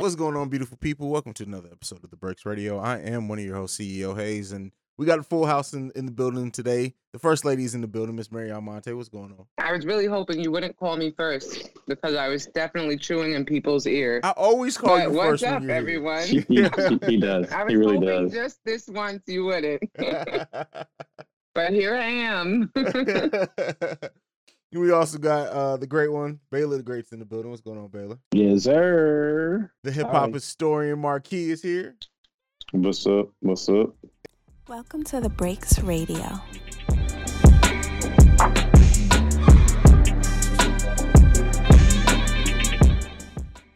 What's 0.00 0.14
going 0.14 0.34
on, 0.34 0.48
beautiful 0.48 0.78
people? 0.78 1.10
Welcome 1.10 1.34
to 1.34 1.44
another 1.44 1.68
episode 1.70 2.02
of 2.02 2.10
the 2.10 2.16
Breaks 2.16 2.46
Radio. 2.46 2.78
I 2.78 2.98
am 3.00 3.28
one 3.28 3.38
of 3.38 3.44
your 3.44 3.56
hosts, 3.56 3.78
CEO 3.78 4.16
Haize, 4.16 4.50
and 4.52 4.72
we 4.96 5.04
got 5.04 5.18
a 5.18 5.22
full 5.22 5.44
house 5.44 5.74
in, 5.74 5.92
in 5.94 6.06
the 6.06 6.10
building 6.12 6.50
today. 6.50 6.94
The 7.12 7.18
first 7.18 7.44
lady 7.44 7.64
is 7.64 7.74
in 7.74 7.82
the 7.82 7.86
building, 7.86 8.16
Miss 8.16 8.32
Mary 8.32 8.50
Almonte. 8.50 8.90
What's 8.94 9.10
going 9.10 9.32
on? 9.38 9.44
I 9.58 9.72
was 9.72 9.84
really 9.84 10.06
hoping 10.06 10.40
you 10.40 10.50
wouldn't 10.50 10.74
call 10.78 10.96
me 10.96 11.10
first 11.18 11.68
because 11.86 12.14
I 12.14 12.28
was 12.28 12.46
definitely 12.46 12.96
chewing 12.96 13.34
in 13.34 13.44
people's 13.44 13.86
ear. 13.86 14.20
I 14.24 14.30
always 14.30 14.78
call 14.78 14.96
But 14.96 15.10
you 15.10 15.16
what's 15.16 15.42
first. 15.42 15.44
when 15.44 15.54
up, 15.54 15.62
you're 15.64 15.72
everyone? 15.72 16.26
he, 16.26 16.40
he, 16.48 17.06
he 17.06 17.16
does. 17.20 17.50
I 17.52 17.64
was 17.64 17.70
He 17.72 17.76
really 17.76 17.96
hoping 17.96 18.08
does. 18.28 18.32
just 18.32 18.60
this 18.64 18.88
once 18.88 19.22
you 19.26 19.44
wouldn't, 19.44 19.82
but 21.54 21.72
here 21.72 21.94
I 21.94 22.06
am. 22.06 22.72
We 24.72 24.92
also 24.92 25.18
got 25.18 25.48
uh, 25.48 25.76
the 25.76 25.86
great 25.86 26.12
one, 26.12 26.38
Baylor 26.50 26.76
the 26.76 26.82
Great's 26.82 27.10
in 27.10 27.18
the 27.18 27.24
building. 27.24 27.50
What's 27.50 27.62
going 27.62 27.78
on, 27.78 27.88
Baylor? 27.88 28.18
Yes, 28.32 28.64
sir. 28.64 29.70
The 29.82 29.90
hip 29.90 30.06
hop 30.06 30.32
historian 30.32 31.00
Marquis 31.00 31.50
is 31.50 31.60
here. 31.60 31.96
What's 32.70 33.04
up? 33.06 33.30
What's 33.40 33.68
up? 33.68 33.96
Welcome 34.68 35.02
to 35.04 35.20
the 35.20 35.28
Breaks 35.28 35.80
Radio. 35.80 36.40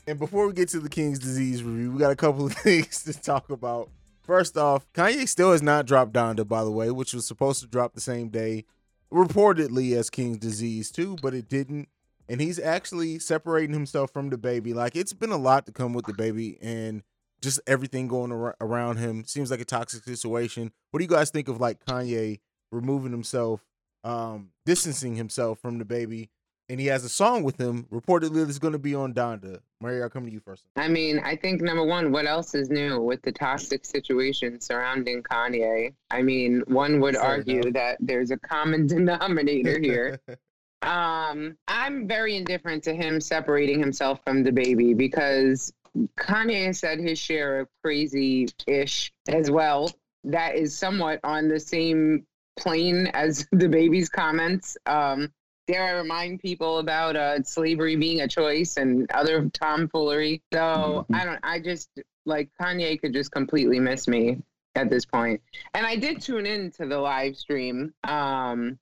And 0.07 0.19
before 0.19 0.47
we 0.47 0.53
get 0.53 0.69
to 0.69 0.81
the 0.81 0.89
King's 0.89 1.19
disease 1.19 1.65
review, 1.65 1.91
we 1.91 1.99
got 1.99 2.13
a 2.13 2.17
couple 2.17 2.47
of 2.47 2.53
things 2.59 3.03
to 3.03 3.21
talk 3.21 3.51
about. 3.51 3.91
First 4.23 4.57
off, 4.57 4.87
Kanye 4.93 5.29
still 5.29 5.51
has 5.51 5.61
not 5.61 5.87
dropped 5.87 6.13
Donda, 6.13 6.47
by 6.47 6.63
the 6.63 6.71
way, 6.71 6.93
which 6.93 7.15
was 7.15 7.27
supposed 7.27 7.61
to 7.63 7.67
drop 7.67 7.95
the 7.95 8.01
same 8.01 8.29
day, 8.29 8.65
reportedly 9.15 9.97
as 9.97 10.11
King's 10.11 10.39
disease 10.39 10.91
too, 10.91 11.17
but 11.23 11.35
it 11.35 11.49
didn't. 11.49 11.89
And 12.29 12.41
he's 12.41 12.59
actually 12.59 13.19
separating 13.19 13.75
himself 13.75 14.11
from 14.11 14.31
DaBaby. 14.31 14.75
Like 14.75 14.97
it's 14.97 15.13
been 15.13 15.31
a 15.31 15.37
lot 15.37 15.67
to 15.67 15.73
come 15.73 15.93
with 15.93 16.07
DaBaby 16.07 16.59
and 16.61 17.03
just 17.41 17.61
everything 17.67 18.09
going 18.09 18.33
ar- 18.33 18.57
around 18.61 18.97
him. 18.97 19.25
Seems 19.25 19.51
like 19.51 19.61
a 19.61 19.65
toxic 19.65 20.03
situation. 20.05 20.73
What 20.91 20.99
do 20.99 21.05
you 21.05 21.11
guys 21.11 21.31
think 21.31 21.49
of 21.49 21.61
like 21.61 21.85
Kanye 21.85 22.41
removing 22.73 23.13
himself, 23.13 23.61
um, 24.03 24.51
distancing 24.67 25.17
himself 25.17 25.59
from 25.61 25.83
DaBaby? 25.83 26.29
And 26.69 26.81
he 26.81 26.87
has 26.87 27.05
a 27.05 27.09
song 27.11 27.43
with 27.43 27.61
him. 27.61 27.87
Reportedly, 27.93 28.47
that's 28.47 28.59
going 28.59 28.73
to 28.73 28.79
be 28.79 28.95
on 28.95 29.13
Donda. 29.13 29.61
Mary, 29.83 30.03
I'll 30.03 30.09
come 30.09 30.25
to 30.25 30.33
you 30.33 30.41
first. 30.41 30.65
I 30.77 30.89
mean, 30.89 31.19
I 31.19 31.37
think 31.37 31.61
number 31.61 31.85
one, 31.85 32.11
what 32.11 32.27
else 32.27 32.55
is 32.55 32.71
new 32.71 33.01
with 33.01 33.21
the 33.21 33.33
toxic 33.33 33.85
situation 33.85 34.61
surrounding 34.61 35.23
Kanye? 35.23 35.93
I 36.11 36.23
mean, 36.23 36.63
one 36.67 37.01
would 37.01 37.17
argue 37.17 37.71
that 37.73 37.99
there's 38.01 38.31
a 38.31 38.39
common 38.39 38.87
denominator 38.87 39.79
here. 39.79 40.21
Um, 40.85 41.57
I'm 41.67 42.07
very 42.07 42.37
indifferent 42.37 42.85
to 42.85 42.95
him 42.95 43.19
separating 43.19 43.81
himself 43.81 44.21
from 44.23 44.45
DaBaby 44.45 44.95
because 44.95 45.73
Kanye 46.19 46.67
has 46.67 46.79
said 46.79 47.01
his 47.01 47.19
share 47.19 47.61
of 47.61 47.69
crazy 47.83 48.49
ish 48.67 49.11
as 49.29 49.51
well. 49.51 49.91
That 50.25 50.57
is 50.57 50.77
somewhat 50.77 51.21
on 51.25 51.49
the 51.49 51.59
same 51.59 52.27
plane 52.59 53.07
as 53.15 53.47
DaBaby's 53.55 54.11
comments. 54.11 54.77
Um, 54.85 55.33
dare 55.67 55.85
I 55.85 55.91
remind 55.93 56.41
people 56.41 56.79
about 56.79 57.17
uh, 57.17 57.43
slavery 57.43 57.97
being 57.97 58.21
a 58.21 58.29
choice 58.29 58.77
and 58.77 59.11
other 59.13 59.49
tomfoolery? 59.53 60.43
So 60.53 61.07
Mhm. 61.11 61.17
I 61.17 61.25
don't. 61.25 61.41
I 61.43 61.61
just 61.61 61.89
like 62.27 62.51
Kanye 62.61 63.01
could 63.01 63.13
just 63.13 63.33
completely 63.33 63.79
miss 63.81 64.09
me 64.09 64.43
at 64.75 64.91
this 64.91 65.05
point. 65.05 65.41
And 65.75 65.87
I 65.87 65.97
did 65.97 66.21
tune 66.21 66.47
in 66.47 66.71
to 66.73 66.87
the 66.87 66.99
live 66.99 67.37
stream 67.37 67.95
um, 68.05 68.79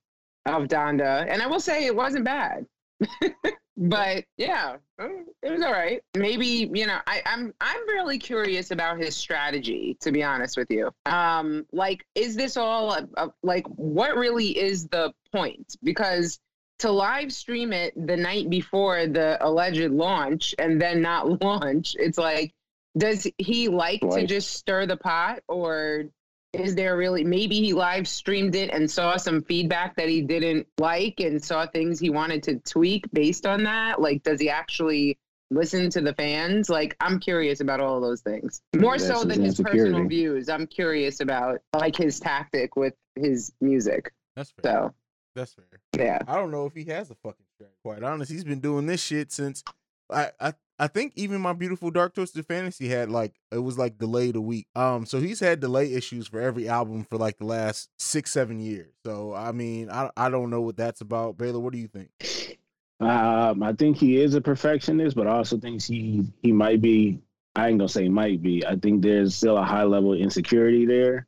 of 0.46 0.64
Donda, 0.64 1.26
and 1.28 1.42
I 1.42 1.46
will 1.46 1.60
say 1.60 1.86
it 1.86 1.94
wasn't 1.94 2.24
bad. 2.24 2.66
but 3.76 4.24
yeah, 4.36 4.76
it 4.98 5.50
was 5.50 5.62
all 5.62 5.72
right. 5.72 6.02
Maybe 6.16 6.70
you 6.72 6.86
know, 6.86 6.98
I, 7.06 7.22
I'm 7.26 7.52
I'm 7.60 7.88
really 7.88 8.18
curious 8.18 8.70
about 8.70 8.98
his 8.98 9.16
strategy. 9.16 9.96
To 10.00 10.12
be 10.12 10.22
honest 10.22 10.56
with 10.56 10.70
you, 10.70 10.90
um, 11.06 11.66
like, 11.72 12.04
is 12.14 12.36
this 12.36 12.56
all 12.56 12.92
a, 12.92 13.08
a, 13.16 13.28
like 13.42 13.66
what 13.68 14.16
really 14.16 14.56
is 14.56 14.86
the 14.88 15.12
point? 15.32 15.76
Because 15.82 16.38
to 16.82 16.90
live 16.90 17.32
stream 17.32 17.72
it 17.72 17.94
the 17.96 18.16
night 18.16 18.50
before 18.50 19.06
the 19.06 19.38
alleged 19.40 19.92
launch 19.92 20.52
and 20.58 20.80
then 20.82 21.00
not 21.00 21.40
launch, 21.42 21.94
it's 21.98 22.18
like, 22.18 22.52
does 22.98 23.26
he 23.38 23.68
like 23.68 24.00
to 24.00 24.26
just 24.26 24.52
stir 24.52 24.86
the 24.86 24.96
pot 24.96 25.42
or 25.48 26.04
is 26.52 26.74
there 26.74 26.96
really 26.96 27.24
maybe 27.24 27.60
he 27.60 27.72
live 27.72 28.06
streamed 28.06 28.54
it 28.54 28.68
and 28.70 28.90
saw 28.90 29.16
some 29.16 29.42
feedback 29.42 29.96
that 29.96 30.08
he 30.08 30.20
didn't 30.20 30.66
like 30.78 31.20
and 31.20 31.42
saw 31.42 31.66
things 31.66 31.98
he 31.98 32.10
wanted 32.10 32.42
to 32.42 32.58
tweak 32.58 33.06
based 33.12 33.46
on 33.46 33.62
that? 33.62 34.00
Like, 34.00 34.24
does 34.24 34.40
he 34.40 34.50
actually 34.50 35.18
listen 35.52 35.88
to 35.90 36.00
the 36.00 36.12
fans? 36.14 36.68
Like, 36.68 36.96
I'm 37.00 37.20
curious 37.20 37.60
about 37.60 37.78
all 37.78 37.96
of 37.96 38.02
those 38.02 38.22
things. 38.22 38.60
More 38.76 38.98
That's 38.98 39.06
so 39.06 39.24
than 39.24 39.40
his 39.40 39.58
personal 39.58 40.06
views. 40.06 40.48
I'm 40.48 40.66
curious 40.66 41.20
about 41.20 41.60
like 41.72 41.96
his 41.96 42.18
tactic 42.18 42.74
with 42.74 42.94
his 43.14 43.52
music. 43.60 44.12
That's 44.36 44.52
fair. 44.62 44.72
So 44.72 44.94
That's 45.34 45.54
fair. 45.54 45.80
yeah. 45.96 46.18
I 46.26 46.36
don't 46.36 46.50
know 46.50 46.66
if 46.66 46.74
he 46.74 46.84
has 46.84 47.10
a 47.10 47.14
fucking 47.14 47.46
strategy. 47.54 47.78
Quite 47.82 48.02
honest, 48.02 48.30
he's 48.30 48.44
been 48.44 48.60
doing 48.60 48.86
this 48.86 49.02
shit 49.02 49.32
since 49.32 49.64
I 50.10 50.30
I 50.40 50.54
I 50.78 50.88
think 50.88 51.12
even 51.16 51.40
my 51.40 51.52
beautiful 51.52 51.90
Dark 51.90 52.14
Twisted 52.14 52.46
Fantasy 52.46 52.88
had 52.88 53.10
like 53.10 53.34
it 53.50 53.58
was 53.58 53.78
like 53.78 53.98
delayed 53.98 54.36
a 54.36 54.40
week. 54.40 54.66
Um, 54.74 55.06
so 55.06 55.20
he's 55.20 55.40
had 55.40 55.60
delay 55.60 55.92
issues 55.94 56.26
for 56.26 56.40
every 56.40 56.68
album 56.68 57.04
for 57.04 57.18
like 57.18 57.38
the 57.38 57.46
last 57.46 57.88
six 57.98 58.32
seven 58.32 58.60
years. 58.60 58.92
So 59.04 59.32
I 59.34 59.52
mean, 59.52 59.90
I 59.90 60.10
I 60.16 60.28
don't 60.28 60.50
know 60.50 60.60
what 60.60 60.76
that's 60.76 61.00
about. 61.00 61.38
Baylor, 61.38 61.60
what 61.60 61.72
do 61.72 61.78
you 61.78 61.88
think? 61.88 62.58
Um, 63.00 63.62
I 63.62 63.72
think 63.72 63.96
he 63.96 64.20
is 64.20 64.34
a 64.34 64.40
perfectionist, 64.40 65.16
but 65.16 65.26
I 65.26 65.30
also 65.30 65.58
think 65.58 65.82
he 65.82 66.24
he 66.42 66.52
might 66.52 66.80
be. 66.80 67.20
I 67.54 67.68
ain't 67.68 67.78
gonna 67.78 67.88
say 67.88 68.08
might 68.08 68.42
be. 68.42 68.64
I 68.66 68.76
think 68.76 69.02
there's 69.02 69.34
still 69.34 69.58
a 69.58 69.64
high 69.64 69.84
level 69.84 70.14
of 70.14 70.20
insecurity 70.20 70.86
there. 70.86 71.26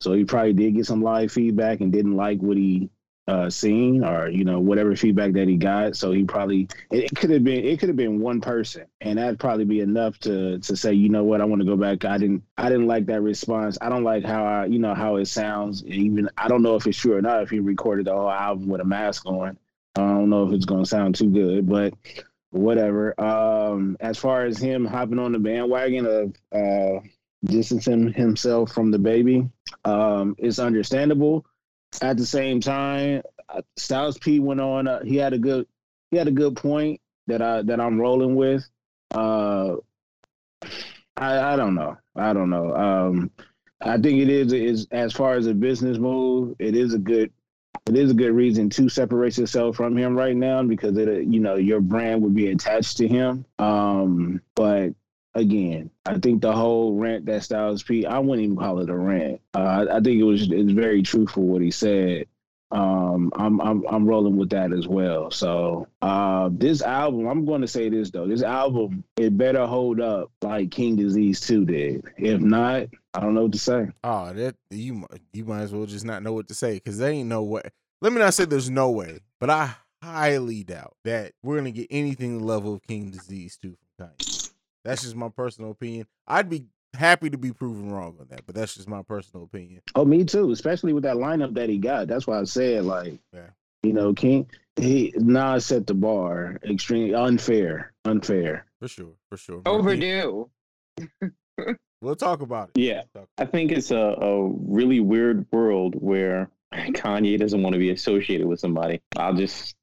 So 0.00 0.14
he 0.14 0.24
probably 0.24 0.54
did 0.54 0.74
get 0.76 0.86
some 0.86 1.02
live 1.02 1.30
feedback 1.30 1.80
and 1.80 1.92
didn't 1.92 2.16
like 2.16 2.40
what 2.40 2.56
he 2.56 2.90
uh 3.28 3.48
seen 3.48 4.02
or 4.02 4.28
you 4.28 4.44
know 4.44 4.58
whatever 4.58 4.96
feedback 4.96 5.32
that 5.32 5.48
he 5.48 5.56
got. 5.56 5.96
So 5.96 6.12
he 6.12 6.24
probably 6.24 6.68
it, 6.90 7.14
could 7.14 7.30
have 7.30 7.44
been 7.44 7.64
it 7.64 7.78
could 7.78 7.88
have 7.88 7.96
been 7.96 8.20
one 8.20 8.40
person, 8.40 8.86
and 9.00 9.18
that'd 9.18 9.38
probably 9.38 9.64
be 9.64 9.80
enough 9.80 10.18
to 10.20 10.58
to 10.58 10.76
say 10.76 10.92
you 10.92 11.08
know 11.08 11.24
what 11.24 11.40
I 11.40 11.44
want 11.44 11.60
to 11.60 11.66
go 11.66 11.76
back. 11.76 12.04
I 12.04 12.18
didn't 12.18 12.42
I 12.56 12.68
didn't 12.68 12.86
like 12.86 13.06
that 13.06 13.22
response. 13.22 13.78
I 13.80 13.88
don't 13.88 14.04
like 14.04 14.24
how 14.24 14.44
I 14.44 14.66
you 14.66 14.78
know 14.78 14.94
how 14.94 15.16
it 15.16 15.26
sounds. 15.26 15.84
Even 15.84 16.28
I 16.36 16.48
don't 16.48 16.62
know 16.62 16.76
if 16.76 16.86
it's 16.86 16.98
true 16.98 17.16
or 17.16 17.22
not. 17.22 17.42
If 17.42 17.50
he 17.50 17.60
recorded 17.60 18.06
the 18.06 18.14
whole 18.14 18.30
album 18.30 18.68
with 18.68 18.80
a 18.80 18.84
mask 18.84 19.26
on. 19.26 19.58
I 19.96 20.00
don't 20.02 20.30
know 20.30 20.46
if 20.46 20.52
it's 20.52 20.64
gonna 20.64 20.86
sound 20.86 21.16
too 21.16 21.30
good, 21.30 21.68
but 21.68 21.94
whatever. 22.50 23.20
Um, 23.20 23.96
as 24.00 24.18
far 24.18 24.44
as 24.44 24.58
him 24.58 24.84
hopping 24.84 25.18
on 25.18 25.32
the 25.32 25.38
bandwagon 25.38 26.06
of 26.06 26.34
uh, 26.52 27.00
distancing 27.44 28.12
himself 28.12 28.72
from 28.72 28.92
DaBaby, 28.92 29.50
um, 29.84 30.34
it's 30.38 30.58
understandable. 30.58 31.44
At 32.02 32.16
the 32.16 32.26
same 32.26 32.60
time, 32.60 33.22
uh, 33.48 33.62
Styles 33.76 34.18
P 34.18 34.40
went 34.40 34.60
on. 34.60 34.86
Uh, 34.86 35.02
he 35.04 35.16
had 35.16 35.32
a 35.32 35.38
good 35.38 35.66
he 36.10 36.16
had 36.16 36.28
a 36.28 36.32
good 36.32 36.56
point 36.56 37.00
that 37.26 37.42
I 37.42 37.62
that 37.62 37.80
I'm 37.80 38.00
rolling 38.00 38.34
with. 38.36 38.68
Uh, 39.12 39.76
I 41.16 41.52
I 41.52 41.56
don't 41.56 41.74
know. 41.74 41.96
I 42.16 42.32
don't 42.32 42.50
know. 42.50 42.74
Um, 42.74 43.30
I 43.80 43.98
think 43.98 44.20
it 44.20 44.28
is 44.28 44.52
is 44.52 44.86
as 44.90 45.12
far 45.12 45.34
as 45.34 45.46
a 45.46 45.54
business 45.54 45.98
move, 45.98 46.56
it 46.58 46.76
is 46.76 46.94
a 46.94 46.98
good 46.98 47.32
it 47.86 47.96
is 47.96 48.10
a 48.10 48.14
good 48.14 48.32
reason 48.32 48.70
to 48.70 48.88
separate 48.88 49.38
yourself 49.38 49.76
from 49.76 49.96
him 49.96 50.16
right 50.16 50.36
now 50.36 50.62
because 50.62 50.96
it 50.96 51.24
you 51.24 51.40
know 51.40 51.56
your 51.56 51.80
brand 51.80 52.22
would 52.22 52.34
be 52.34 52.50
attached 52.50 52.98
to 52.98 53.08
him. 53.08 53.44
Um, 53.58 54.42
but 54.54 54.90
again, 55.34 55.90
I 56.06 56.18
think 56.18 56.42
the 56.42 56.52
whole 56.52 56.96
rant 56.96 57.26
that 57.26 57.44
Styles 57.44 57.82
P, 57.82 58.06
I 58.06 58.18
wouldn't 58.18 58.44
even 58.44 58.56
call 58.56 58.80
it 58.80 58.90
a 58.90 58.96
rant. 58.96 59.40
Uh, 59.54 59.58
I, 59.58 59.96
I 59.96 60.00
think 60.00 60.20
it 60.20 60.24
was 60.24 60.50
it's 60.50 60.72
very 60.72 61.02
truthful 61.02 61.44
what 61.44 61.62
he 61.62 61.70
said. 61.70 62.26
Um, 62.72 63.32
I'm 63.34 63.60
I'm 63.60 63.84
I'm 63.88 64.06
rolling 64.06 64.36
with 64.36 64.50
that 64.50 64.72
as 64.72 64.86
well. 64.86 65.30
So 65.32 65.88
uh, 66.02 66.50
this 66.52 66.82
album, 66.82 67.26
I'm 67.26 67.44
going 67.44 67.62
to 67.62 67.68
say 67.68 67.88
this 67.88 68.10
though, 68.10 68.28
this 68.28 68.42
album 68.42 69.02
it 69.16 69.36
better 69.36 69.66
hold 69.66 70.00
up 70.00 70.30
like 70.40 70.70
King 70.70 70.94
Disease 70.96 71.40
Two 71.40 71.64
did. 71.64 72.04
If 72.16 72.40
not, 72.40 72.86
I 73.12 73.20
don't 73.20 73.34
know 73.34 73.42
what 73.42 73.52
to 73.52 73.58
say. 73.58 73.88
Oh, 74.04 74.32
that 74.32 74.54
you 74.70 75.04
you 75.32 75.44
might 75.44 75.62
as 75.62 75.72
well 75.72 75.86
just 75.86 76.04
not 76.04 76.22
know 76.22 76.32
what 76.32 76.48
to 76.48 76.54
say 76.54 76.74
because 76.74 76.98
there 76.98 77.10
ain't 77.10 77.28
no 77.28 77.42
way. 77.42 77.62
Let 78.00 78.12
me 78.12 78.20
not 78.20 78.34
say 78.34 78.44
there's 78.44 78.70
no 78.70 78.90
way, 78.90 79.18
but 79.40 79.50
I 79.50 79.74
highly 80.00 80.62
doubt 80.62 80.94
that 81.04 81.32
we're 81.42 81.56
gonna 81.56 81.72
get 81.72 81.88
anything 81.90 82.38
the 82.38 82.44
level 82.44 82.74
of 82.74 82.82
King 82.82 83.10
Disease 83.10 83.58
two 83.60 83.76
from 83.98 84.06
Kanye. 84.06 84.39
That's 84.84 85.02
just 85.02 85.16
my 85.16 85.28
personal 85.28 85.70
opinion. 85.72 86.06
I'd 86.26 86.48
be 86.48 86.64
happy 86.94 87.30
to 87.30 87.38
be 87.38 87.52
proven 87.52 87.90
wrong 87.92 88.16
on 88.20 88.26
that, 88.30 88.46
but 88.46 88.54
that's 88.54 88.74
just 88.74 88.88
my 88.88 89.02
personal 89.02 89.44
opinion. 89.44 89.82
Oh, 89.94 90.04
me 90.04 90.24
too. 90.24 90.50
Especially 90.50 90.92
with 90.92 91.04
that 91.04 91.16
lineup 91.16 91.54
that 91.54 91.68
he 91.68 91.78
got. 91.78 92.08
That's 92.08 92.26
why 92.26 92.40
I 92.40 92.44
said 92.44 92.84
like, 92.84 93.18
Yeah. 93.32 93.50
you 93.82 93.92
know, 93.92 94.12
King. 94.14 94.48
He 94.76 95.12
Nas 95.16 95.66
set 95.66 95.86
the 95.86 95.94
bar 95.94 96.56
extremely 96.68 97.14
unfair, 97.14 97.92
unfair. 98.06 98.64
For 98.80 98.88
sure, 98.88 99.12
for 99.28 99.36
sure. 99.36 99.62
Overdue. 99.66 100.48
We'll 102.02 102.16
talk 102.16 102.40
about 102.40 102.70
it. 102.74 102.80
Yeah. 102.80 103.02
Talk- 103.14 103.28
I 103.36 103.44
think 103.44 103.72
it's 103.72 103.90
a, 103.90 103.96
a 103.98 104.48
really 104.48 105.00
weird 105.00 105.44
world 105.52 105.94
where 105.98 106.48
Kanye 106.72 107.38
doesn't 107.38 107.62
want 107.62 107.74
to 107.74 107.78
be 107.78 107.90
associated 107.90 108.46
with 108.46 108.58
somebody. 108.58 109.02
I'll 109.18 109.34
just, 109.34 109.76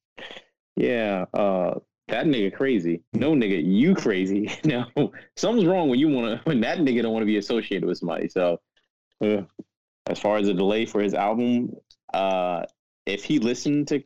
yeah, 0.76 1.26
uh, 1.36 1.76
that 2.08 2.26
nigga 2.26 2.54
crazy. 2.54 3.02
No 3.14 3.34
nigga, 3.34 3.62
you 3.64 3.96
crazy. 3.96 4.50
no, 4.66 4.86
something's 5.36 5.68
wrong 5.68 5.90
when 5.90 6.00
you 6.00 6.08
want 6.10 6.38
to 6.44 6.50
when 6.50 6.62
that 6.62 6.80
nigga 6.80 7.02
don't 7.02 7.14
want 7.14 7.22
to 7.24 7.28
be 7.28 7.38
associated 7.38 7.86
with 7.86 7.98
somebody. 7.98 8.28
So, 8.30 8.60
uh, 9.24 9.42
as 10.08 10.20
far 10.20 10.38
as 10.38 10.48
a 10.48 10.54
delay 10.54 10.86
for 10.86 11.02
his 11.02 11.14
album, 11.14 11.76
uh, 12.14 12.64
if 13.06 13.24
he 13.24 13.40
listened 13.40 13.88
to 13.90 14.04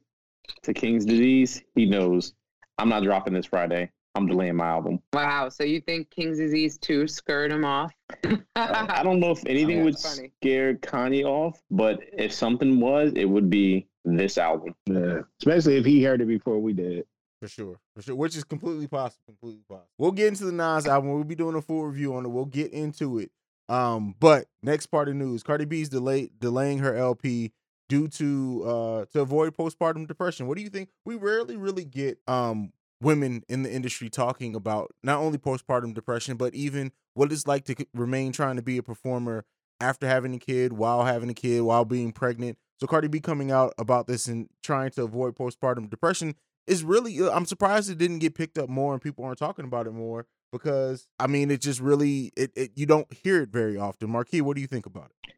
to 0.63 0.73
King's 0.73 1.05
Disease, 1.05 1.61
he 1.75 1.85
knows 1.85 2.33
I'm 2.77 2.89
not 2.89 3.03
dropping 3.03 3.33
this 3.33 3.45
Friday. 3.45 3.91
I'm 4.15 4.27
delaying 4.27 4.57
my 4.57 4.67
album. 4.67 4.99
Wow. 5.13 5.47
So 5.47 5.63
you 5.63 5.79
think 5.79 6.09
King's 6.09 6.37
Disease 6.37 6.77
2 6.79 7.07
scared 7.07 7.51
him 7.51 7.63
off? 7.63 7.93
Uh, 8.53 8.85
I 8.89 9.01
don't 9.01 9.21
know 9.21 9.31
if 9.31 9.41
anything 9.47 9.79
Oh, 9.79 9.85
would 9.85 9.97
funny. 9.97 10.29
scare 10.41 10.73
Kanye 10.75 11.23
off, 11.23 11.61
but 11.71 12.01
if 12.11 12.33
something 12.33 12.81
was, 12.81 13.13
it 13.15 13.23
would 13.23 13.49
be 13.49 13.87
this 14.03 14.37
album. 14.37 14.75
Yeah. 14.85 15.19
Especially 15.39 15.77
if 15.77 15.85
he 15.85 16.03
heard 16.03 16.19
it 16.21 16.27
before 16.27 16.59
we 16.59 16.73
did. 16.73 17.05
For 17.41 17.47
sure, 17.47 17.79
for 17.95 18.03
sure, 18.03 18.15
which 18.15 18.37
is 18.37 18.43
completely 18.43 18.87
possible. 18.87 19.23
Completely 19.25 19.63
possible. 19.67 19.89
We'll 19.97 20.11
get 20.11 20.27
into 20.27 20.45
the 20.45 20.51
Nas 20.51 20.85
album. 20.85 21.11
We'll 21.11 21.23
be 21.23 21.33
doing 21.33 21.55
a 21.55 21.61
full 21.61 21.87
review 21.87 22.13
on 22.13 22.23
it. 22.23 22.29
We'll 22.29 22.45
get 22.45 22.71
into 22.71 23.17
it. 23.17 23.31
Um, 23.67 24.13
but 24.19 24.45
next 24.61 24.87
part 24.87 25.09
of 25.09 25.15
news: 25.15 25.41
Cardi 25.41 25.65
B's 25.65 25.89
delay 25.89 26.29
delaying 26.37 26.77
her 26.79 26.95
LP 26.95 27.51
due 27.89 28.07
to 28.09 28.63
uh 28.63 29.05
to 29.11 29.21
avoid 29.21 29.57
postpartum 29.57 30.07
depression. 30.07 30.45
What 30.45 30.55
do 30.55 30.63
you 30.63 30.69
think? 30.69 30.89
We 31.03 31.15
rarely 31.15 31.57
really 31.57 31.83
get 31.83 32.19
um 32.27 32.73
women 33.01 33.43
in 33.49 33.63
the 33.63 33.73
industry 33.73 34.07
talking 34.07 34.55
about 34.55 34.91
not 35.03 35.17
only 35.17 35.39
postpartum 35.39 35.95
depression, 35.95 36.37
but 36.37 36.53
even 36.53 36.91
what 37.15 37.31
it's 37.31 37.47
like 37.47 37.65
to 37.65 37.75
remain 37.95 38.33
trying 38.33 38.57
to 38.57 38.61
be 38.61 38.77
a 38.77 38.83
performer 38.83 39.45
after 39.79 40.07
having 40.07 40.35
a 40.35 40.37
kid, 40.37 40.73
while 40.73 41.05
having 41.05 41.31
a 41.31 41.33
kid, 41.33 41.61
while 41.61 41.85
being 41.85 42.11
pregnant. 42.11 42.59
So 42.79 42.85
Cardi 42.85 43.07
B 43.07 43.19
coming 43.19 43.51
out 43.51 43.73
about 43.79 44.05
this 44.05 44.27
and 44.27 44.47
trying 44.61 44.91
to 44.91 45.03
avoid 45.03 45.35
postpartum 45.35 45.89
depression 45.89 46.35
is 46.67 46.83
really 46.83 47.21
uh, 47.21 47.31
I'm 47.31 47.45
surprised 47.45 47.89
it 47.89 47.97
didn't 47.97 48.19
get 48.19 48.35
picked 48.35 48.57
up 48.57 48.69
more 48.69 48.93
and 48.93 49.01
people 49.01 49.23
aren't 49.25 49.39
talking 49.39 49.65
about 49.65 49.87
it 49.87 49.91
more 49.91 50.27
because 50.51 51.07
I 51.19 51.27
mean 51.27 51.51
it 51.51 51.61
just 51.61 51.79
really 51.79 52.31
it, 52.35 52.51
it 52.55 52.71
you 52.75 52.85
don't 52.85 53.11
hear 53.11 53.41
it 53.41 53.49
very 53.49 53.77
often. 53.77 54.09
Marquis, 54.09 54.41
what 54.41 54.55
do 54.55 54.61
you 54.61 54.67
think 54.67 54.85
about 54.85 55.11
it? 55.11 55.33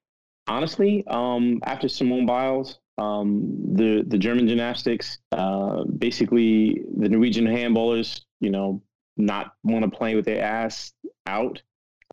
Honestly, 0.47 1.03
um, 1.07 1.61
after 1.63 1.87
Simone 1.87 2.25
Biles, 2.25 2.79
um, 2.97 3.75
the 3.75 4.03
the 4.05 4.17
German 4.17 4.47
gymnastics, 4.47 5.17
uh, 5.31 5.83
basically 5.83 6.83
the 6.97 7.09
Norwegian 7.09 7.45
handballers, 7.45 8.21
you 8.39 8.49
know, 8.49 8.81
not 9.17 9.53
want 9.63 9.83
to 9.83 9.95
play 9.95 10.15
with 10.15 10.25
their 10.25 10.43
ass 10.43 10.93
out. 11.25 11.61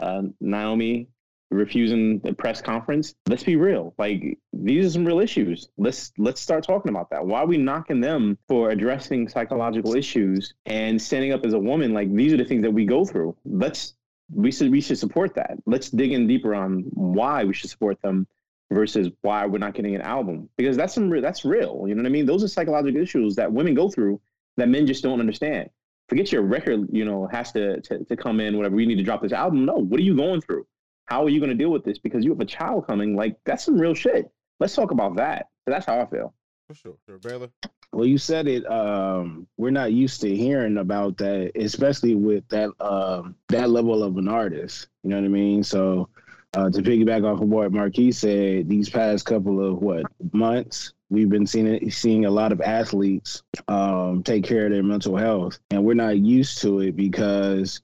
Uh, 0.01 0.23
Naomi 0.41 1.09
refusing 1.51 2.21
the 2.21 2.33
press 2.33 2.63
conference. 2.63 3.15
Let's 3.29 3.43
be 3.43 3.57
real. 3.57 3.95
Like 3.99 4.39
these 4.53 4.87
are 4.87 4.91
some 4.91 5.05
real 5.05 5.21
issues. 5.21 5.69
Let's 5.77 6.13
let's 6.19 6.41
start 6.41 6.65
talking 6.65 6.91
about 6.91 7.11
that. 7.11 7.25
Why 7.25 7.41
are 7.41 7.47
we 7.47 7.57
knocking 7.57 8.01
them 8.01 8.39
for 8.49 8.71
addressing 8.71 9.29
psychological 9.29 9.95
issues 9.95 10.55
and 10.67 11.01
standing 11.01 11.33
up 11.33 11.45
as 11.45 11.53
a 11.53 11.59
woman? 11.59 11.93
Like 11.93 12.13
these 12.15 12.33
are 12.33 12.37
the 12.37 12.45
things 12.45 12.63
that 12.63 12.71
we 12.73 12.85
go 12.85 13.05
through. 13.05 13.37
Let's 13.45 13.95
we 14.33 14.53
should 14.53 14.71
we 14.71 14.81
should 14.81 14.99
support 14.99 15.35
that. 15.35 15.59
Let's 15.67 15.91
dig 15.91 16.13
in 16.13 16.27
deeper 16.27 16.55
on 16.55 16.85
why 16.93 17.45
we 17.45 17.53
should 17.53 17.71
support 17.71 18.01
them 18.03 18.27
versus 18.71 19.09
why 19.23 19.45
we're 19.47 19.59
not 19.59 19.75
getting 19.75 19.97
an 19.97 20.03
album 20.03 20.49
because 20.57 20.77
that's 20.77 20.95
some 20.95 21.11
re- 21.11 21.21
that's 21.21 21.45
real. 21.45 21.85
You 21.87 21.95
know 21.95 22.03
what 22.03 22.09
I 22.09 22.13
mean? 22.13 22.27
Those 22.27 22.45
are 22.45 22.49
psychological 22.49 23.03
issues 23.03 23.35
that 23.37 23.53
women 23.53 23.75
go 23.75 23.89
through 23.91 24.21
that 24.57 24.69
men 24.69 24.87
just 24.87 25.03
don't 25.03 25.21
understand. 25.21 25.69
Forget 26.09 26.33
your 26.33 26.43
record, 26.43 26.89
you 26.93 27.05
know, 27.05 27.27
has 27.27 27.53
to 27.53 27.81
to, 27.81 28.05
to 28.05 28.17
come 28.17 28.41
in. 28.41 28.57
Whatever 28.57 28.77
we 28.77 28.87
need 28.87 28.97
to 28.97 29.03
drop 29.03 29.23
this 29.23 29.33
album. 29.33 29.65
No, 29.65 29.75
what 29.75 29.99
are 29.99 30.05
you 30.05 30.17
going 30.17 30.41
through? 30.41 30.67
How 31.11 31.25
are 31.25 31.29
you 31.29 31.41
going 31.41 31.51
to 31.51 31.57
deal 31.57 31.71
with 31.71 31.85
this? 31.85 31.99
Because 31.99 32.25
you 32.25 32.31
have 32.31 32.41
a 32.41 32.45
child 32.47 32.87
coming. 32.87 33.17
Like 33.17 33.37
that's 33.45 33.65
some 33.65 33.79
real 33.79 33.95
shit. 33.95 34.31
Let's 34.61 34.75
talk 34.75 34.93
about 34.93 35.17
that. 35.17 35.49
So 35.65 35.73
that's 35.73 35.87
how 35.87 36.01
I 36.01 36.07
feel. 36.07 36.33
For 36.69 36.75
sure. 36.75 36.97
Sure, 37.07 37.19
Baylor. 37.19 37.49
Well, 37.93 38.07
you 38.07 38.19
said 38.19 38.47
it. 38.47 38.65
Um, 38.71 39.49
we're 39.57 39.71
not 39.71 39.93
used 39.93 40.21
to 40.21 40.35
hearing 40.35 40.79
about 40.79 41.17
that, 41.19 41.51
especially 41.57 42.15
with 42.15 42.47
that 42.51 42.71
um, 42.79 43.35
that 43.49 43.71
level 43.71 44.05
of 44.05 44.17
an 44.17 44.29
artist. 44.29 44.87
You 45.03 45.11
know 45.11 45.17
what 45.17 45.25
I 45.25 45.29
mean? 45.29 45.65
So, 45.65 46.09
uh, 46.55 46.71
to 46.71 46.83
piggyback 46.83 47.25
off 47.25 47.41
of 47.41 47.49
what 47.49 47.73
Marquis 47.73 48.13
said, 48.13 48.69
these 48.69 48.89
past 48.89 49.27
couple 49.27 49.65
of 49.67 49.79
what 49.79 50.05
months, 50.33 50.93
we've 51.09 51.29
been 51.29 51.49
seeing 51.49 51.67
it, 51.67 51.93
seeing 51.93 52.27
a 52.27 52.31
lot 52.31 52.53
of 52.53 52.61
athletes 52.61 53.43
um, 53.67 54.23
take 54.23 54.45
care 54.45 54.67
of 54.67 54.71
their 54.71 54.85
mental 54.85 55.17
health, 55.17 55.59
and 55.71 55.85
we're 55.85 55.95
not 55.95 56.19
used 56.19 56.59
to 56.59 56.79
it 56.79 56.95
because 56.95 57.83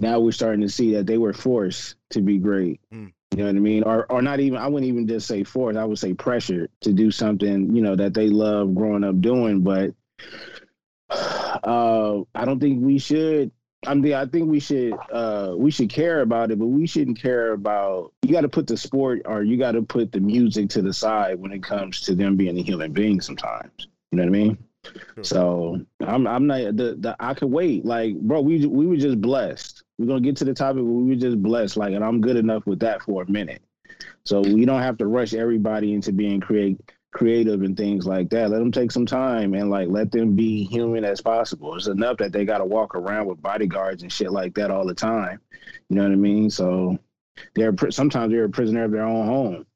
now 0.00 0.20
we're 0.20 0.32
starting 0.32 0.60
to 0.60 0.68
see 0.68 0.94
that 0.94 1.06
they 1.06 1.18
were 1.18 1.32
forced 1.32 1.96
to 2.10 2.20
be 2.20 2.38
great. 2.38 2.80
Mm. 2.92 3.12
You 3.32 3.38
know 3.38 3.46
what 3.46 3.56
I 3.56 3.60
mean? 3.60 3.82
Or 3.82 4.06
or 4.10 4.22
not 4.22 4.40
even 4.40 4.58
I 4.58 4.68
wouldn't 4.68 4.88
even 4.88 5.06
just 5.06 5.26
say 5.26 5.44
forced, 5.44 5.78
I 5.78 5.84
would 5.84 5.98
say 5.98 6.14
pressured 6.14 6.70
to 6.82 6.92
do 6.92 7.10
something, 7.10 7.74
you 7.74 7.82
know, 7.82 7.96
that 7.96 8.14
they 8.14 8.28
love 8.28 8.74
growing 8.74 9.04
up 9.04 9.20
doing. 9.20 9.60
But 9.62 9.94
uh 11.10 12.20
I 12.34 12.44
don't 12.44 12.60
think 12.60 12.84
we 12.84 12.98
should 12.98 13.50
I 13.86 13.94
mean 13.94 14.14
I 14.14 14.26
think 14.26 14.48
we 14.48 14.60
should 14.60 14.94
uh 15.12 15.54
we 15.56 15.70
should 15.70 15.90
care 15.90 16.20
about 16.20 16.50
it, 16.50 16.58
but 16.58 16.66
we 16.66 16.86
shouldn't 16.86 17.20
care 17.20 17.52
about 17.52 18.12
you 18.22 18.32
gotta 18.32 18.48
put 18.48 18.66
the 18.66 18.76
sport 18.76 19.22
or 19.24 19.42
you 19.42 19.56
gotta 19.56 19.82
put 19.82 20.12
the 20.12 20.20
music 20.20 20.70
to 20.70 20.82
the 20.82 20.92
side 20.92 21.38
when 21.38 21.52
it 21.52 21.62
comes 21.62 22.00
to 22.02 22.14
them 22.14 22.36
being 22.36 22.58
a 22.58 22.62
human 22.62 22.92
being 22.92 23.20
sometimes. 23.20 23.88
You 24.12 24.18
know 24.18 24.22
what 24.22 24.28
I 24.28 24.38
mean? 24.38 24.58
Sure. 25.14 25.24
So 25.24 25.80
I'm 26.00 26.26
I'm 26.26 26.46
not 26.46 26.76
the, 26.76 26.96
the 26.98 27.16
I 27.18 27.34
could 27.34 27.50
wait. 27.50 27.84
Like, 27.84 28.18
bro, 28.20 28.40
we 28.40 28.64
we 28.66 28.86
were 28.86 28.96
just 28.96 29.20
blessed. 29.20 29.75
We're 29.98 30.06
gonna 30.06 30.20
get 30.20 30.36
to 30.36 30.44
the 30.44 30.54
topic, 30.54 30.82
but 30.82 30.90
we 30.90 31.10
were 31.10 31.20
just 31.20 31.42
blessed. 31.42 31.76
Like, 31.76 31.94
and 31.94 32.04
I'm 32.04 32.20
good 32.20 32.36
enough 32.36 32.66
with 32.66 32.80
that 32.80 33.02
for 33.02 33.22
a 33.22 33.30
minute. 33.30 33.62
So 34.24 34.40
we 34.40 34.64
don't 34.64 34.82
have 34.82 34.98
to 34.98 35.06
rush 35.06 35.34
everybody 35.34 35.94
into 35.94 36.12
being 36.12 36.40
create 36.40 36.78
creative 37.12 37.62
and 37.62 37.76
things 37.78 38.06
like 38.06 38.28
that. 38.28 38.50
Let 38.50 38.58
them 38.58 38.70
take 38.70 38.90
some 38.92 39.06
time 39.06 39.54
and 39.54 39.70
like 39.70 39.88
let 39.88 40.12
them 40.12 40.34
be 40.34 40.64
human 40.64 41.02
as 41.02 41.22
possible. 41.22 41.74
It's 41.74 41.86
enough 41.86 42.18
that 42.18 42.32
they 42.32 42.44
gotta 42.44 42.64
walk 42.64 42.94
around 42.94 43.26
with 43.26 43.40
bodyguards 43.40 44.02
and 44.02 44.12
shit 44.12 44.30
like 44.30 44.54
that 44.56 44.70
all 44.70 44.86
the 44.86 44.94
time. 44.94 45.40
You 45.88 45.96
know 45.96 46.02
what 46.02 46.12
I 46.12 46.16
mean? 46.16 46.50
So 46.50 46.98
they're 47.54 47.74
sometimes 47.90 48.32
they're 48.32 48.44
a 48.44 48.50
prisoner 48.50 48.84
of 48.84 48.90
their 48.90 49.06
own 49.06 49.26
home. 49.26 49.66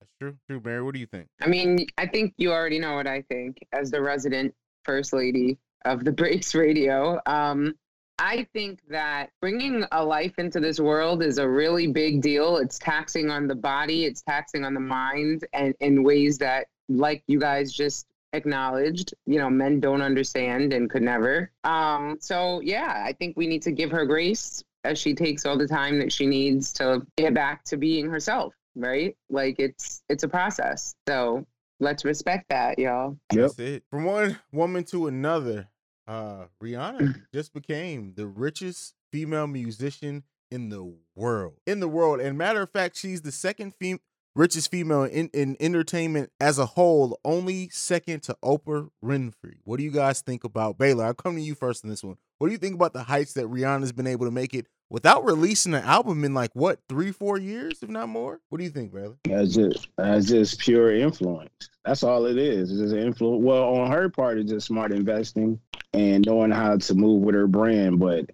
That's 0.00 0.12
true. 0.20 0.36
True, 0.48 0.60
Mary. 0.62 0.82
What 0.82 0.92
do 0.92 1.00
you 1.00 1.06
think? 1.06 1.26
I 1.40 1.46
mean, 1.46 1.86
I 1.96 2.06
think 2.06 2.34
you 2.36 2.52
already 2.52 2.78
know 2.78 2.96
what 2.96 3.06
I 3.06 3.22
think 3.22 3.66
as 3.72 3.90
the 3.90 4.02
resident 4.02 4.54
first 4.84 5.14
lady 5.14 5.58
of 5.86 6.04
the 6.04 6.12
Breaks 6.20 6.54
Radio. 6.54 7.18
Um, 7.24 7.74
I 8.18 8.46
think 8.52 8.80
that 8.88 9.30
bringing 9.40 9.84
a 9.90 10.04
life 10.04 10.38
into 10.38 10.60
this 10.60 10.78
world 10.78 11.22
is 11.22 11.38
a 11.38 11.48
really 11.48 11.86
big 11.88 12.22
deal. 12.22 12.58
It's 12.58 12.78
taxing 12.78 13.30
on 13.30 13.48
the 13.48 13.54
body, 13.54 14.04
it's 14.04 14.22
taxing 14.22 14.64
on 14.64 14.74
the 14.74 14.80
mind, 14.80 15.44
and 15.52 15.74
in 15.80 16.04
ways 16.04 16.38
that, 16.38 16.68
like 16.88 17.24
you 17.26 17.40
guys 17.40 17.72
just 17.72 18.06
acknowledged, 18.32 19.14
you 19.26 19.38
know, 19.38 19.48
men 19.48 19.80
don't 19.80 20.02
understand 20.02 20.72
and 20.72 20.90
could 20.90 21.02
never. 21.02 21.50
Um, 21.64 22.18
so 22.20 22.60
yeah, 22.60 23.02
I 23.04 23.12
think 23.12 23.36
we 23.36 23.46
need 23.46 23.62
to 23.62 23.72
give 23.72 23.90
her 23.90 24.04
grace 24.04 24.62
as 24.84 24.98
she 24.98 25.14
takes 25.14 25.46
all 25.46 25.56
the 25.56 25.68
time 25.68 25.98
that 25.98 26.12
she 26.12 26.26
needs 26.26 26.72
to 26.74 27.06
get 27.16 27.32
back 27.34 27.64
to 27.64 27.76
being 27.76 28.08
herself. 28.10 28.54
Right? 28.76 29.16
Like 29.30 29.56
it's 29.58 30.02
it's 30.08 30.24
a 30.24 30.28
process. 30.28 30.94
So 31.08 31.46
let's 31.80 32.04
respect 32.04 32.46
that, 32.50 32.78
y'all. 32.78 33.16
Yep. 33.32 33.40
That's 33.40 33.58
it. 33.58 33.84
From 33.88 34.04
one 34.04 34.38
woman 34.52 34.84
to 34.84 35.06
another, 35.06 35.68
uh, 36.06 36.46
Rihanna 36.62 37.22
just 37.34 37.52
became 37.52 38.14
the 38.16 38.26
richest 38.26 38.94
female 39.12 39.46
musician 39.46 40.24
in 40.50 40.68
the 40.68 40.94
world. 41.14 41.54
In 41.66 41.80
the 41.80 41.88
world. 41.88 42.20
And 42.20 42.38
matter 42.38 42.62
of 42.62 42.70
fact, 42.70 42.96
she's 42.96 43.22
the 43.22 43.32
second 43.32 43.74
fem- 43.80 44.00
richest 44.34 44.70
female 44.70 45.04
in, 45.04 45.30
in 45.32 45.56
entertainment 45.60 46.30
as 46.40 46.58
a 46.58 46.66
whole, 46.66 47.18
only 47.24 47.68
second 47.70 48.22
to 48.24 48.36
Oprah 48.44 48.90
Winfrey. 49.04 49.58
What 49.64 49.78
do 49.78 49.84
you 49.84 49.90
guys 49.90 50.20
think 50.20 50.44
about 50.44 50.78
Baylor? 50.78 51.04
I'll 51.04 51.14
come 51.14 51.36
to 51.36 51.42
you 51.42 51.54
first 51.54 51.84
in 51.84 51.90
this 51.90 52.02
one. 52.04 52.16
What 52.38 52.48
do 52.48 52.52
you 52.52 52.58
think 52.58 52.74
about 52.74 52.92
the 52.92 53.04
heights 53.04 53.34
that 53.34 53.46
Rihanna's 53.46 53.92
been 53.92 54.06
able 54.06 54.26
to 54.26 54.32
make 54.32 54.54
it 54.54 54.66
without 54.94 55.24
releasing 55.24 55.74
an 55.74 55.82
album 55.82 56.22
in 56.22 56.32
like 56.34 56.52
what 56.54 56.78
three, 56.88 57.10
four 57.10 57.36
years, 57.36 57.82
if 57.82 57.88
not 57.88 58.08
more? 58.08 58.40
What 58.48 58.58
do 58.58 58.64
you 58.64 58.70
think, 58.70 58.94
Baylor? 58.94 59.16
That's 59.24 59.52
just 59.52 59.88
that's 59.98 60.26
just 60.26 60.60
pure 60.60 60.94
influence. 60.94 61.68
That's 61.84 62.04
all 62.04 62.26
it 62.26 62.38
is. 62.38 62.70
It's 62.70 62.80
just 62.80 62.94
influence. 62.94 63.42
Well, 63.42 63.74
on 63.74 63.90
her 63.90 64.08
part, 64.08 64.38
it's 64.38 64.52
just 64.52 64.68
smart 64.68 64.92
investing 64.92 65.58
and 65.92 66.24
knowing 66.24 66.52
how 66.52 66.76
to 66.76 66.94
move 66.94 67.22
with 67.22 67.34
her 67.34 67.48
brand. 67.48 67.98
But 67.98 68.30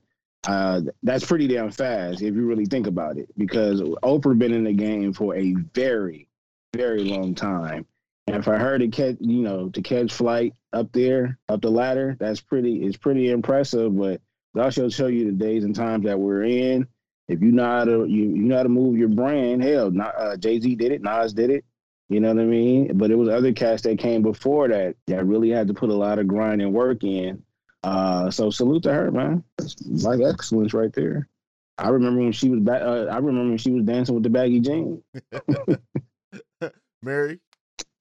uh, 0.46 0.82
that's 1.02 1.24
pretty 1.24 1.48
damn 1.48 1.70
fast 1.70 2.20
if 2.20 2.34
you 2.34 2.44
really 2.44 2.66
think 2.66 2.86
about 2.86 3.16
it, 3.16 3.30
because 3.38 3.80
Oprah 3.80 4.38
been 4.38 4.52
in 4.52 4.64
the 4.64 4.74
game 4.74 5.14
for 5.14 5.34
a 5.34 5.54
very, 5.74 6.28
very 6.76 7.04
long 7.04 7.34
time. 7.34 7.86
And 8.26 8.44
for 8.44 8.58
her 8.58 8.78
to 8.78 8.88
catch, 8.88 9.16
you 9.18 9.40
know, 9.40 9.70
to 9.70 9.80
catch 9.80 10.12
flight 10.12 10.52
up 10.74 10.92
there, 10.92 11.38
up 11.48 11.62
the 11.62 11.70
ladder, 11.70 12.16
that's 12.20 12.42
pretty. 12.42 12.84
It's 12.84 12.98
pretty 12.98 13.30
impressive. 13.30 13.96
But 13.96 14.20
it 14.54 14.60
also 14.60 14.88
show 14.88 15.06
you 15.06 15.26
the 15.26 15.32
days 15.32 15.64
and 15.64 15.74
times 15.74 16.04
that 16.04 16.18
we're 16.18 16.44
in. 16.44 16.86
If 17.28 17.40
you 17.40 17.52
know 17.52 17.64
how 17.64 17.84
to, 17.84 18.04
you, 18.06 18.24
you 18.24 18.42
know 18.42 18.56
how 18.56 18.62
to 18.64 18.68
move 18.68 18.96
your 18.96 19.08
brand. 19.08 19.62
Hell, 19.62 19.90
not, 19.90 20.14
uh, 20.16 20.36
Jay 20.36 20.60
Z 20.60 20.74
did 20.74 20.90
it. 20.90 21.02
Nas 21.02 21.32
did 21.32 21.50
it. 21.50 21.64
You 22.08 22.18
know 22.18 22.34
what 22.34 22.42
I 22.42 22.44
mean? 22.44 22.96
But 22.98 23.12
it 23.12 23.14
was 23.14 23.28
other 23.28 23.52
cats 23.52 23.82
that 23.82 24.00
came 24.00 24.22
before 24.22 24.66
that 24.68 24.96
that 25.06 25.24
really 25.26 25.50
had 25.50 25.68
to 25.68 25.74
put 25.74 25.90
a 25.90 25.94
lot 25.94 26.18
of 26.18 26.26
grind 26.26 26.60
and 26.60 26.72
work 26.72 27.04
in. 27.04 27.42
Uh, 27.84 28.30
so 28.30 28.50
salute 28.50 28.82
to 28.82 28.92
her, 28.92 29.12
man. 29.12 29.44
That's 29.56 29.80
like 29.86 30.20
excellence 30.20 30.74
right 30.74 30.92
there. 30.92 31.28
I 31.78 31.88
remember 31.88 32.20
when 32.20 32.32
she 32.32 32.50
was 32.50 32.60
back. 32.60 32.82
Uh, 32.82 33.04
I 33.04 33.16
remember 33.16 33.50
when 33.50 33.58
she 33.58 33.70
was 33.70 33.84
dancing 33.84 34.14
with 34.14 34.24
the 34.24 34.30
baggy 34.30 34.60
jeans. 34.60 35.02
Mary? 37.02 37.40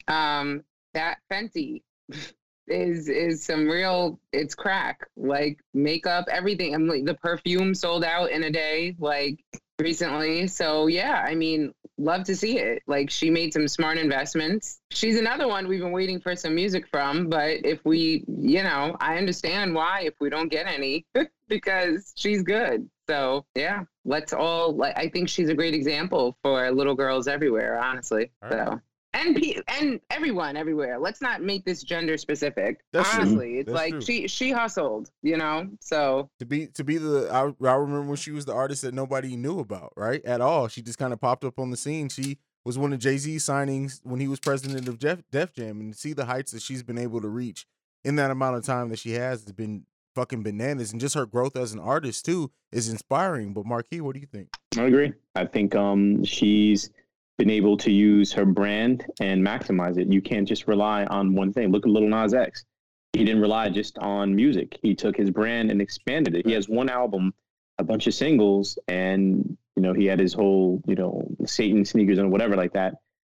Um, 0.07 0.63
that 0.93 1.19
Fenty 1.31 1.83
is 2.69 3.09
is 3.09 3.43
some 3.43 3.67
real 3.67 4.19
it's 4.31 4.55
crack 4.55 4.99
like 5.17 5.59
makeup 5.73 6.25
everything 6.31 6.73
and 6.75 6.87
like 6.87 7.05
the 7.05 7.15
perfume 7.15 7.73
sold 7.73 8.03
out 8.03 8.31
in 8.31 8.43
a 8.43 8.51
day 8.51 8.95
like 8.99 9.39
recently. 9.79 10.47
So 10.47 10.87
yeah 10.87 11.23
i 11.25 11.35
mean 11.35 11.73
love 11.97 12.23
to 12.23 12.35
see 12.35 12.57
it. 12.59 12.81
Like 12.87 13.09
she 13.09 13.29
made 13.29 13.51
some 13.53 13.67
smart 13.67 13.97
investments. 13.97 14.79
She's 14.89 15.19
another 15.19 15.49
one 15.49 15.67
we've 15.67 15.81
been 15.81 15.91
waiting 15.91 16.21
for 16.21 16.35
some 16.35 16.55
music 16.55 16.87
from 16.87 17.27
but 17.29 17.65
if 17.65 17.83
we 17.83 18.23
you 18.27 18.63
know 18.63 18.95
i 18.99 19.17
understand 19.17 19.73
why 19.75 20.01
if 20.03 20.13
we 20.21 20.29
don't 20.29 20.49
get 20.49 20.65
any 20.67 21.05
because 21.47 22.13
she's 22.15 22.41
good. 22.43 22.89
So 23.07 23.45
yeah 23.55 23.83
let's 24.05 24.33
all 24.33 24.75
like 24.75 24.97
i 24.97 25.09
think 25.09 25.29
she's 25.29 25.49
a 25.49 25.53
great 25.53 25.73
example 25.73 26.37
for 26.43 26.71
little 26.71 26.95
girls 26.95 27.27
everywhere 27.27 27.77
honestly 27.79 28.31
All 28.41 28.49
right. 28.49 28.79
So 29.13 29.19
and 29.19 29.35
pe- 29.35 29.61
and 29.67 29.99
everyone 30.09 30.57
everywhere. 30.57 30.99
Let's 30.99 31.21
not 31.21 31.41
make 31.41 31.65
this 31.65 31.83
gender 31.83 32.17
specific. 32.17 32.79
That's 32.93 33.09
true. 33.09 33.21
Honestly, 33.21 33.57
it's 33.59 33.67
That's 33.67 33.77
like 33.77 33.91
true. 33.91 34.01
she 34.01 34.27
she 34.27 34.51
hustled, 34.51 35.09
you 35.21 35.37
know. 35.37 35.69
So 35.79 36.29
to 36.39 36.45
be 36.45 36.67
to 36.67 36.83
be 36.83 36.97
the 36.97 37.29
I, 37.31 37.67
I 37.67 37.75
remember 37.75 38.03
when 38.03 38.17
she 38.17 38.31
was 38.31 38.45
the 38.45 38.53
artist 38.53 38.81
that 38.83 38.93
nobody 38.93 39.35
knew 39.35 39.59
about 39.59 39.93
right 39.95 40.23
at 40.25 40.41
all 40.41 40.67
she 40.67 40.81
just 40.81 40.97
kind 40.97 41.13
of 41.13 41.19
popped 41.19 41.43
up 41.43 41.59
on 41.59 41.71
the 41.71 41.77
scene 41.77 42.09
she 42.09 42.37
was 42.65 42.77
one 42.77 42.93
of 42.93 42.99
jay-z's 42.99 43.45
signings 43.45 43.99
when 44.03 44.19
he 44.19 44.27
was 44.27 44.39
president 44.39 44.87
of 44.87 44.99
Def, 44.99 45.23
def 45.31 45.53
jam 45.53 45.79
and 45.79 45.93
to 45.93 45.99
see 45.99 46.13
the 46.13 46.25
heights 46.25 46.51
that 46.51 46.61
she's 46.61 46.83
been 46.83 46.97
able 46.97 47.21
to 47.21 47.27
reach 47.27 47.65
in 48.03 48.15
that 48.17 48.31
amount 48.31 48.57
of 48.57 48.65
time 48.65 48.89
that 48.89 48.99
she 48.99 49.11
has 49.11 49.43
has 49.43 49.51
been 49.51 49.85
fucking 50.15 50.43
bananas 50.43 50.91
and 50.91 50.99
just 50.99 51.15
her 51.15 51.25
growth 51.25 51.55
as 51.55 51.73
an 51.73 51.79
artist 51.79 52.25
too 52.25 52.51
is 52.71 52.89
inspiring 52.89 53.53
but 53.53 53.65
marquis 53.65 54.01
what 54.01 54.13
do 54.13 54.19
you 54.19 54.27
think 54.27 54.49
I 54.77 54.83
agree. 54.83 55.13
I 55.35 55.45
think 55.45 55.75
um, 55.75 56.23
she's 56.23 56.91
been 57.39 57.49
able 57.49 57.77
to 57.77 57.89
use 57.89 58.33
her 58.33 58.45
brand 58.45 59.05
and 59.21 59.41
maximize 59.41 59.97
it. 59.97 60.11
You 60.11 60.21
can't 60.21 60.45
just 60.45 60.67
rely 60.67 61.05
on 61.05 61.33
one 61.33 61.53
thing. 61.53 61.71
Look 61.71 61.85
at 61.85 61.91
Lil 61.91 62.07
Nas 62.07 62.33
X. 62.33 62.65
He 63.13 63.23
didn't 63.23 63.41
rely 63.41 63.69
just 63.69 63.97
on 63.97 64.35
music. 64.35 64.77
He 64.83 64.93
took 64.93 65.15
his 65.15 65.31
brand 65.31 65.71
and 65.71 65.81
expanded 65.81 66.35
it. 66.35 66.45
He 66.45 66.51
has 66.51 66.67
one 66.67 66.89
album, 66.89 67.33
a 67.79 67.83
bunch 67.83 68.07
of 68.07 68.13
singles, 68.13 68.77
and 68.89 69.57
you 69.75 69.81
know 69.81 69.93
he 69.93 70.05
had 70.05 70.19
his 70.19 70.33
whole 70.33 70.83
you 70.85 70.95
know 70.95 71.27
Satan 71.45 71.85
sneakers 71.85 72.19
and 72.19 72.29
whatever 72.29 72.57
like 72.57 72.73
that. 72.73 72.95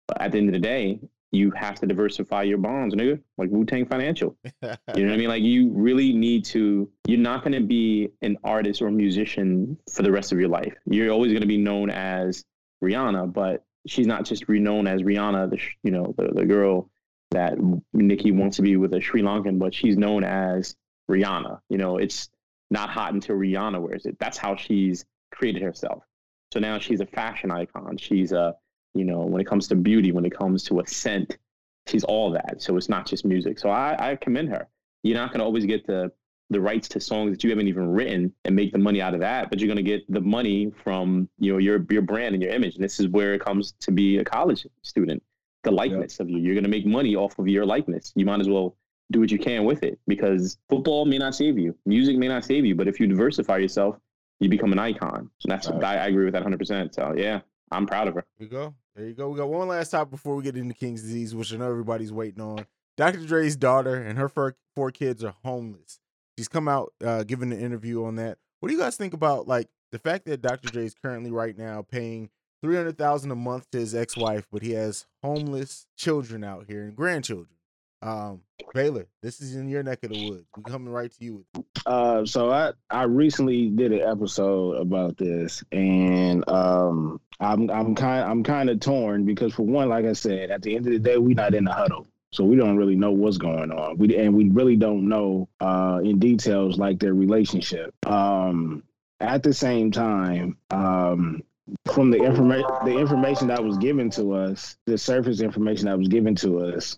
But 0.09 0.21
at 0.21 0.33
the 0.33 0.39
end 0.39 0.49
of 0.49 0.53
the 0.53 0.59
day, 0.59 0.99
you 1.31 1.53
have 1.53 1.77
to 1.77 1.87
diversify 1.87 2.43
your 2.43 2.59
bonds, 2.59 2.97
nigga. 2.97 3.21
Like 3.39 3.51
Wu 3.51 3.65
Tang 3.65 3.87
Financial. 3.87 4.37
You 4.97 5.05
know 5.05 5.11
what 5.11 5.15
I 5.15 5.17
mean? 5.17 5.29
Like 5.29 5.43
you 5.43 5.71
really 5.71 6.13
need 6.13 6.45
to. 6.47 6.91
You're 7.07 7.19
not 7.21 7.43
going 7.45 7.53
to 7.53 7.67
be 7.67 8.09
an 8.21 8.37
artist 8.43 8.83
or 8.83 8.91
musician 8.91 9.79
for 9.91 10.03
the 10.03 10.11
rest 10.11 10.33
of 10.33 10.41
your 10.41 10.49
life. 10.49 10.75
You're 10.87 11.13
always 11.13 11.31
going 11.31 11.43
to 11.43 11.47
be 11.47 11.57
known 11.57 11.89
as 11.89 12.45
Rihanna, 12.83 13.33
but 13.33 13.65
she's 13.87 14.07
not 14.07 14.25
just 14.25 14.49
known 14.49 14.87
as 14.87 15.03
Rihanna, 15.03 15.51
the 15.51 15.59
you 15.83 15.91
know 15.91 16.15
the 16.17 16.29
the 16.35 16.45
girl 16.45 16.91
that 17.31 17.55
Nicki 17.93 18.31
wants 18.31 18.57
to 18.57 18.63
be 18.63 18.77
with 18.77 18.93
a 18.95 19.01
Sri 19.01 19.23
Lankan, 19.23 19.59
but 19.59 19.75
she's 19.75 19.97
known 19.97 20.25
as 20.25 20.77
Rihanna. 21.11 21.61
You 21.69 21.79
know, 21.79 21.97
it's 21.97 22.29
not 22.71 22.91
hot 22.91 23.15
until 23.15 23.37
Rihanna 23.37 23.81
wears 23.81 24.07
it. 24.07 24.19
That's 24.19 24.39
how 24.39 24.57
she's 24.57 25.05
created 25.31 25.63
herself. 25.63 26.03
So 26.53 26.61
now 26.61 26.79
she's 26.79 27.01
a 27.01 27.07
fashion 27.07 27.51
icon. 27.51 27.97
She's 27.97 28.33
a 28.33 28.55
you 28.95 29.05
know 29.05 29.21
when 29.21 29.41
it 29.41 29.47
comes 29.47 29.69
to 29.69 29.77
beauty, 29.77 30.13
when 30.13 30.25
it 30.25 30.37
comes 30.37 30.65
to 30.65 30.81
a 30.81 30.87
scent, 30.87 31.39
she's 31.87 32.05
all 32.05 32.31
that. 32.33 32.63
So 32.63 32.77
it's 32.77 32.89
not 32.89 33.07
just 33.07 33.25
music. 33.25 33.59
So 33.59 33.71
I, 33.71 34.13
I 34.13 34.17
commend 34.17 34.51
her. 34.51 34.69
You're 35.03 35.17
not 35.17 35.31
going 35.31 35.41
to 35.41 35.45
always 35.45 35.67
get 35.67 35.87
the 35.87 36.13
the 36.53 36.61
rights 36.61 36.89
to 36.89 37.01
songs 37.01 37.31
that 37.33 37.43
you 37.43 37.51
haven't 37.51 37.69
even 37.69 37.89
written 37.89 38.33
and 38.45 38.55
make 38.55 38.73
the 38.73 38.79
money 38.79 39.01
out 39.01 39.15
of 39.15 39.21
that, 39.21 39.51
but 39.51 39.59
you're 39.59 39.67
going 39.67 39.77
to 39.77 39.83
get 39.83 40.11
the 40.13 40.21
money 40.21 40.73
from 40.85 41.29
you 41.39 41.53
know 41.53 41.59
your 41.59 41.85
your 41.91 42.03
brand 42.03 42.35
and 42.35 42.43
your 42.43 42.53
image. 42.53 42.75
And 42.77 42.85
this 42.85 43.01
is 43.01 43.09
where 43.09 43.35
it 43.35 43.41
comes 43.41 43.73
to 43.81 43.91
be 43.91 44.19
a 44.19 44.25
college 44.25 44.67
student, 44.83 45.23
the 45.65 45.71
likeness 45.71 46.21
of 46.21 46.31
you. 46.31 46.39
You're 46.39 46.55
going 46.55 46.65
to 46.65 46.71
make 46.71 46.87
money 46.87 47.17
off 47.17 47.39
of 47.39 47.49
your 47.49 47.67
likeness. 47.67 48.13
You 48.15 48.25
might 48.25 48.41
as 48.41 48.49
well 48.49 48.77
do 49.11 49.21
what 49.21 49.31
you 49.31 49.39
can 49.39 49.65
with 49.65 49.83
it 49.83 49.99
because 50.07 50.59
football 50.69 51.05
may 51.05 51.19
not 51.19 51.35
save 51.35 51.59
you, 51.59 51.77
music 51.87 52.17
may 52.17 52.29
not 52.29 52.45
save 52.45 52.65
you, 52.65 52.75
but 52.75 52.89
if 52.89 52.99
you 52.99 53.07
diversify 53.07 53.59
yourself, 53.59 53.97
you 54.41 54.49
become 54.49 54.73
an 54.73 54.79
icon. 54.79 55.31
And 55.43 55.51
that's 55.51 55.69
what 55.69 55.85
I, 55.85 55.97
I 55.97 56.07
agree 56.07 56.25
with 56.25 56.33
that 56.35 56.43
100. 56.43 56.59
percent 56.59 56.95
So 56.95 57.15
yeah, 57.17 57.41
I'm 57.71 57.87
proud 57.87 58.09
of 58.09 58.15
her. 58.15 58.25
There 58.39 58.47
you 58.47 58.51
go. 58.51 58.75
There 58.95 59.07
you 59.07 59.15
go. 59.15 59.29
We 59.31 59.39
got 59.39 59.49
one 59.49 59.69
last 59.69 59.91
topic 59.91 60.11
before 60.11 60.37
we 60.37 60.43
get 60.43 60.57
into 60.57 60.75
King's 60.75 61.03
disease, 61.03 61.35
which 61.35 61.53
I 61.53 61.57
know 61.57 61.71
everybody's 61.71 62.13
waiting 62.13 62.43
on. 62.43 62.67
Dr. 62.97 63.25
Dre's 63.25 63.57
daughter 63.57 63.95
and 63.95 64.19
her 64.19 64.29
four 64.29 64.91
kids 64.91 65.25
are 65.25 65.35
homeless. 65.45 65.99
She's 66.39 66.49
come 66.49 66.69
out 66.69 66.93
uh, 67.05 67.25
giving 67.25 67.53
an 67.53 67.61
interview 67.61 68.05
on 68.05 68.17
that. 68.17 68.39
What 68.61 68.69
do 68.69 68.75
you 68.75 68.81
guys 68.81 68.97
think 68.97 69.15
about 69.15 69.47
like 69.49 69.69
the 69.91 69.99
fact 69.99 70.25
that 70.27 70.41
Dr. 70.43 70.71
Dre 70.71 70.87
is 70.87 70.95
currently 70.95 71.31
right 71.31 71.57
now 71.57 71.83
paying 71.83 72.31
three 72.63 72.77
hundred 72.77 72.97
thousand 72.97 73.31
a 73.31 73.37
month 73.37 73.71
to 73.73 73.79
his 73.79 73.95
ex-wife, 73.95 74.47
but 74.51 74.63
he 74.63 74.73
has 74.73 75.07
homeless 75.23 75.87
children 75.97 76.45
out 76.45 76.67
here 76.69 76.85
and 76.85 76.97
grandchildren. 76.97 77.49
Um, 78.03 78.41
Baylor, 78.75 79.07
this 79.23 79.41
is 79.41 79.55
in 79.55 79.69
your 79.69 79.83
neck 79.85 80.03
of 80.03 80.11
the 80.11 80.29
woods. 80.29 80.47
We're 80.57 80.63
coming 80.65 80.93
right 80.93 81.11
to 81.13 81.25
you. 81.25 81.45
Uh, 81.87 82.25
so 82.25 82.51
I 82.51 82.73
I 82.91 83.05
recently 83.05 83.69
did 83.69 83.93
an 83.93 84.01
episode 84.01 84.73
about 84.81 85.17
this, 85.17 85.63
and 85.71 86.49
um, 86.49 87.21
I'm 87.39 87.71
I'm 87.71 87.95
kind 87.95 88.29
I'm 88.29 88.43
kind 88.43 88.71
of 88.71 88.81
torn 88.81 89.25
because 89.25 89.55
for 89.55 89.63
one, 89.63 89.89
like 89.89 90.05
I 90.05 90.15
said, 90.15 90.51
at 90.51 90.63
the 90.63 90.75
end 90.75 90.87
of 90.87 90.93
the 90.93 90.99
day, 90.99 91.17
we're 91.19 91.35
not 91.35 91.55
in 91.55 91.65
the 91.65 91.73
huddle, 91.73 92.07
so 92.33 92.45
we 92.45 92.57
don't 92.57 92.77
really 92.77 92.97
know 92.97 93.11
what's 93.11 93.37
going 93.37 93.71
on. 93.71 93.99
We 93.99 94.17
and 94.17 94.35
we 94.35 94.49
really 94.51 94.77
don't 94.77 95.09
know 95.09 95.49
uh 95.61 96.01
in 96.03 96.19
details 96.19 96.79
like 96.79 96.99
their 96.99 97.15
relationship. 97.15 97.95
Um, 98.07 98.83
at 99.21 99.43
the 99.43 99.55
same 99.55 99.93
time, 99.93 100.57
um, 100.71 101.43
from 101.93 102.11
the 102.11 102.19
information 102.19 102.71
the 102.85 102.99
information 102.99 103.49
that 103.49 103.63
was 103.63 103.79
given 103.79 104.11
to 104.11 104.33
us, 104.33 104.77
the 104.87 104.99
surface 104.99 105.41
information 105.41 105.87
that 105.87 105.99
was 105.99 106.09
given 106.09 106.35
to 106.37 106.61
us, 106.61 106.97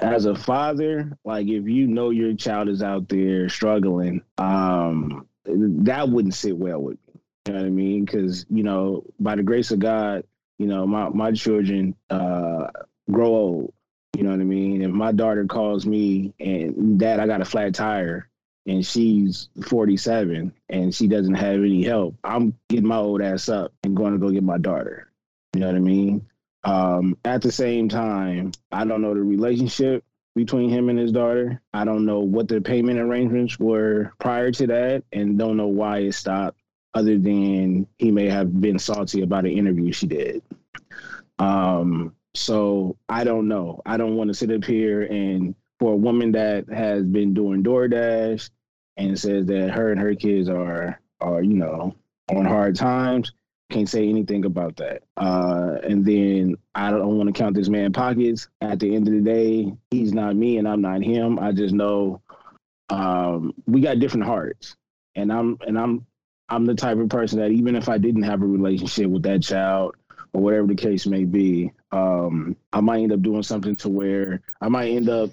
as 0.00 0.24
a 0.24 0.34
father, 0.34 1.16
like 1.24 1.46
if 1.48 1.66
you 1.66 1.86
know 1.86 2.10
your 2.10 2.34
child 2.34 2.68
is 2.68 2.82
out 2.82 3.08
there 3.08 3.48
struggling, 3.48 4.22
um, 4.38 5.26
that 5.44 6.08
wouldn't 6.08 6.34
sit 6.34 6.56
well 6.56 6.80
with 6.80 6.98
me. 7.06 7.20
You 7.46 7.52
know 7.52 7.60
what 7.60 7.66
I 7.66 7.70
mean? 7.70 8.04
Because 8.04 8.46
you 8.50 8.62
know, 8.62 9.04
by 9.20 9.36
the 9.36 9.42
grace 9.42 9.70
of 9.70 9.78
God, 9.78 10.24
you 10.58 10.66
know, 10.66 10.86
my 10.86 11.08
my 11.08 11.32
children 11.32 11.94
uh, 12.10 12.68
grow 13.10 13.28
old. 13.28 13.74
You 14.16 14.24
know 14.24 14.30
what 14.30 14.40
I 14.40 14.44
mean? 14.44 14.82
If 14.82 14.90
my 14.90 15.12
daughter 15.12 15.46
calls 15.46 15.86
me 15.86 16.34
and 16.38 16.98
Dad, 16.98 17.18
I 17.18 17.26
got 17.26 17.40
a 17.40 17.46
flat 17.46 17.74
tire, 17.74 18.28
and 18.66 18.84
she's 18.84 19.48
47 19.66 20.52
and 20.68 20.94
she 20.94 21.08
doesn't 21.08 21.34
have 21.34 21.56
any 21.56 21.82
help, 21.82 22.14
I'm 22.22 22.56
getting 22.68 22.86
my 22.86 22.96
old 22.96 23.22
ass 23.22 23.48
up 23.48 23.72
and 23.82 23.96
going 23.96 24.12
to 24.12 24.18
go 24.18 24.30
get 24.30 24.44
my 24.44 24.58
daughter. 24.58 25.10
You 25.54 25.60
know 25.60 25.66
what 25.66 25.76
I 25.76 25.80
mean? 25.80 26.26
Um, 26.64 27.16
at 27.24 27.42
the 27.42 27.50
same 27.50 27.88
time, 27.88 28.52
I 28.70 28.84
don't 28.84 29.02
know 29.02 29.14
the 29.14 29.22
relationship 29.22 30.04
between 30.34 30.70
him 30.70 30.88
and 30.88 30.98
his 30.98 31.12
daughter. 31.12 31.60
I 31.74 31.84
don't 31.84 32.06
know 32.06 32.20
what 32.20 32.48
the 32.48 32.60
payment 32.60 32.98
arrangements 32.98 33.58
were 33.58 34.12
prior 34.18 34.50
to 34.52 34.66
that, 34.68 35.04
and 35.12 35.38
don't 35.38 35.56
know 35.56 35.66
why 35.66 35.98
it 35.98 36.14
stopped, 36.14 36.58
other 36.94 37.18
than 37.18 37.86
he 37.98 38.10
may 38.10 38.28
have 38.28 38.60
been 38.60 38.78
salty 38.78 39.22
about 39.22 39.44
an 39.44 39.52
interview 39.52 39.92
she 39.92 40.06
did. 40.06 40.42
Um, 41.38 42.14
so 42.34 42.96
I 43.08 43.24
don't 43.24 43.48
know. 43.48 43.80
I 43.86 43.96
don't 43.96 44.16
want 44.16 44.28
to 44.28 44.34
sit 44.34 44.50
up 44.50 44.64
here 44.64 45.02
and 45.02 45.54
for 45.78 45.92
a 45.92 45.96
woman 45.96 46.32
that 46.32 46.68
has 46.68 47.04
been 47.04 47.34
doing 47.34 47.62
DoorDash 47.62 48.50
and 48.96 49.18
says 49.18 49.46
that 49.46 49.70
her 49.70 49.90
and 49.90 50.00
her 50.00 50.14
kids 50.14 50.48
are 50.48 51.00
are 51.20 51.42
you 51.42 51.54
know 51.54 51.94
on 52.30 52.44
hard 52.44 52.76
times 52.76 53.32
can't 53.72 53.88
say 53.88 54.08
anything 54.08 54.44
about 54.44 54.76
that. 54.76 55.02
Uh, 55.16 55.78
and 55.82 56.04
then 56.04 56.56
I 56.74 56.90
don't 56.90 57.16
want 57.16 57.34
to 57.34 57.38
count 57.38 57.56
this 57.56 57.68
man 57.68 57.92
pockets. 57.92 58.48
At 58.60 58.78
the 58.78 58.94
end 58.94 59.08
of 59.08 59.14
the 59.14 59.20
day, 59.20 59.72
he's 59.90 60.12
not 60.12 60.36
me 60.36 60.58
and 60.58 60.68
I'm 60.68 60.82
not 60.82 61.02
him. 61.02 61.38
I 61.38 61.52
just 61.52 61.74
know 61.74 62.20
um, 62.90 63.54
we 63.66 63.80
got 63.80 63.98
different 63.98 64.26
hearts, 64.26 64.76
and 65.16 65.32
I'm 65.32 65.58
and 65.66 65.78
I'm 65.78 66.06
I'm 66.48 66.66
the 66.66 66.74
type 66.74 66.98
of 66.98 67.08
person 67.08 67.40
that 67.40 67.50
even 67.50 67.74
if 67.74 67.88
I 67.88 67.98
didn't 67.98 68.24
have 68.24 68.42
a 68.42 68.46
relationship 68.46 69.06
with 69.06 69.22
that 69.22 69.42
child 69.42 69.96
or 70.32 70.42
whatever 70.42 70.66
the 70.66 70.74
case 70.74 71.06
may 71.06 71.24
be, 71.24 71.72
um, 71.90 72.56
I 72.72 72.80
might 72.80 73.02
end 73.02 73.12
up 73.12 73.22
doing 73.22 73.42
something 73.42 73.76
to 73.76 73.88
where 73.88 74.40
I 74.60 74.68
might 74.68 74.90
end 74.90 75.08
up 75.08 75.30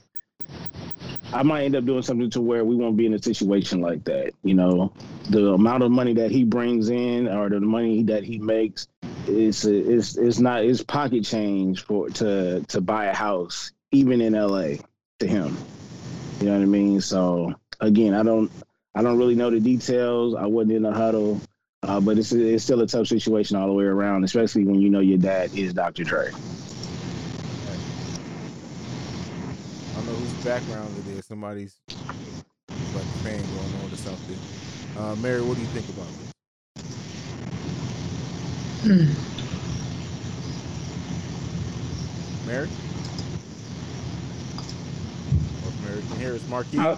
I 1.32 1.44
might 1.44 1.66
end 1.66 1.76
up 1.76 1.86
doing 1.86 2.02
something 2.02 2.30
to 2.32 2.42
where 2.42 2.66
we 2.66 2.76
won't 2.76 2.98
be 2.98 3.06
in 3.06 3.14
a 3.14 3.22
situation 3.22 3.82
like 3.82 4.04
that. 4.06 4.34
You 4.44 4.56
know, 4.56 4.94
the 5.30 5.54
amount 5.54 5.84
of 5.84 5.92
money 5.92 6.14
that 6.16 6.32
he 6.32 6.44
brings 6.44 6.90
in 6.90 7.28
or 7.28 7.50
the 7.50 7.60
money 7.60 8.04
that 8.04 8.24
he 8.24 8.40
makes 8.40 8.88
is 9.28 9.64
is 9.66 10.18
it's 10.18 10.40
not 10.40 10.64
it's 10.64 10.84
pocket 10.84 11.24
change 11.24 11.84
for 11.84 12.10
to 12.10 12.66
to 12.68 12.82
buy 12.82 13.06
a 13.06 13.14
house 13.14 13.72
even 13.92 14.22
in 14.22 14.34
LA 14.34 14.82
to 15.20 15.28
him. 15.28 15.56
You 16.40 16.48
know 16.48 16.54
what 16.54 16.62
I 16.62 16.66
mean? 16.66 17.00
So 17.02 17.54
again, 17.80 18.14
I 18.16 18.24
don't 18.24 18.52
I 18.96 19.04
don't 19.04 19.18
really 19.18 19.36
know 19.36 19.52
the 19.52 19.60
details. 19.60 20.36
I 20.36 20.48
wasn't 20.48 20.74
in 20.74 20.84
the 20.84 20.92
huddle. 20.92 21.42
Uh, 21.84 22.00
but 22.00 22.18
it's 22.18 22.32
it's 22.32 22.64
still 22.64 22.82
a 22.82 22.88
tough 22.88 23.08
situation 23.08 23.56
all 23.56 23.68
the 23.68 23.74
way 23.74 23.86
around, 23.86 24.24
especially 24.24 24.66
when 24.66 24.82
you 24.82 24.90
know 24.90 25.00
your 25.00 25.18
dad 25.18 25.54
is 25.58 25.74
Dr. 25.74 26.04
Dre. 26.04 26.28
I 26.28 26.32
don't 29.96 30.06
know 30.06 30.14
whose 30.14 30.44
background 30.44 30.94
it 30.98 31.08
is. 31.12 31.26
Somebody's 31.26 31.78
like 31.90 33.06
fan 33.24 33.42
going 33.42 33.84
on 33.84 33.92
or 33.92 33.96
something. 33.96 34.38
Uh, 34.98 35.16
Mary, 35.22 35.42
what 35.42 35.56
do 35.56 35.62
you 35.62 35.68
think 35.68 35.88
about 35.90 36.08
this? 36.20 36.34
Mary? 42.46 42.68
Oh, 45.66 45.74
Mary 45.84 46.00
American. 46.00 46.20
Here 46.20 46.36
is 46.36 46.48
Marquis. 46.48 46.80
Uh, 46.80 46.98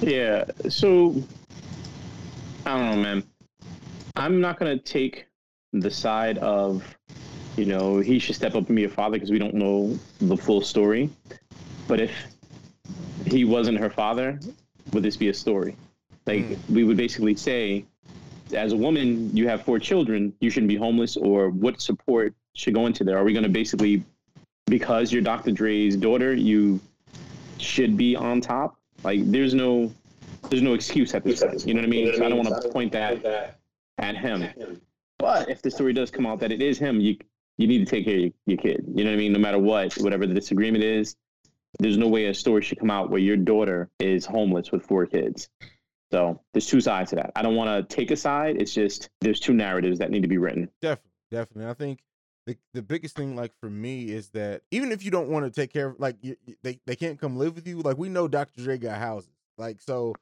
yeah. 0.00 0.44
So 0.68 1.22
I 2.66 2.76
don't 2.76 2.96
know, 2.96 3.02
man. 3.02 3.22
I'm 4.16 4.40
not 4.40 4.58
gonna 4.58 4.78
take 4.78 5.26
the 5.72 5.90
side 5.90 6.38
of, 6.38 6.82
you 7.56 7.64
know, 7.64 7.98
he 7.98 8.18
should 8.18 8.34
step 8.34 8.54
up 8.54 8.66
and 8.68 8.76
be 8.76 8.84
a 8.84 8.88
father 8.88 9.14
because 9.14 9.30
we 9.30 9.38
don't 9.38 9.54
know 9.54 9.98
the 10.20 10.36
full 10.36 10.60
story. 10.60 11.10
But 11.88 12.00
if 12.00 12.12
he 13.26 13.44
wasn't 13.44 13.78
her 13.78 13.90
father, 13.90 14.38
would 14.92 15.02
this 15.02 15.16
be 15.16 15.28
a 15.28 15.34
story? 15.34 15.76
Like 16.26 16.44
Mm. 16.44 16.58
we 16.70 16.84
would 16.84 16.96
basically 16.96 17.34
say, 17.34 17.84
as 18.54 18.72
a 18.72 18.76
woman, 18.76 19.34
you 19.34 19.48
have 19.48 19.62
four 19.62 19.78
children, 19.78 20.34
you 20.40 20.50
shouldn't 20.50 20.68
be 20.68 20.76
homeless, 20.76 21.16
or 21.16 21.50
what 21.50 21.80
support 21.80 22.34
should 22.54 22.74
go 22.74 22.86
into 22.86 23.02
there? 23.02 23.16
Are 23.16 23.24
we 23.24 23.32
going 23.32 23.44
to 23.44 23.48
basically, 23.48 24.04
because 24.66 25.10
you're 25.12 25.22
Dr. 25.22 25.52
Dre's 25.52 25.96
daughter, 25.96 26.34
you 26.34 26.80
should 27.58 27.96
be 27.96 28.14
on 28.14 28.40
top? 28.42 28.76
Like 29.04 29.20
there's 29.30 29.54
no, 29.54 29.90
there's 30.50 30.62
no 30.62 30.74
excuse 30.74 31.14
at 31.14 31.24
this 31.24 31.42
point. 31.42 31.66
You 31.66 31.74
know 31.74 31.80
what 31.80 31.86
I 31.86 31.90
mean? 31.90 32.14
So 32.14 32.24
I 32.26 32.28
don't 32.28 32.44
want 32.44 32.62
to 32.62 32.68
point 32.68 32.92
that 32.92 33.58
at 34.02 34.16
him. 34.16 34.80
But 35.18 35.48
if 35.48 35.62
the 35.62 35.70
story 35.70 35.92
does 35.92 36.10
come 36.10 36.26
out 36.26 36.40
that 36.40 36.52
it 36.52 36.60
is 36.60 36.78
him, 36.78 37.00
you 37.00 37.16
you 37.58 37.66
need 37.66 37.78
to 37.78 37.84
take 37.84 38.04
care 38.04 38.14
of 38.14 38.20
your, 38.20 38.30
your 38.46 38.58
kid. 38.58 38.84
You 38.94 39.04
know 39.04 39.10
what 39.10 39.16
I 39.16 39.18
mean? 39.18 39.32
No 39.32 39.38
matter 39.38 39.58
what, 39.58 39.94
whatever 39.94 40.26
the 40.26 40.34
disagreement 40.34 40.82
is, 40.82 41.16
there's 41.78 41.98
no 41.98 42.08
way 42.08 42.26
a 42.26 42.34
story 42.34 42.62
should 42.62 42.78
come 42.78 42.90
out 42.90 43.10
where 43.10 43.20
your 43.20 43.36
daughter 43.36 43.90
is 43.98 44.26
homeless 44.26 44.72
with 44.72 44.84
four 44.84 45.06
kids. 45.06 45.48
So 46.10 46.40
there's 46.52 46.66
two 46.66 46.80
sides 46.80 47.10
to 47.10 47.16
that. 47.16 47.32
I 47.36 47.42
don't 47.42 47.54
want 47.54 47.88
to 47.88 47.94
take 47.96 48.10
a 48.10 48.16
side. 48.16 48.60
It's 48.60 48.74
just 48.74 49.08
there's 49.20 49.40
two 49.40 49.54
narratives 49.54 49.98
that 49.98 50.10
need 50.10 50.22
to 50.22 50.28
be 50.28 50.38
written. 50.38 50.68
Definitely, 50.80 51.10
definitely. 51.30 51.70
I 51.70 51.74
think 51.74 52.00
the 52.46 52.56
the 52.74 52.82
biggest 52.82 53.16
thing, 53.16 53.36
like 53.36 53.52
for 53.60 53.70
me, 53.70 54.10
is 54.10 54.28
that 54.30 54.62
even 54.70 54.92
if 54.92 55.04
you 55.04 55.10
don't 55.10 55.28
want 55.28 55.46
to 55.46 55.50
take 55.50 55.72
care 55.72 55.88
of, 55.88 56.00
like 56.00 56.16
you, 56.20 56.36
they 56.62 56.80
they 56.84 56.96
can't 56.96 57.18
come 57.18 57.38
live 57.38 57.54
with 57.54 57.66
you. 57.66 57.80
Like 57.80 57.96
we 57.96 58.08
know 58.08 58.28
Dr. 58.28 58.62
Dre 58.62 58.76
got 58.76 58.98
houses. 58.98 59.30
Like 59.56 59.80
so, 59.80 60.14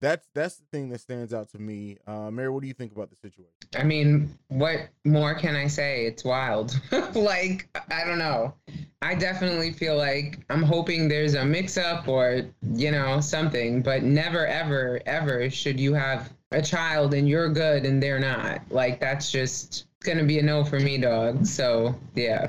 that's 0.00 0.28
that's 0.34 0.56
the 0.56 0.64
thing 0.70 0.88
that 0.90 1.00
stands 1.00 1.34
out 1.34 1.50
to 1.50 1.58
me. 1.58 1.98
Uh, 2.06 2.30
Mary, 2.30 2.48
what 2.48 2.62
do 2.62 2.68
you 2.68 2.74
think 2.74 2.92
about 2.92 3.10
the 3.10 3.16
situation? 3.16 3.52
I 3.76 3.82
mean, 3.82 4.36
what 4.48 4.88
more 5.04 5.34
can 5.34 5.56
I 5.56 5.66
say? 5.66 6.06
It's 6.06 6.24
wild. 6.24 6.78
like, 7.14 7.68
I 7.90 8.04
don't 8.04 8.18
know. 8.18 8.54
I 9.02 9.14
definitely 9.14 9.72
feel 9.72 9.96
like 9.96 10.38
I'm 10.50 10.62
hoping 10.62 11.08
there's 11.08 11.34
a 11.34 11.44
mix 11.44 11.76
up 11.76 12.08
or, 12.08 12.42
you 12.74 12.90
know, 12.90 13.20
something, 13.20 13.82
but 13.82 14.02
never, 14.02 14.46
ever, 14.46 15.00
ever 15.06 15.50
should 15.50 15.78
you 15.78 15.94
have 15.94 16.32
a 16.52 16.62
child 16.62 17.14
and 17.14 17.28
you're 17.28 17.48
good 17.48 17.84
and 17.84 18.02
they're 18.02 18.20
not. 18.20 18.60
Like, 18.70 19.00
that's 19.00 19.30
just 19.30 19.86
going 20.00 20.18
to 20.18 20.24
be 20.24 20.38
a 20.38 20.42
no 20.42 20.64
for 20.64 20.80
me, 20.80 20.98
dog. 20.98 21.44
So, 21.44 21.94
yeah. 22.14 22.48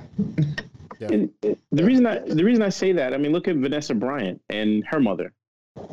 And 1.01 1.31
the 1.71 1.83
reason 1.83 2.05
I 2.05 2.19
the 2.19 2.43
reason 2.43 2.61
I 2.61 2.69
say 2.69 2.91
that, 2.91 3.13
I 3.13 3.17
mean, 3.17 3.31
look 3.31 3.47
at 3.47 3.55
Vanessa 3.55 3.93
Bryant 3.93 4.41
and 4.49 4.83
her 4.87 4.99
mother 4.99 5.33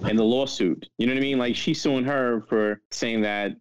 and 0.05 0.19
the 0.19 0.25
lawsuit. 0.25 0.89
You 0.99 1.07
know 1.07 1.15
what 1.15 1.19
I 1.19 1.23
mean? 1.23 1.39
Like 1.39 1.57
she's 1.57 1.81
suing 1.81 2.05
her 2.05 2.43
for 2.49 2.81
saying 2.91 3.23
that 3.23 3.57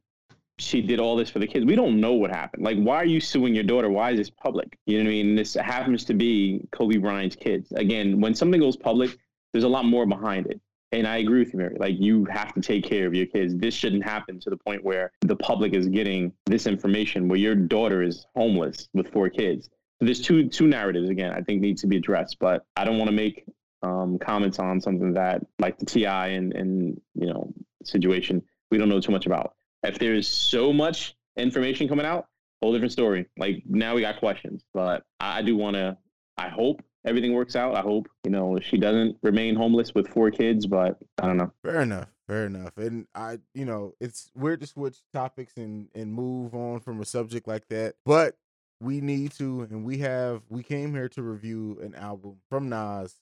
she 0.57 0.81
did 0.81 0.99
all 0.99 1.15
this 1.15 1.29
for 1.29 1.39
the 1.39 1.47
kids. 1.47 1.65
We 1.65 1.75
don't 1.75 1.99
know 1.99 2.13
what 2.13 2.31
happened. 2.31 2.63
Like, 2.63 2.77
why 2.77 2.95
are 2.97 3.05
you 3.05 3.19
suing 3.19 3.53
your 3.53 3.63
daughter? 3.63 3.89
Why 3.89 4.11
is 4.11 4.17
this 4.17 4.29
public? 4.29 4.77
You 4.85 4.97
know 4.97 5.03
what 5.03 5.09
I 5.09 5.23
mean? 5.23 5.35
This 5.35 5.53
happens 5.55 6.05
to 6.05 6.13
be 6.13 6.65
Kobe 6.71 6.97
Bryant's 6.97 7.35
kids. 7.35 7.71
Again, 7.73 8.21
when 8.21 8.33
something 8.33 8.61
goes 8.61 8.77
public, 8.77 9.17
there's 9.51 9.65
a 9.65 9.69
lot 9.69 9.85
more 9.85 10.05
behind 10.05 10.47
it. 10.47 10.61
And 10.91 11.05
I 11.05 11.17
agree 11.17 11.39
with 11.39 11.51
you, 11.51 11.59
Mary. 11.59 11.75
Like, 11.77 11.95
you 11.99 12.23
have 12.25 12.53
to 12.53 12.61
take 12.61 12.85
care 12.85 13.05
of 13.05 13.13
your 13.13 13.25
kids. 13.25 13.53
This 13.55 13.73
shouldn't 13.73 14.03
happen 14.03 14.39
to 14.39 14.49
the 14.49 14.55
point 14.55 14.83
where 14.83 15.11
the 15.21 15.35
public 15.35 15.73
is 15.73 15.87
getting 15.87 16.31
this 16.45 16.67
information 16.67 17.27
where 17.27 17.39
your 17.39 17.55
daughter 17.55 18.01
is 18.01 18.25
homeless 18.35 18.87
with 18.93 19.11
four 19.11 19.29
kids. 19.29 19.69
So 19.99 20.05
there's 20.05 20.21
two 20.21 20.49
two 20.49 20.67
narratives 20.67 21.09
again. 21.09 21.31
I 21.31 21.41
think 21.41 21.61
need 21.61 21.77
to 21.79 21.87
be 21.87 21.97
addressed, 21.97 22.37
but 22.39 22.65
I 22.75 22.83
don't 22.83 22.97
want 22.97 23.09
to 23.09 23.15
make 23.15 23.45
um, 23.81 24.17
comments 24.19 24.59
on 24.59 24.81
something 24.81 25.13
that 25.13 25.45
like 25.59 25.77
the 25.77 25.85
Ti 25.85 26.05
and 26.05 26.53
and 26.53 27.01
you 27.13 27.27
know 27.27 27.53
situation 27.83 28.41
we 28.71 28.77
don't 28.77 28.89
know 28.89 28.99
too 28.99 29.11
much 29.11 29.25
about. 29.25 29.53
If 29.83 29.99
there's 29.99 30.27
so 30.27 30.73
much 30.73 31.15
information 31.37 31.87
coming 31.87 32.05
out, 32.05 32.27
whole 32.61 32.73
different 32.73 32.91
story. 32.91 33.27
Like 33.37 33.63
now 33.67 33.95
we 33.95 34.01
got 34.01 34.19
questions, 34.19 34.63
but 34.73 35.03
I, 35.19 35.39
I 35.39 35.41
do 35.41 35.55
want 35.55 35.75
to. 35.75 35.97
I 36.37 36.49
hope 36.49 36.83
everything 37.05 37.33
works 37.33 37.55
out. 37.55 37.75
I 37.75 37.81
hope 37.81 38.07
you 38.23 38.31
know 38.31 38.59
she 38.59 38.77
doesn't 38.77 39.17
remain 39.21 39.55
homeless 39.55 39.93
with 39.93 40.07
four 40.07 40.31
kids, 40.31 40.65
but 40.65 40.97
I 41.21 41.27
don't 41.27 41.37
know. 41.37 41.51
Fair 41.63 41.81
enough. 41.81 42.07
Fair 42.27 42.47
enough. 42.47 42.75
And 42.77 43.05
I, 43.13 43.37
you 43.53 43.65
know, 43.65 43.93
it's 43.99 44.31
weird 44.35 44.61
to 44.61 44.67
switch 44.67 44.97
topics 45.13 45.57
and 45.57 45.89
and 45.93 46.11
move 46.11 46.55
on 46.55 46.79
from 46.79 46.99
a 46.99 47.05
subject 47.05 47.47
like 47.47 47.67
that, 47.69 47.95
but 48.05 48.35
we 48.81 48.99
need 48.99 49.31
to, 49.33 49.61
and 49.69 49.85
we 49.85 49.99
have. 49.99 50.41
We 50.49 50.63
came 50.63 50.93
here 50.93 51.09
to 51.09 51.21
review 51.21 51.79
an 51.81 51.95
album 51.95 52.37
from 52.49 52.69
Nas, 52.69 53.15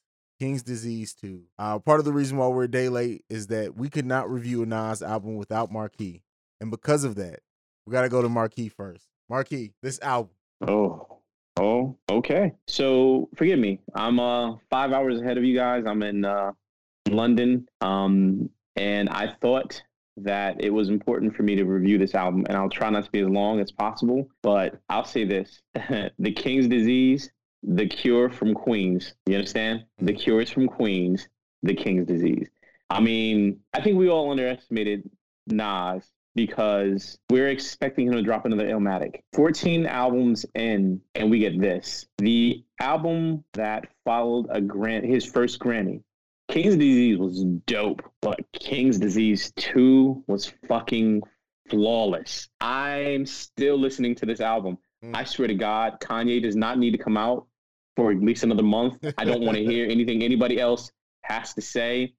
King's 0.43 0.61
Disease 0.61 1.13
Two. 1.13 1.43
Uh, 1.57 1.79
part 1.79 1.99
of 1.99 2.05
the 2.05 2.11
reason 2.11 2.35
why 2.35 2.47
we're 2.47 2.65
a 2.65 2.67
day 2.67 2.89
late 2.89 3.23
is 3.29 3.47
that 3.47 3.77
we 3.77 3.87
could 3.87 4.05
not 4.05 4.29
review 4.29 4.63
a 4.63 4.65
Nas 4.65 5.01
album 5.01 5.37
without 5.37 5.71
Marquis. 5.71 6.21
and 6.59 6.69
because 6.69 7.05
of 7.05 7.15
that, 7.15 7.39
we 7.85 7.93
got 7.93 8.01
to 8.01 8.09
go 8.09 8.21
to 8.21 8.27
Marquis 8.27 8.67
first. 8.67 9.07
Marquis, 9.29 9.71
this 9.81 10.01
album. 10.01 10.33
Oh, 10.67 11.19
oh, 11.57 11.95
okay. 12.11 12.51
So 12.67 13.29
forgive 13.37 13.57
me. 13.57 13.79
I'm 13.95 14.19
uh 14.19 14.57
five 14.69 14.91
hours 14.91 15.21
ahead 15.21 15.37
of 15.37 15.45
you 15.45 15.55
guys. 15.55 15.85
I'm 15.87 16.03
in 16.03 16.25
uh 16.25 16.51
London. 17.07 17.65
Um, 17.79 18.49
and 18.75 19.07
I 19.07 19.35
thought 19.41 19.81
that 20.17 20.61
it 20.61 20.71
was 20.71 20.89
important 20.89 21.37
for 21.37 21.43
me 21.43 21.55
to 21.55 21.63
review 21.63 21.97
this 21.97 22.15
album, 22.15 22.43
and 22.49 22.57
I'll 22.57 22.69
try 22.69 22.89
not 22.89 23.05
to 23.05 23.11
be 23.11 23.21
as 23.21 23.29
long 23.29 23.61
as 23.61 23.71
possible. 23.71 24.27
But 24.41 24.77
I'll 24.89 25.05
say 25.05 25.23
this: 25.23 25.61
The 26.19 26.33
King's 26.35 26.67
Disease, 26.67 27.31
The 27.63 27.87
Cure 27.87 28.29
from 28.29 28.53
Queens. 28.53 29.13
You 29.25 29.35
understand? 29.35 29.85
The 29.99 30.13
Cure 30.13 30.41
is 30.41 30.49
from 30.49 30.67
Queens. 30.67 31.27
The 31.63 31.73
King's 31.73 32.07
Disease. 32.07 32.49
I 32.89 32.99
mean, 32.99 33.59
I 33.73 33.81
think 33.81 33.97
we 33.97 34.09
all 34.09 34.29
underestimated 34.31 35.09
Nas 35.47 36.03
because 36.35 37.17
we're 37.29 37.47
expecting 37.47 38.07
him 38.07 38.13
to 38.13 38.21
drop 38.21 38.45
another 38.45 38.67
Illmatic. 38.67 39.21
14 39.33 39.85
albums 39.85 40.45
in, 40.55 41.01
and 41.15 41.29
we 41.29 41.39
get 41.39 41.59
this. 41.59 42.07
The 42.17 42.63
album 42.79 43.43
that 43.53 43.87
followed 44.03 44.47
a 44.49 44.61
grant, 44.61 45.05
his 45.05 45.25
first 45.25 45.59
Grammy. 45.59 46.01
King's 46.49 46.75
Disease 46.75 47.17
was 47.17 47.43
dope, 47.65 48.01
but 48.21 48.39
King's 48.51 48.99
Disease 48.99 49.53
2 49.55 50.25
was 50.27 50.51
fucking 50.67 51.21
flawless. 51.69 52.49
I'm 52.59 53.25
still 53.25 53.77
listening 53.77 54.15
to 54.15 54.25
this 54.25 54.41
album. 54.41 54.77
Mm. 55.03 55.15
I 55.15 55.23
swear 55.23 55.47
to 55.47 55.55
God, 55.55 55.99
Kanye 56.01 56.41
does 56.41 56.55
not 56.55 56.77
need 56.77 56.91
to 56.91 56.97
come 56.97 57.17
out 57.17 57.47
for 57.95 58.11
at 58.11 58.21
least 58.21 58.43
another 58.43 58.63
month. 58.63 58.97
I 59.17 59.25
don't 59.25 59.41
want 59.41 59.57
to 59.57 59.63
hear 59.63 59.89
anything 59.89 60.23
anybody 60.23 60.59
else 60.59 60.91
has 61.21 61.53
to 61.53 61.61
say. 61.61 62.13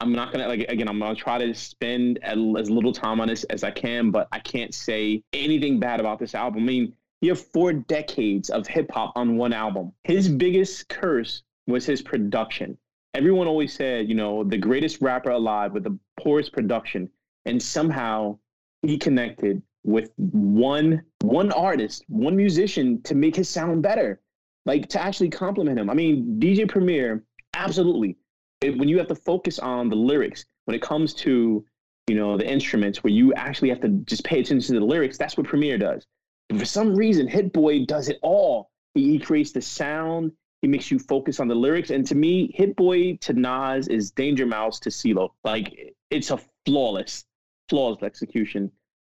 I'm 0.00 0.12
not 0.12 0.32
gonna 0.32 0.48
like 0.48 0.60
again. 0.68 0.88
I'm 0.88 0.98
gonna 0.98 1.14
try 1.14 1.38
to 1.38 1.54
spend 1.54 2.18
as 2.22 2.38
as 2.58 2.70
little 2.70 2.92
time 2.92 3.20
on 3.20 3.28
this 3.28 3.44
as 3.44 3.62
I 3.64 3.70
can, 3.70 4.10
but 4.10 4.28
I 4.32 4.38
can't 4.38 4.74
say 4.74 5.22
anything 5.32 5.78
bad 5.78 6.00
about 6.00 6.18
this 6.18 6.34
album. 6.34 6.62
I 6.62 6.66
mean, 6.66 6.94
you 7.20 7.30
have 7.30 7.40
four 7.40 7.72
decades 7.74 8.48
of 8.48 8.66
hip 8.66 8.90
hop 8.90 9.12
on 9.14 9.36
one 9.36 9.52
album. 9.52 9.92
His 10.04 10.28
biggest 10.28 10.88
curse 10.88 11.42
was 11.66 11.84
his 11.84 12.00
production. 12.00 12.78
Everyone 13.12 13.46
always 13.46 13.74
said, 13.74 14.08
you 14.08 14.14
know, 14.14 14.42
the 14.42 14.56
greatest 14.56 15.02
rapper 15.02 15.30
alive 15.30 15.72
with 15.72 15.84
the 15.84 15.98
poorest 16.18 16.52
production, 16.52 17.10
and 17.44 17.62
somehow 17.62 18.38
he 18.82 18.96
connected 18.96 19.62
with 19.84 20.12
one 20.16 21.02
one 21.20 21.52
artist, 21.52 22.04
one 22.08 22.36
musician 22.36 23.02
to 23.02 23.14
make 23.14 23.36
his 23.36 23.50
sound 23.50 23.82
better, 23.82 24.20
like 24.66 24.88
to 24.90 25.02
actually 25.02 25.30
compliment 25.30 25.78
him. 25.78 25.90
I 25.90 25.94
mean, 25.94 26.38
DJ 26.38 26.68
Premier, 26.68 27.24
absolutely 27.54 28.16
it, 28.60 28.76
when 28.78 28.88
you 28.88 28.98
have 28.98 29.08
to 29.08 29.14
focus 29.14 29.58
on 29.58 29.88
the 29.88 29.96
lyrics, 29.96 30.44
when 30.64 30.74
it 30.74 30.82
comes 30.82 31.14
to 31.14 31.64
you 32.06 32.16
know 32.16 32.36
the 32.36 32.46
instruments, 32.46 33.02
where 33.02 33.12
you 33.12 33.32
actually 33.34 33.68
have 33.68 33.80
to 33.80 33.88
just 34.04 34.24
pay 34.24 34.40
attention 34.40 34.74
to 34.74 34.80
the 34.80 34.86
lyrics, 34.86 35.16
that's 35.18 35.36
what 35.36 35.46
Premier 35.46 35.78
does. 35.78 36.06
But 36.48 36.58
for 36.58 36.64
some 36.64 36.94
reason, 36.94 37.28
Hit 37.28 37.52
Boy 37.52 37.84
does 37.84 38.08
it 38.08 38.18
all. 38.22 38.70
He, 38.94 39.12
he 39.12 39.18
creates 39.18 39.52
the 39.52 39.62
sound. 39.62 40.32
He 40.62 40.68
makes 40.68 40.90
you 40.90 40.98
focus 40.98 41.40
on 41.40 41.48
the 41.48 41.54
lyrics. 41.54 41.90
And 41.90 42.06
to 42.06 42.14
me, 42.14 42.52
Hit 42.54 42.76
Boy 42.76 43.16
to 43.22 43.32
Nas 43.32 43.88
is 43.88 44.10
Danger 44.10 44.46
Mouse 44.46 44.78
to 44.80 44.90
CeeLo. 44.90 45.30
Like 45.44 45.94
it's 46.10 46.30
a 46.30 46.40
flawless, 46.66 47.24
flawless 47.68 48.02
execution. 48.02 48.70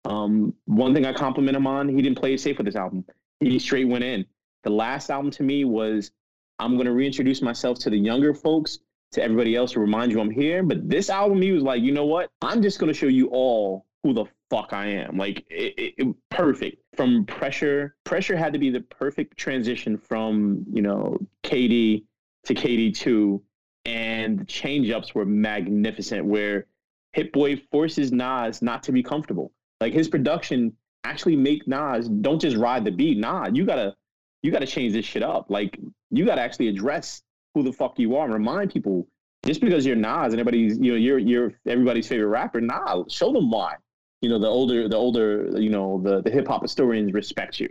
Um, 0.06 0.54
one 0.66 0.94
thing 0.94 1.06
I 1.06 1.14
compliment 1.14 1.58
him 1.58 1.68
on, 1.68 1.90
he 1.90 2.02
didn't 2.02 2.18
play 2.18 2.34
it 2.34 2.40
safe 2.40 2.58
with 2.58 2.66
this 2.66 2.76
album. 2.76 3.06
He 3.40 3.58
straight 3.60 3.88
went 3.88 4.04
in. 4.04 4.26
The 4.64 4.70
last 4.70 5.10
album 5.10 5.32
to 5.32 5.44
me 5.44 5.66
was 5.66 6.12
I'm 6.60 6.76
going 6.76 6.86
to 6.86 6.94
reintroduce 6.94 7.42
myself 7.42 7.80
to 7.80 7.90
the 7.90 7.98
younger 7.98 8.34
folks 8.34 8.80
to 9.14 9.24
everybody 9.24 9.56
else 9.56 9.74
to 9.74 9.80
remind 9.80 10.12
you 10.12 10.20
I'm 10.20 10.30
here. 10.30 10.64
But 10.64 10.90
this 10.90 11.10
album, 11.10 11.42
he 11.42 11.52
was 11.52 11.64
like, 11.64 11.82
you 11.82 11.92
know 11.92 12.06
what? 12.06 12.30
I'm 12.42 12.62
just 12.62 12.80
gonna 12.80 12.94
show 12.94 13.08
you 13.08 13.28
all 13.28 13.86
who 14.04 14.14
the 14.14 14.26
fuck 14.50 14.74
I 14.74 14.88
am. 14.88 15.18
Like, 15.18 15.46
it, 15.50 15.94
it, 15.98 16.16
perfect. 16.30 16.82
From 16.96 17.26
pressure, 17.26 17.96
pressure 18.04 18.36
had 18.36 18.54
to 18.54 18.60
be 18.60 18.70
the 18.70 18.82
perfect 18.82 19.38
transition 19.38 19.98
from 19.98 20.66
you 20.72 20.82
know 20.82 21.18
KD 21.44 22.04
to 22.46 22.54
KD 22.54 22.96
two, 22.96 23.42
and 23.86 24.40
the 24.40 24.46
change 24.46 24.90
ups 24.90 25.16
were 25.16 25.26
magnificent. 25.26 26.26
Where 26.26 26.68
Hit 27.14 27.32
Boy 27.32 27.56
forces 27.72 28.12
Nas 28.12 28.62
not 28.62 28.84
to 28.84 28.92
be 28.92 29.04
comfortable. 29.04 29.52
Like 29.80 29.94
his 29.94 30.08
production 30.08 30.74
actually 31.04 31.36
make 31.36 31.68
Nas 31.68 32.10
don't 32.10 32.40
just 32.40 32.58
ride 32.58 32.86
the 32.86 32.92
beat. 32.92 33.18
Nah, 33.18 33.50
you 33.54 33.66
gotta 33.66 33.96
you 34.44 34.52
gotta 34.52 34.68
change 34.68 34.94
this 34.94 35.06
shit 35.06 35.24
up. 35.24 35.50
Like 35.50 35.80
you 36.12 36.26
gotta 36.26 36.42
actually 36.42 36.68
address 36.68 37.24
who 37.56 37.64
the 37.64 37.72
fuck 37.72 37.98
you 37.98 38.16
are 38.16 38.26
and 38.26 38.34
remind 38.34 38.72
people 38.72 39.08
just 39.46 39.62
because 39.62 39.86
you're 39.86 39.96
Nas 39.96 40.34
and 40.34 40.40
everybody's 40.40 40.78
you 40.78 40.92
know 40.92 40.98
you're 40.98 41.18
you're 41.18 41.54
everybody's 41.66 42.08
favorite 42.08 42.28
rapper. 42.28 42.62
Nah, 42.62 43.04
show 43.08 43.32
them 43.32 43.50
why. 43.50 43.76
You 44.22 44.30
know 44.30 44.40
the 44.40 44.48
older 44.48 44.88
the 44.88 44.96
older 44.96 45.50
you 45.58 45.70
know 45.70 46.02
the 46.04 46.22
the 46.22 46.30
hip 46.30 46.48
hop 46.48 46.62
historians 46.62 47.14
respect 47.14 47.60
you. 47.60 47.70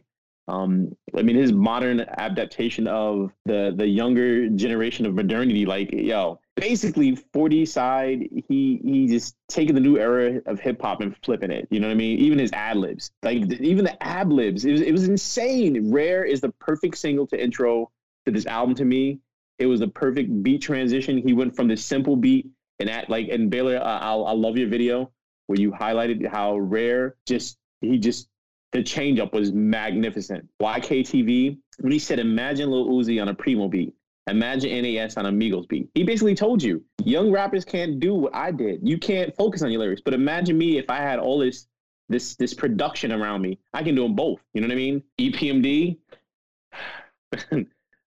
Um, 0.48 0.96
I 1.16 1.22
mean 1.22 1.37
his 1.37 1.52
modern 1.52 2.00
adaptation 2.00 2.88
of 2.88 3.30
the 3.44 3.72
the 3.76 3.87
younger 3.87 4.48
generation 4.48 5.06
of 5.06 5.14
modernity, 5.14 5.66
like 5.66 5.92
yo, 5.92 6.40
basically 6.56 7.16
40 7.16 7.66
side, 7.66 8.28
he 8.48 8.80
he 8.84 9.06
just 9.08 9.36
taking 9.48 9.74
the 9.74 9.80
new 9.80 9.98
era 9.98 10.40
of 10.46 10.60
hip 10.60 10.80
hop 10.80 11.00
and 11.00 11.16
flipping 11.24 11.50
it. 11.50 11.68
You 11.70 11.80
know 11.80 11.88
what 11.88 11.94
I 11.94 11.96
mean? 11.96 12.18
Even 12.18 12.38
his 12.38 12.52
ad 12.52 12.76
libs, 12.76 13.10
like 13.22 13.38
even 13.60 13.84
the 13.84 14.02
ad 14.02 14.32
libs, 14.32 14.64
it 14.64 14.72
was 14.72 14.80
it 14.80 14.92
was 14.92 15.08
insane. 15.08 15.92
Rare 15.92 16.24
is 16.24 16.40
the 16.40 16.50
perfect 16.60 16.98
single 16.98 17.26
to 17.28 17.42
intro 17.42 17.90
to 18.26 18.32
this 18.32 18.46
album 18.46 18.74
to 18.76 18.84
me. 18.84 19.18
It 19.58 19.66
was 19.66 19.80
the 19.80 19.88
perfect 19.88 20.42
beat 20.42 20.62
transition. 20.62 21.18
He 21.18 21.32
went 21.32 21.54
from 21.54 21.68
this 21.68 21.84
simple 21.84 22.16
beat 22.16 22.46
and 22.82 22.90
at 22.90 23.08
like 23.08 23.28
and 23.28 23.48
Baylor, 23.50 23.76
uh, 23.76 23.98
I'll 24.00 24.26
I 24.26 24.32
love 24.32 24.56
your 24.56 24.68
video 24.68 25.10
where 25.46 25.58
you 25.58 25.70
highlighted 25.70 26.26
how 26.26 26.56
rare 26.58 27.16
just 27.26 27.56
he 27.80 27.98
just 27.98 28.28
the 28.72 28.82
change 28.82 29.20
up 29.20 29.32
was 29.32 29.52
magnificent. 29.52 30.48
YKTV 30.60 31.58
when 31.78 31.92
he 31.92 31.98
said, 31.98 32.18
"Imagine 32.18 32.70
Lil 32.70 32.88
Uzi 32.88 33.20
on 33.20 33.28
a 33.28 33.34
Primo 33.34 33.68
beat." 33.68 33.94
Imagine 34.28 34.82
NAS 34.82 35.16
on 35.16 35.26
a 35.26 35.32
Migos 35.32 35.68
beat. 35.68 35.88
He 35.94 36.04
basically 36.04 36.35
told 36.35 36.62
you, 36.62 36.85
young 37.04 37.32
rappers 37.32 37.64
can't 37.64 37.98
do 37.98 38.14
what 38.14 38.35
I 38.35 38.52
did. 38.52 38.80
You 38.87 38.96
can't 38.98 39.35
focus 39.35 39.62
on 39.62 39.72
your 39.72 39.80
lyrics. 39.80 40.02
But 40.04 40.14
imagine 40.14 40.56
me 40.56 40.78
if 40.78 40.88
I 40.88 40.98
had 40.98 41.18
all 41.18 41.38
this 41.38 41.66
this 42.08 42.37
this 42.37 42.54
production 42.54 43.11
around 43.11 43.42
me. 43.42 43.58
I 43.72 43.82
can 43.82 43.94
do 43.94 44.02
them 44.02 44.14
both. 44.14 44.40
You 44.54 44.61
know 44.61 44.68
what 44.68 44.74
I 44.74 44.76
mean? 44.76 45.02
EPMD. 45.18 45.98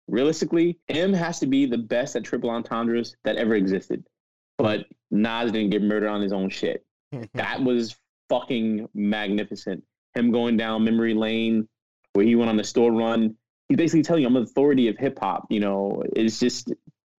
Realistically, 0.09 0.79
M 0.89 1.13
has 1.13 1.39
to 1.41 1.47
be 1.47 1.67
the 1.67 1.79
best 1.79 2.17
at 2.17 2.25
triple 2.25 2.51
entendres 2.51 3.17
that 3.25 3.37
ever 3.37 3.55
existed. 3.55 4.05
But 4.59 4.87
Nas 5.11 5.53
didn't 5.53 5.71
get 5.71 5.83
murdered 5.83 6.09
on 6.09 6.21
his 6.21 6.33
own 6.33 6.51
shit. 6.51 6.85
that 7.35 7.63
was 7.63 7.95
fucking 8.29 8.89
magnificent. 8.95 9.85
Him 10.15 10.33
going 10.33 10.57
down 10.57 10.85
memory 10.85 11.15
lane 11.15 11.69
where 12.15 12.25
he 12.25 12.35
went 12.35 12.51
on 12.51 12.57
the 12.57 12.65
store 12.65 12.93
run 12.93 13.37
he's 13.73 13.79
basically 13.79 14.03
telling 14.03 14.23
you 14.23 14.29
I'm 14.29 14.37
an 14.37 14.43
authority 14.43 14.89
of 14.89 14.99
hip 14.99 15.19
hop. 15.19 15.47
You 15.49 15.61
know, 15.61 16.03
it's 16.15 16.39
just 16.39 16.73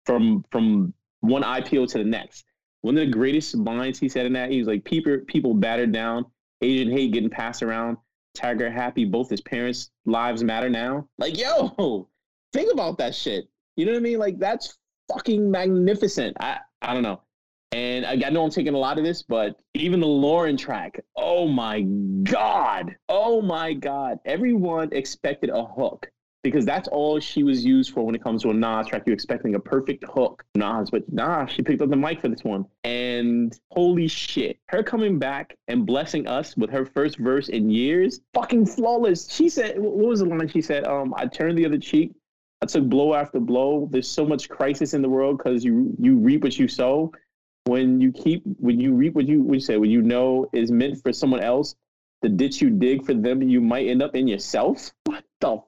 from 0.05 0.45
from 0.51 0.93
one 1.21 1.41
IPO 1.41 1.89
to 1.91 1.97
the 1.97 2.03
next. 2.03 2.45
One 2.81 2.95
of 2.97 3.05
the 3.05 3.11
greatest 3.11 3.55
lines 3.55 3.97
he 3.97 4.09
said 4.09 4.25
in 4.25 4.33
that, 4.33 4.51
he 4.51 4.59
was 4.59 4.67
like, 4.67 4.83
people 4.83 5.17
people 5.25 5.53
battered 5.53 5.91
down, 5.91 6.25
Asian 6.61 6.91
hate 6.91 7.11
getting 7.11 7.29
passed 7.29 7.63
around, 7.63 7.97
Tiger 8.35 8.69
happy, 8.69 9.05
both 9.05 9.29
his 9.29 9.41
parents' 9.41 9.89
lives 10.05 10.43
matter 10.43 10.69
now. 10.69 11.07
Like, 11.17 11.37
yo, 11.39 12.07
think 12.53 12.71
about 12.71 12.97
that 12.99 13.15
shit. 13.15 13.47
You 13.75 13.85
know 13.85 13.93
what 13.93 13.99
I 13.99 14.01
mean? 14.01 14.19
Like 14.19 14.37
that's 14.37 14.77
fucking 15.11 15.49
magnificent. 15.49 16.37
I 16.39 16.59
I 16.81 16.93
don't 16.93 17.03
know. 17.03 17.21
And 17.71 18.05
I, 18.05 18.11
I 18.11 18.29
know 18.29 18.43
I'm 18.43 18.51
taking 18.51 18.75
a 18.75 18.77
lot 18.77 18.99
of 18.99 19.03
this, 19.03 19.23
but 19.23 19.59
even 19.73 19.99
the 19.99 20.05
Lauryn 20.05 20.55
track, 20.59 20.99
oh 21.15 21.47
my 21.47 21.81
God. 21.81 22.95
Oh 23.09 23.41
my 23.41 23.73
God. 23.73 24.19
Everyone 24.25 24.89
expected 24.91 25.49
a 25.49 25.65
hook 25.65 26.11
because 26.43 26.65
that's 26.65 26.89
all 26.89 27.19
she 27.19 27.41
was 27.41 27.63
used 27.63 27.93
for 27.93 28.05
when 28.05 28.13
it 28.13 28.21
comes 28.21 28.43
to 28.43 28.49
a 28.49 28.53
Nas 28.53 28.87
track. 28.87 29.03
You're 29.05 29.13
expecting 29.13 29.55
a 29.55 29.59
perfect 29.59 30.03
hook, 30.03 30.43
Nas, 30.55 30.91
but 30.91 31.11
nah, 31.11 31.45
she 31.45 31.61
picked 31.61 31.81
up 31.81 31.89
the 31.89 31.95
mic 31.95 32.19
for 32.19 32.27
this 32.27 32.43
one. 32.43 32.65
And 32.83 33.57
holy 33.71 34.09
shit, 34.09 34.59
her 34.67 34.83
coming 34.83 35.17
back 35.17 35.57
and 35.69 35.85
blessing 35.85 36.27
us 36.27 36.55
with 36.57 36.69
her 36.69 36.85
first 36.85 37.17
verse 37.17 37.47
in 37.47 37.69
years, 37.69 38.19
fucking 38.33 38.65
flawless. 38.65 39.31
She 39.31 39.47
said, 39.47 39.79
what 39.79 39.95
was 39.95 40.19
the 40.19 40.25
line 40.25 40.49
she 40.49 40.61
said? 40.61 40.85
Um, 40.85 41.13
I 41.17 41.27
turned 41.27 41.57
the 41.57 41.65
other 41.65 41.77
cheek. 41.77 42.11
I 42.61 42.65
took 42.65 42.85
blow 42.85 43.13
after 43.13 43.39
blow. 43.39 43.87
There's 43.91 44.09
so 44.09 44.25
much 44.25 44.49
crisis 44.49 44.93
in 44.93 45.01
the 45.01 45.09
world 45.09 45.37
because 45.37 45.65
you 45.65 45.93
you 45.99 46.15
reap 46.15 46.43
what 46.43 46.57
you 46.57 46.69
sow. 46.69 47.11
When 47.65 47.99
you 47.99 48.11
keep 48.13 48.43
when 48.57 48.79
you 48.79 48.93
reap 48.93 49.15
what 49.15 49.27
you 49.27 49.41
what 49.41 49.55
you 49.55 49.59
say 49.59 49.77
when 49.77 49.91
you 49.91 50.01
know 50.01 50.49
is 50.53 50.71
meant 50.71 51.01
for 51.01 51.11
someone 51.11 51.41
else, 51.41 51.75
the 52.21 52.29
ditch 52.29 52.61
you 52.61 52.69
dig 52.69 53.05
for 53.05 53.13
them, 53.13 53.41
you 53.41 53.59
might 53.59 53.87
end 53.87 54.01
up 54.01 54.15
in 54.15 54.29
yourself. 54.29 54.93
What 55.03 55.25
the 55.41 55.61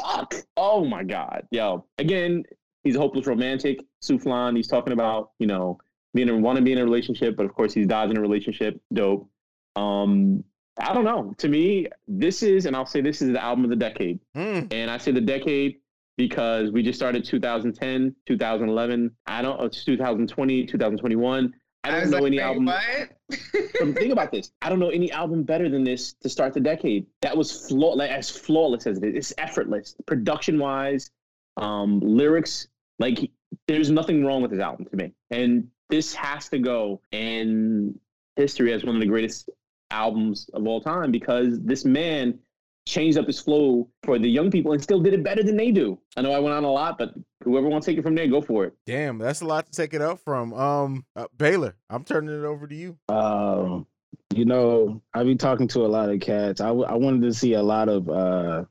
fuck. 0.00 0.34
Oh 0.56 0.84
my 0.84 1.02
God. 1.02 1.46
Yo, 1.50 1.84
again, 1.98 2.44
he's 2.84 2.96
a 2.96 2.98
hopeless 2.98 3.26
romantic. 3.26 3.78
Souflon, 4.02 4.56
he's 4.56 4.68
talking 4.68 4.92
about, 4.92 5.30
you 5.38 5.46
know, 5.46 5.78
being 6.14 6.28
a 6.28 6.36
want 6.36 6.56
to 6.56 6.62
be 6.62 6.72
in 6.72 6.78
a 6.78 6.84
relationship, 6.84 7.36
but 7.36 7.46
of 7.46 7.54
course 7.54 7.72
he's 7.72 7.86
dodging 7.86 8.16
a 8.16 8.20
relationship. 8.20 8.80
Dope. 8.92 9.28
Um, 9.74 10.44
I 10.78 10.92
don't 10.92 11.04
know. 11.04 11.34
To 11.38 11.48
me, 11.48 11.86
this 12.06 12.42
is, 12.42 12.66
and 12.66 12.76
I'll 12.76 12.86
say 12.86 13.00
this 13.00 13.22
is 13.22 13.32
the 13.32 13.42
album 13.42 13.64
of 13.64 13.70
the 13.70 13.76
decade. 13.76 14.20
Mm. 14.36 14.72
And 14.72 14.90
I 14.90 14.98
say 14.98 15.10
the 15.10 15.20
decade 15.20 15.76
because 16.16 16.70
we 16.70 16.82
just 16.82 16.98
started 16.98 17.24
2010, 17.24 18.14
2011. 18.26 19.10
I 19.26 19.42
don't, 19.42 19.62
it's 19.62 19.84
2020, 19.84 20.66
2021. 20.66 21.52
I 21.86 21.90
don't 21.90 22.00
I 22.00 22.04
know 22.10 22.18
like, 22.18 22.26
any 22.26 22.40
album. 22.40 22.70
think 23.94 24.12
about 24.12 24.30
this. 24.32 24.52
I 24.62 24.68
don't 24.68 24.78
know 24.78 24.90
any 24.90 25.10
album 25.12 25.42
better 25.42 25.68
than 25.68 25.84
this 25.84 26.12
to 26.14 26.28
start 26.28 26.54
the 26.54 26.60
decade. 26.60 27.06
That 27.22 27.36
was 27.36 27.68
flaw- 27.68 27.94
like, 27.94 28.10
as 28.10 28.30
flawless 28.30 28.86
as 28.86 28.98
it 28.98 29.04
is. 29.04 29.14
It's 29.16 29.32
effortless, 29.38 29.96
production 30.06 30.58
wise, 30.58 31.10
um, 31.56 32.00
lyrics. 32.00 32.68
Like, 32.98 33.30
there's 33.68 33.90
nothing 33.90 34.24
wrong 34.24 34.42
with 34.42 34.50
this 34.50 34.60
album 34.60 34.86
to 34.86 34.96
me. 34.96 35.12
And 35.30 35.68
this 35.88 36.14
has 36.14 36.48
to 36.50 36.58
go 36.58 37.00
in 37.12 37.98
history 38.36 38.72
as 38.72 38.84
one 38.84 38.94
of 38.94 39.00
the 39.00 39.06
greatest 39.06 39.50
albums 39.90 40.50
of 40.52 40.66
all 40.66 40.80
time 40.80 41.12
because 41.12 41.60
this 41.60 41.84
man 41.84 42.38
changed 42.86 43.18
up 43.18 43.26
his 43.26 43.40
flow 43.40 43.88
for 44.04 44.18
the 44.18 44.28
young 44.28 44.50
people 44.50 44.72
and 44.72 44.82
still 44.82 45.00
did 45.00 45.12
it 45.12 45.22
better 45.22 45.42
than 45.42 45.56
they 45.56 45.70
do. 45.70 45.98
I 46.16 46.22
know 46.22 46.32
I 46.32 46.38
went 46.38 46.54
on 46.54 46.64
a 46.64 46.70
lot, 46.70 46.98
but 46.98 47.14
whoever 47.44 47.68
wants 47.68 47.84
to 47.84 47.92
take 47.92 47.98
it 47.98 48.02
from 48.02 48.14
there, 48.14 48.26
go 48.28 48.40
for 48.40 48.64
it. 48.64 48.74
Damn, 48.86 49.18
that's 49.18 49.40
a 49.40 49.46
lot 49.46 49.66
to 49.66 49.72
take 49.72 49.92
it 49.92 50.00
up 50.00 50.20
from. 50.20 50.54
Um, 50.54 51.04
uh, 51.14 51.26
Baylor, 51.36 51.76
I'm 51.90 52.04
turning 52.04 52.38
it 52.38 52.44
over 52.44 52.66
to 52.66 52.74
you. 52.74 52.96
Um, 53.08 53.86
you 54.34 54.44
know, 54.44 55.02
I 55.12 55.24
be 55.24 55.34
talking 55.34 55.68
to 55.68 55.84
a 55.84 55.88
lot 55.88 56.10
of 56.10 56.20
cats. 56.20 56.60
I, 56.60 56.68
w- 56.68 56.86
I 56.86 56.94
wanted 56.94 57.22
to 57.22 57.34
see 57.34 57.54
a 57.54 57.62
lot 57.62 57.88
of. 57.88 58.08
uh 58.08 58.64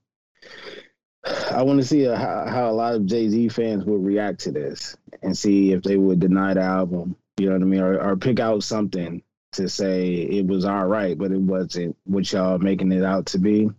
I 1.52 1.64
want 1.64 1.80
to 1.80 1.86
see 1.86 2.04
a, 2.06 2.16
how, 2.16 2.46
how 2.48 2.70
a 2.70 2.72
lot 2.72 2.94
of 2.94 3.08
Jay 3.08 3.28
Z 3.30 3.50
fans 3.50 3.84
would 3.86 4.06
react 4.06 4.42
to 4.42 4.52
this 4.52 4.96
and 5.24 5.36
see 5.36 5.72
if 5.72 5.82
they 5.82 5.98
would 5.98 6.20
deny 6.20 6.54
the 6.54 6.62
album. 6.62 7.16
You 7.38 7.48
know 7.48 7.54
what 7.54 7.62
I 7.64 7.66
mean, 7.66 7.82
or, 7.82 8.00
or 8.00 8.16
pick 8.16 8.40
out 8.40 8.64
something 8.64 9.24
to 9.54 9.68
say 9.68 10.12
it 10.12 10.46
was 10.46 10.66
all 10.66 10.86
right, 10.86 11.18
but 11.18 11.32
it 11.32 11.40
wasn't 11.40 11.98
what 12.04 12.32
y'all 12.32 12.60
making 12.60 12.92
it 12.92 13.04
out 13.04 13.26
to 13.28 13.40
be. 13.40 13.72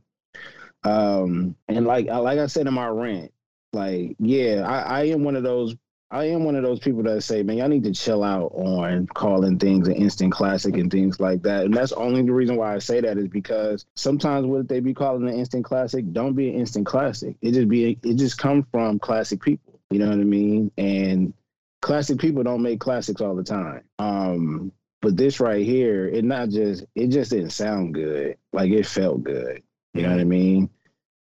Um, 0.86 1.56
and 1.68 1.86
like 1.86 2.06
like 2.06 2.38
I 2.38 2.46
said 2.46 2.66
in 2.66 2.74
my 2.74 2.86
rant, 2.86 3.32
like 3.72 4.16
yeah, 4.18 4.62
I, 4.66 5.00
I 5.00 5.04
am 5.04 5.24
one 5.24 5.36
of 5.36 5.42
those 5.42 5.74
I 6.10 6.26
am 6.26 6.44
one 6.44 6.54
of 6.54 6.62
those 6.62 6.78
people 6.78 7.02
that 7.02 7.22
say, 7.22 7.42
man, 7.42 7.56
y'all 7.56 7.68
need 7.68 7.82
to 7.82 7.92
chill 7.92 8.22
out 8.22 8.52
on 8.54 9.08
calling 9.08 9.58
things 9.58 9.88
an 9.88 9.94
instant 9.94 10.32
classic 10.32 10.76
and 10.76 10.88
things 10.88 11.18
like 11.18 11.42
that. 11.42 11.64
And 11.64 11.74
that's 11.74 11.90
only 11.90 12.22
the 12.22 12.32
reason 12.32 12.54
why 12.56 12.74
I 12.74 12.78
say 12.78 13.00
that 13.00 13.18
is 13.18 13.26
because 13.26 13.86
sometimes 13.96 14.46
what 14.46 14.68
they 14.68 14.78
be 14.78 14.94
calling 14.94 15.28
an 15.28 15.34
instant 15.34 15.64
classic 15.64 16.12
don't 16.12 16.34
be 16.34 16.50
an 16.50 16.60
instant 16.60 16.86
classic. 16.86 17.36
It 17.42 17.52
just 17.52 17.68
be 17.68 17.98
it 18.02 18.14
just 18.14 18.38
come 18.38 18.64
from 18.70 19.00
classic 19.00 19.42
people. 19.42 19.80
You 19.90 19.98
know 19.98 20.08
what 20.08 20.20
I 20.20 20.24
mean? 20.24 20.70
And 20.78 21.34
classic 21.82 22.20
people 22.20 22.44
don't 22.44 22.62
make 22.62 22.78
classics 22.78 23.20
all 23.20 23.34
the 23.34 23.42
time. 23.42 23.82
Um, 23.98 24.70
but 25.02 25.16
this 25.16 25.40
right 25.40 25.64
here, 25.64 26.06
it 26.06 26.24
not 26.24 26.50
just 26.50 26.84
it 26.94 27.08
just 27.08 27.32
didn't 27.32 27.50
sound 27.50 27.94
good. 27.94 28.36
Like 28.52 28.70
it 28.70 28.86
felt 28.86 29.24
good. 29.24 29.62
You 29.92 30.02
know 30.02 30.10
what 30.10 30.20
I 30.20 30.24
mean? 30.24 30.70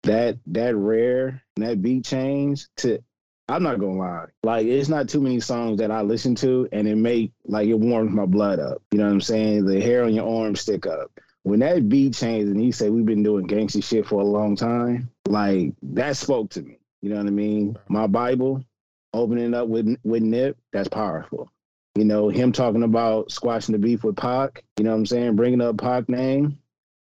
That 0.07 0.37
that 0.47 0.75
rare 0.75 1.41
that 1.57 1.81
beat 1.81 2.05
change 2.05 2.67
to 2.77 2.99
I'm 3.49 3.63
not 3.63 3.79
gonna 3.79 3.97
lie. 3.97 4.25
Like 4.43 4.65
it's 4.67 4.89
not 4.89 5.07
too 5.07 5.21
many 5.21 5.39
songs 5.39 5.79
that 5.79 5.91
I 5.91 6.01
listen 6.01 6.35
to 6.35 6.67
and 6.71 6.87
it 6.87 6.97
make 6.97 7.31
like 7.45 7.67
it 7.67 7.75
warms 7.75 8.11
my 8.11 8.25
blood 8.25 8.59
up. 8.59 8.81
You 8.91 8.97
know 8.97 9.05
what 9.05 9.13
I'm 9.13 9.21
saying? 9.21 9.65
The 9.65 9.79
hair 9.79 10.03
on 10.03 10.13
your 10.13 10.27
arm 10.27 10.55
stick 10.55 10.85
up. 10.85 11.11
When 11.43 11.59
that 11.61 11.87
beat 11.87 12.13
changed 12.13 12.51
and 12.51 12.59
he 12.59 12.73
said 12.73 12.91
we've 12.91 13.05
been 13.05 13.23
doing 13.23 13.47
gangster 13.47 13.81
shit 13.81 14.05
for 14.05 14.19
a 14.19 14.25
long 14.25 14.57
time, 14.57 15.09
like 15.27 15.73
that 15.81 16.17
spoke 16.17 16.49
to 16.51 16.61
me. 16.61 16.79
You 17.01 17.09
know 17.09 17.17
what 17.17 17.27
I 17.27 17.31
mean? 17.31 17.77
My 17.87 18.07
Bible, 18.07 18.65
opening 19.13 19.53
up 19.53 19.69
with 19.69 19.95
with 20.03 20.23
Nip, 20.23 20.57
that's 20.73 20.89
powerful. 20.89 21.49
You 21.95 22.03
know, 22.03 22.27
him 22.29 22.51
talking 22.51 22.83
about 22.83 23.31
squashing 23.31 23.73
the 23.73 23.79
beef 23.79 24.03
with 24.03 24.17
Pac, 24.17 24.63
you 24.77 24.83
know 24.83 24.91
what 24.91 24.97
I'm 24.97 25.05
saying? 25.05 25.35
Bringing 25.35 25.61
up 25.61 25.77
Pac 25.77 26.09
name. 26.09 26.59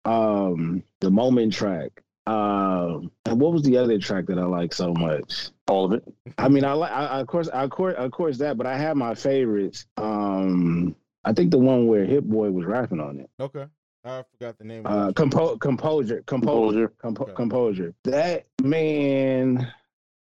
Um, 0.07 0.83
the 1.01 1.11
moment 1.11 1.53
track, 1.53 2.03
um, 2.31 3.11
and 3.27 3.41
what 3.41 3.53
was 3.53 3.63
the 3.63 3.77
other 3.77 3.99
track 3.99 4.27
that 4.27 4.39
I 4.39 4.45
like 4.45 4.73
so 4.73 4.93
much? 4.93 5.49
All 5.69 5.85
of 5.87 5.93
it. 5.93 6.05
I 6.39 6.49
mean, 6.49 6.65
I 6.65 6.73
like, 6.75 6.93
I, 6.93 7.21
of 7.21 7.27
course, 7.27 7.49
I, 7.53 7.65
of 7.65 7.71
course, 7.71 7.97
of 7.97 8.11
course 8.13 8.39
that, 8.39 8.57
but 8.57 8.67
I 8.67 8.77
have 8.77 8.97
my 8.97 9.15
favorites. 9.15 9.87
Um, 9.97 10.95
I 11.25 11.33
think 11.33 11.51
the 11.51 11.59
one 11.59 11.87
where 11.87 12.05
Hit 12.05 12.29
Boy 12.29 12.51
was 12.51 12.67
rapping 12.67 13.01
on 13.01 13.19
it. 13.19 13.31
Okay. 13.41 13.67
I 14.05 14.23
forgot 14.33 14.57
the 14.59 14.65
name. 14.65 14.87
Uh, 14.87 15.13
compo- 15.13 15.59
composure, 15.59 16.23
composure, 16.25 16.89
composure, 16.89 16.93
compo- 16.99 17.25
okay. 17.25 17.35
composure. 17.35 17.95
That 18.05 18.47
man, 18.63 19.71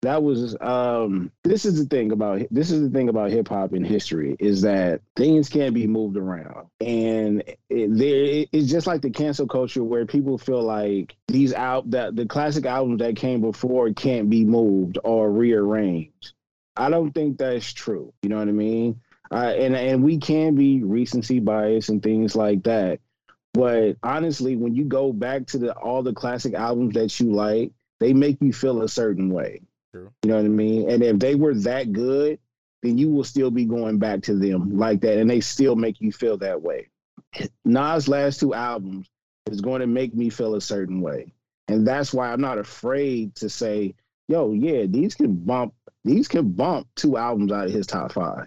that 0.02 0.22
was 0.22 0.56
um 0.60 1.30
this 1.42 1.64
is 1.64 1.78
the 1.78 1.86
thing 1.86 2.12
about 2.12 2.42
this 2.50 2.70
is 2.70 2.82
the 2.82 2.90
thing 2.90 3.08
about 3.08 3.30
hip 3.30 3.48
hop 3.48 3.72
in 3.72 3.84
history 3.84 4.36
is 4.38 4.62
that 4.62 5.00
things 5.16 5.48
can 5.48 5.72
be 5.72 5.86
moved 5.86 6.16
around 6.16 6.68
and 6.80 7.42
it, 7.68 7.88
there 7.98 8.46
it's 8.52 8.70
just 8.70 8.86
like 8.86 9.02
the 9.02 9.10
cancel 9.10 9.46
culture 9.46 9.82
where 9.82 10.06
people 10.06 10.38
feel 10.38 10.62
like 10.62 11.16
these 11.26 11.52
out 11.52 11.90
that 11.90 12.14
the 12.14 12.26
classic 12.26 12.64
albums 12.64 13.00
that 13.00 13.16
came 13.16 13.40
before 13.40 13.92
can't 13.92 14.30
be 14.30 14.44
moved 14.44 14.98
or 15.02 15.30
rearranged 15.30 16.32
I 16.78 16.90
don't 16.90 17.10
think 17.10 17.38
that's 17.38 17.72
true. 17.72 18.12
You 18.22 18.28
know 18.28 18.38
what 18.38 18.48
I 18.48 18.52
mean? 18.52 19.00
Uh, 19.30 19.52
and 19.58 19.76
and 19.76 20.04
we 20.04 20.18
can 20.18 20.54
be 20.54 20.82
recency 20.82 21.40
bias 21.40 21.88
and 21.88 22.02
things 22.02 22.36
like 22.36 22.62
that. 22.62 23.00
But 23.52 23.96
honestly, 24.02 24.56
when 24.56 24.74
you 24.74 24.84
go 24.84 25.12
back 25.12 25.46
to 25.48 25.58
the 25.58 25.72
all 25.72 26.02
the 26.02 26.14
classic 26.14 26.54
albums 26.54 26.94
that 26.94 27.18
you 27.18 27.32
like, 27.32 27.72
they 27.98 28.14
make 28.14 28.38
you 28.40 28.52
feel 28.52 28.82
a 28.82 28.88
certain 28.88 29.30
way. 29.30 29.62
True. 29.92 30.10
You 30.22 30.30
know 30.30 30.36
what 30.36 30.44
I 30.44 30.48
mean? 30.48 30.90
And 30.90 31.02
if 31.02 31.18
they 31.18 31.34
were 31.34 31.54
that 31.54 31.92
good, 31.92 32.38
then 32.82 32.98
you 32.98 33.10
will 33.10 33.24
still 33.24 33.50
be 33.50 33.64
going 33.64 33.98
back 33.98 34.22
to 34.22 34.34
them 34.34 34.78
like 34.78 35.00
that, 35.00 35.18
and 35.18 35.28
they 35.28 35.40
still 35.40 35.76
make 35.76 36.00
you 36.00 36.12
feel 36.12 36.36
that 36.38 36.62
way. 36.62 36.88
Nas' 37.64 38.08
last 38.08 38.40
two 38.40 38.54
albums 38.54 39.08
is 39.50 39.60
going 39.60 39.80
to 39.80 39.86
make 39.86 40.14
me 40.14 40.30
feel 40.30 40.54
a 40.54 40.60
certain 40.60 41.00
way, 41.00 41.32
and 41.66 41.86
that's 41.86 42.12
why 42.14 42.32
I'm 42.32 42.40
not 42.40 42.58
afraid 42.58 43.34
to 43.36 43.48
say, 43.48 43.94
"Yo, 44.28 44.52
yeah, 44.52 44.86
these 44.86 45.14
can 45.14 45.34
bump, 45.34 45.74
these 46.04 46.28
can 46.28 46.52
bump 46.52 46.86
two 46.94 47.16
albums 47.16 47.52
out 47.52 47.66
of 47.66 47.72
his 47.72 47.86
top 47.86 48.12
five 48.12 48.46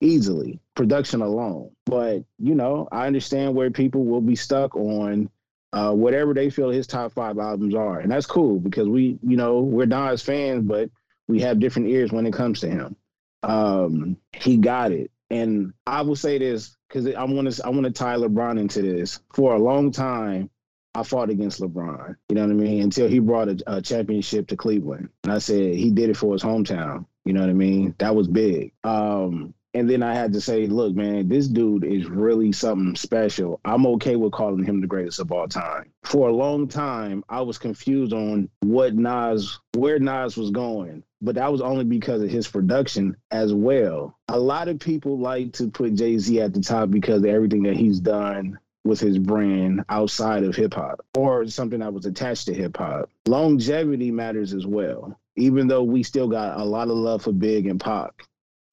easily, 0.00 0.60
production 0.74 1.22
alone." 1.22 1.70
But 1.86 2.24
you 2.38 2.54
know, 2.54 2.88
I 2.92 3.06
understand 3.06 3.54
where 3.54 3.70
people 3.70 4.04
will 4.04 4.20
be 4.20 4.36
stuck 4.36 4.76
on 4.76 5.30
uh, 5.72 5.92
whatever 5.92 6.34
they 6.34 6.50
feel 6.50 6.70
his 6.70 6.86
top 6.86 7.12
five 7.12 7.38
albums 7.38 7.74
are, 7.74 8.00
and 8.00 8.10
that's 8.10 8.26
cool 8.26 8.58
because 8.58 8.88
we, 8.88 9.18
you 9.22 9.36
know, 9.36 9.60
we're 9.60 9.86
Nas 9.86 10.22
fans, 10.22 10.64
but 10.66 10.90
we 11.28 11.40
have 11.40 11.60
different 11.60 11.88
ears 11.88 12.12
when 12.12 12.26
it 12.26 12.32
comes 12.32 12.60
to 12.60 12.68
him. 12.68 12.96
Um, 13.42 14.16
he 14.32 14.56
got 14.56 14.92
it, 14.92 15.10
and 15.30 15.72
I 15.86 16.02
will 16.02 16.16
say 16.16 16.38
this 16.38 16.76
because 16.88 17.06
I 17.14 17.24
want 17.24 17.52
to, 17.52 17.64
I 17.64 17.68
want 17.68 17.84
to 17.84 17.92
tie 17.92 18.16
LeBron 18.16 18.58
into 18.58 18.82
this. 18.82 19.20
For 19.34 19.54
a 19.54 19.58
long 19.58 19.92
time, 19.92 20.50
I 20.94 21.04
fought 21.04 21.30
against 21.30 21.60
LeBron. 21.60 22.16
You 22.28 22.34
know 22.34 22.42
what 22.42 22.50
I 22.50 22.54
mean? 22.54 22.82
Until 22.82 23.08
he 23.08 23.20
brought 23.20 23.48
a, 23.48 23.62
a 23.66 23.82
championship 23.82 24.48
to 24.48 24.56
Cleveland, 24.56 25.10
and 25.22 25.32
I 25.32 25.38
said 25.38 25.74
he 25.74 25.90
did 25.90 26.10
it 26.10 26.16
for 26.16 26.32
his 26.32 26.42
hometown. 26.42 27.06
You 27.24 27.32
know 27.32 27.40
what 27.40 27.50
I 27.50 27.54
mean? 27.54 27.94
That 27.98 28.16
was 28.16 28.26
big. 28.26 28.72
Um, 28.82 29.54
and 29.74 29.88
then 29.88 30.02
I 30.02 30.14
had 30.14 30.32
to 30.32 30.40
say, 30.40 30.66
look, 30.66 30.94
man, 30.94 31.28
this 31.28 31.46
dude 31.46 31.84
is 31.84 32.08
really 32.08 32.52
something 32.52 32.96
special. 32.96 33.60
I'm 33.64 33.86
okay 33.86 34.16
with 34.16 34.32
calling 34.32 34.64
him 34.64 34.80
the 34.80 34.86
greatest 34.86 35.20
of 35.20 35.30
all 35.30 35.46
time. 35.46 35.92
For 36.04 36.28
a 36.28 36.34
long 36.34 36.68
time, 36.68 37.24
I 37.28 37.42
was 37.42 37.58
confused 37.58 38.12
on 38.12 38.48
what 38.60 38.94
Nas, 38.94 39.58
where 39.76 39.98
Nas 39.98 40.36
was 40.36 40.50
going, 40.50 41.04
but 41.22 41.36
that 41.36 41.52
was 41.52 41.60
only 41.60 41.84
because 41.84 42.22
of 42.22 42.30
his 42.30 42.48
production 42.48 43.16
as 43.30 43.54
well. 43.54 44.16
A 44.28 44.38
lot 44.38 44.68
of 44.68 44.80
people 44.80 45.18
like 45.18 45.52
to 45.54 45.70
put 45.70 45.94
Jay 45.94 46.18
Z 46.18 46.40
at 46.40 46.52
the 46.52 46.60
top 46.60 46.90
because 46.90 47.18
of 47.18 47.26
everything 47.26 47.62
that 47.64 47.76
he's 47.76 48.00
done 48.00 48.58
with 48.84 48.98
his 48.98 49.18
brand 49.18 49.84
outside 49.88 50.42
of 50.42 50.56
hip 50.56 50.74
hop 50.74 51.04
or 51.14 51.46
something 51.46 51.80
that 51.80 51.92
was 51.92 52.06
attached 52.06 52.46
to 52.46 52.54
hip 52.54 52.76
hop. 52.76 53.10
Longevity 53.26 54.10
matters 54.10 54.54
as 54.54 54.66
well, 54.66 55.18
even 55.36 55.68
though 55.68 55.82
we 55.82 56.02
still 56.02 56.28
got 56.28 56.58
a 56.58 56.64
lot 56.64 56.88
of 56.88 56.96
love 56.96 57.22
for 57.22 57.32
Big 57.32 57.66
and 57.66 57.78
Pac. 57.80 58.24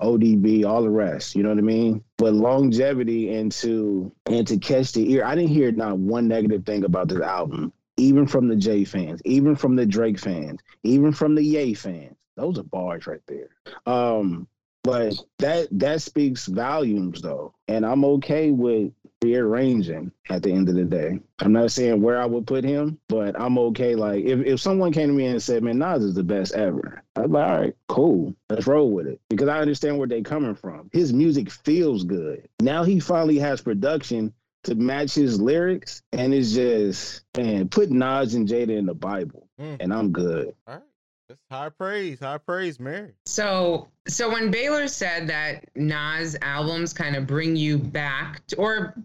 ODB, 0.02 0.66
all 0.66 0.84
the 0.84 0.90
rest. 0.90 1.36
You 1.36 1.44
know 1.44 1.50
what 1.50 1.58
I 1.58 1.62
mean? 1.62 2.04
But 2.18 2.34
longevity 2.34 3.36
and 3.36 3.52
to 3.54 4.12
and 4.26 4.48
to 4.48 4.58
catch 4.58 4.92
the 4.94 5.12
ear, 5.12 5.26
I 5.26 5.36
didn't 5.36 5.50
hear 5.50 5.72
not 5.72 5.98
one 5.98 6.28
negative 6.28 6.66
thing 6.66 6.84
about 6.84 7.08
this 7.08 7.22
album, 7.22 7.74
even 7.98 8.28
from 8.28 8.48
the 8.48 8.56
Jay 8.56 8.84
fans, 8.84 9.22
even 9.26 9.56
from 9.56 9.76
the 9.76 9.86
Drake 9.86 10.20
fans, 10.20 10.62
even 10.84 11.12
from 11.12 11.36
the 11.36 11.44
Ye 11.44 11.74
fans. 11.74 12.16
Those 12.36 12.60
are 12.60 12.64
bars 12.64 13.08
right 13.08 13.22
there. 13.28 13.50
Um, 13.86 14.48
but 14.84 15.16
that 15.40 15.68
that 15.72 16.02
speaks 16.02 16.46
volumes 16.46 17.22
though, 17.22 17.54
and 17.68 17.86
I'm 17.86 18.06
okay 18.06 18.52
with 18.52 18.94
rearranging 19.24 20.12
at 20.30 20.44
the 20.44 20.52
end 20.52 20.70
of 20.70 20.76
the 20.76 20.84
day. 20.86 21.20
I'm 21.40 21.52
not 21.54 21.72
saying 21.72 22.02
where 22.02 22.22
I 22.22 22.26
would 22.26 22.48
put 22.48 22.64
him, 22.64 23.00
but 23.10 23.40
I'm 23.40 23.58
okay. 23.58 23.96
Like 23.96 24.24
if, 24.26 24.40
if 24.46 24.60
someone 24.60 24.92
came 24.92 25.08
to 25.10 25.14
me 25.14 25.26
and 25.28 25.42
said, 25.42 25.64
Man, 25.64 25.78
Nas 25.80 26.04
is 26.04 26.14
the 26.16 26.24
best 26.24 26.54
ever, 26.54 27.02
I'd 27.16 27.24
be 27.24 27.28
like, 27.30 27.50
all 27.50 27.60
right, 27.60 27.76
cool. 27.88 28.36
Let's 28.50 28.68
roll 28.68 28.92
with 28.92 29.08
it. 29.08 29.20
Because 29.30 29.48
I 29.50 29.60
understand 29.60 29.98
where 29.98 30.08
they're 30.08 30.22
coming 30.22 30.56
from. 30.56 30.90
His 30.94 31.14
music 31.14 31.50
feels 31.52 32.04
good. 32.04 32.48
Now 32.60 32.84
he 32.84 33.00
finally 33.00 33.40
has 33.40 33.62
production 33.62 34.34
to 34.64 34.76
match 34.76 35.14
his 35.14 35.40
lyrics, 35.40 36.02
and 36.12 36.34
it's 36.34 36.52
just 36.54 37.22
man, 37.38 37.70
put 37.70 37.90
Nas 37.90 38.34
and 38.36 38.48
Jada 38.48 38.78
in 38.78 38.86
the 38.86 38.94
Bible, 38.96 39.44
Mm. 39.60 39.78
and 39.80 39.92
I'm 39.94 40.12
good. 40.12 40.54
All 40.68 40.76
right. 40.76 40.84
That's 41.30 41.42
high 41.52 41.70
praise. 41.70 42.22
High 42.22 42.38
praise, 42.38 42.80
Mary. 42.80 43.12
So, 43.26 43.90
so 44.08 44.32
when 44.32 44.50
Baylor 44.50 44.88
said 44.88 45.28
that 45.28 45.66
Nas 45.76 46.38
albums 46.42 46.94
kind 46.94 47.18
of 47.18 47.28
bring 47.28 47.58
you 47.58 47.78
back, 47.78 48.48
to, 48.48 48.56
or 48.56 48.96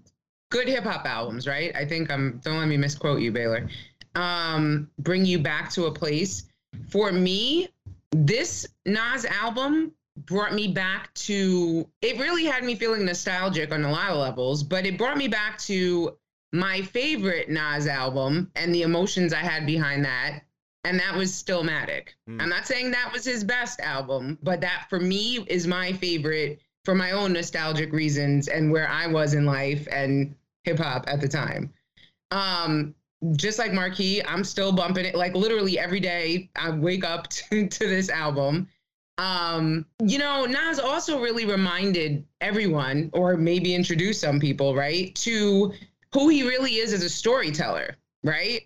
good 0.52 0.68
hip 0.68 0.84
hop 0.84 1.04
albums, 1.04 1.48
right? 1.48 1.74
I 1.74 1.84
think 1.84 2.12
I'm. 2.12 2.40
Don't 2.44 2.58
let 2.58 2.68
me 2.68 2.76
misquote 2.76 3.20
you, 3.20 3.32
Baylor. 3.32 3.68
Um, 4.14 4.88
bring 5.00 5.24
you 5.24 5.40
back 5.40 5.72
to 5.72 5.86
a 5.86 5.90
place. 5.90 6.44
For 6.90 7.10
me, 7.10 7.70
this 8.12 8.68
Nas 8.86 9.24
album 9.24 9.92
brought 10.16 10.54
me 10.54 10.68
back 10.68 11.12
to. 11.14 11.88
It 12.02 12.20
really 12.20 12.44
had 12.44 12.62
me 12.62 12.76
feeling 12.76 13.04
nostalgic 13.04 13.72
on 13.72 13.82
a 13.82 13.90
lot 13.90 14.10
of 14.10 14.18
levels, 14.18 14.62
but 14.62 14.86
it 14.86 14.96
brought 14.96 15.16
me 15.16 15.26
back 15.26 15.58
to 15.62 16.16
my 16.52 16.82
favorite 16.82 17.48
Nas 17.48 17.88
album 17.88 18.52
and 18.54 18.72
the 18.72 18.82
emotions 18.82 19.32
I 19.32 19.38
had 19.38 19.66
behind 19.66 20.04
that 20.04 20.42
and 20.84 20.98
that 20.98 21.16
was 21.16 21.30
Stillmatic. 21.32 22.08
Mm. 22.28 22.42
I'm 22.42 22.48
not 22.48 22.66
saying 22.66 22.90
that 22.90 23.12
was 23.12 23.24
his 23.24 23.44
best 23.44 23.80
album, 23.80 24.38
but 24.42 24.60
that 24.60 24.86
for 24.88 24.98
me 24.98 25.44
is 25.46 25.66
my 25.66 25.92
favorite 25.92 26.60
for 26.84 26.94
my 26.94 27.12
own 27.12 27.32
nostalgic 27.32 27.92
reasons 27.92 28.48
and 28.48 28.72
where 28.72 28.88
I 28.88 29.06
was 29.06 29.34
in 29.34 29.46
life 29.46 29.86
and 29.90 30.34
hip 30.64 30.78
hop 30.78 31.04
at 31.06 31.20
the 31.20 31.28
time. 31.28 31.72
Um, 32.30 32.94
just 33.36 33.58
like 33.58 33.72
Marquis, 33.72 34.22
I'm 34.24 34.42
still 34.42 34.72
bumping 34.72 35.04
it 35.04 35.14
like 35.14 35.34
literally 35.34 35.78
every 35.78 36.00
day. 36.00 36.50
I 36.56 36.70
wake 36.70 37.04
up 37.04 37.28
to, 37.30 37.68
to 37.68 37.88
this 37.88 38.10
album. 38.10 38.68
Um, 39.18 39.86
you 40.02 40.18
know, 40.18 40.46
Nas 40.46 40.80
also 40.80 41.20
really 41.20 41.44
reminded 41.44 42.24
everyone, 42.40 43.10
or 43.12 43.36
maybe 43.36 43.74
introduced 43.74 44.20
some 44.20 44.40
people, 44.40 44.74
right, 44.74 45.14
to 45.16 45.72
who 46.12 46.28
he 46.28 46.42
really 46.42 46.76
is 46.76 46.92
as 46.92 47.04
a 47.04 47.10
storyteller, 47.10 47.96
right? 48.24 48.62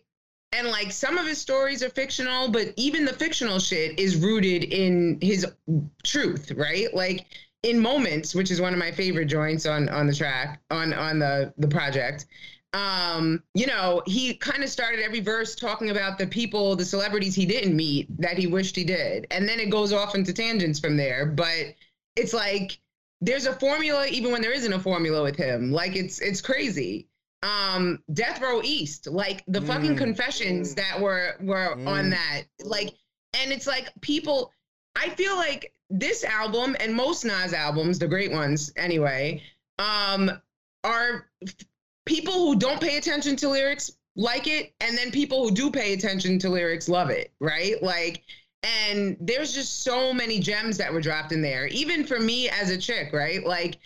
And 0.53 0.69
like 0.69 0.93
some 0.93 1.19
of 1.19 1.27
his 1.27 1.39
stories 1.39 1.83
are 1.83 1.91
fictional 1.91 2.49
but 2.49 2.73
even 2.77 3.05
the 3.05 3.13
fictional 3.13 3.59
shit 3.59 3.99
is 3.99 4.17
rooted 4.17 4.65
in 4.65 5.19
his 5.21 5.47
truth 6.05 6.53
right? 6.57 6.93
Like 6.95 7.27
in 7.63 7.81
moments 7.81 8.35
which 8.35 8.51
is 8.51 8.61
one 8.61 8.73
of 8.73 8.79
my 8.79 8.93
favorite 8.93 9.27
joints 9.27 9.67
on 9.67 9.89
on 9.89 10.07
the 10.07 10.15
track 10.15 10.61
on 10.71 10.93
on 10.93 11.19
the 11.19 11.53
the 11.59 11.69
project 11.69 12.27
um 12.73 13.43
you 13.55 13.67
know 13.67 14.03
he 14.07 14.35
kind 14.35 14.63
of 14.63 14.69
started 14.69 15.01
every 15.01 15.21
verse 15.21 15.55
talking 15.55 15.91
about 15.91 16.19
the 16.19 16.27
people 16.27 16.77
the 16.77 16.85
celebrities 16.85 17.35
he 17.35 17.47
didn't 17.47 17.75
meet 17.75 18.07
that 18.21 18.37
he 18.37 18.47
wished 18.47 18.77
he 18.77 18.85
did. 18.85 19.27
And 19.31 19.49
then 19.49 19.59
it 19.61 19.71
goes 19.71 19.93
off 19.93 20.15
into 20.15 20.33
tangents 20.33 20.79
from 20.79 20.97
there. 20.97 21.27
But 21.27 21.75
it's 22.17 22.35
like 22.35 22.79
there's 23.21 23.47
a 23.47 23.55
formula 23.55 24.07
even 24.09 24.33
when 24.33 24.43
there 24.43 24.53
isn't 24.53 24.73
a 24.73 24.79
formula 24.79 25.23
with 25.23 25.37
him. 25.37 25.73
Like 25.73 25.97
it's 25.97 26.21
it's 26.21 26.41
crazy 26.41 27.09
um 27.43 28.03
death 28.15 28.41
row 28.41 28.61
east 28.65 29.07
like 29.07 29.45
the 29.47 29.61
fucking 29.61 29.95
Mm. 29.95 29.99
confessions 29.99 30.75
that 30.75 30.99
were 31.01 31.37
were 31.41 31.73
on 31.87 32.07
Mm. 32.07 32.11
that 32.11 32.43
like 32.65 32.95
and 33.35 33.53
it's 33.53 33.67
like 33.67 33.91
people 34.01 34.53
i 34.97 35.11
feel 35.11 35.37
like 35.37 35.73
this 35.91 36.25
album 36.25 36.77
and 36.81 36.95
most 36.95 37.25
nas 37.25 37.53
albums 37.53 37.99
the 37.99 38.09
great 38.09 38.33
ones 38.33 38.73
anyway 38.77 39.43
um 39.79 40.31
are 40.83 41.27
people 42.07 42.33
who 42.33 42.57
don't 42.57 42.81
pay 42.81 42.97
attention 42.97 43.37
to 43.37 43.49
lyrics 43.49 43.91
like 44.17 44.47
it 44.47 44.73
and 44.81 44.97
then 44.97 45.11
people 45.11 45.45
who 45.45 45.51
do 45.55 45.71
pay 45.71 45.93
attention 45.93 46.39
to 46.39 46.49
lyrics 46.49 46.89
love 46.89 47.11
it 47.11 47.33
right 47.41 47.83
like 47.83 48.23
and 48.63 49.17
there's 49.21 49.53
just 49.53 49.83
so 49.85 50.13
many 50.13 50.41
gems 50.41 50.79
that 50.79 50.93
were 50.93 51.03
dropped 51.03 51.33
in 51.33 51.43
there 51.43 51.67
even 51.67 52.05
for 52.05 52.19
me 52.19 52.49
as 52.49 52.71
a 52.71 52.79
chick 52.79 53.13
right 53.13 53.45
like 53.47 53.77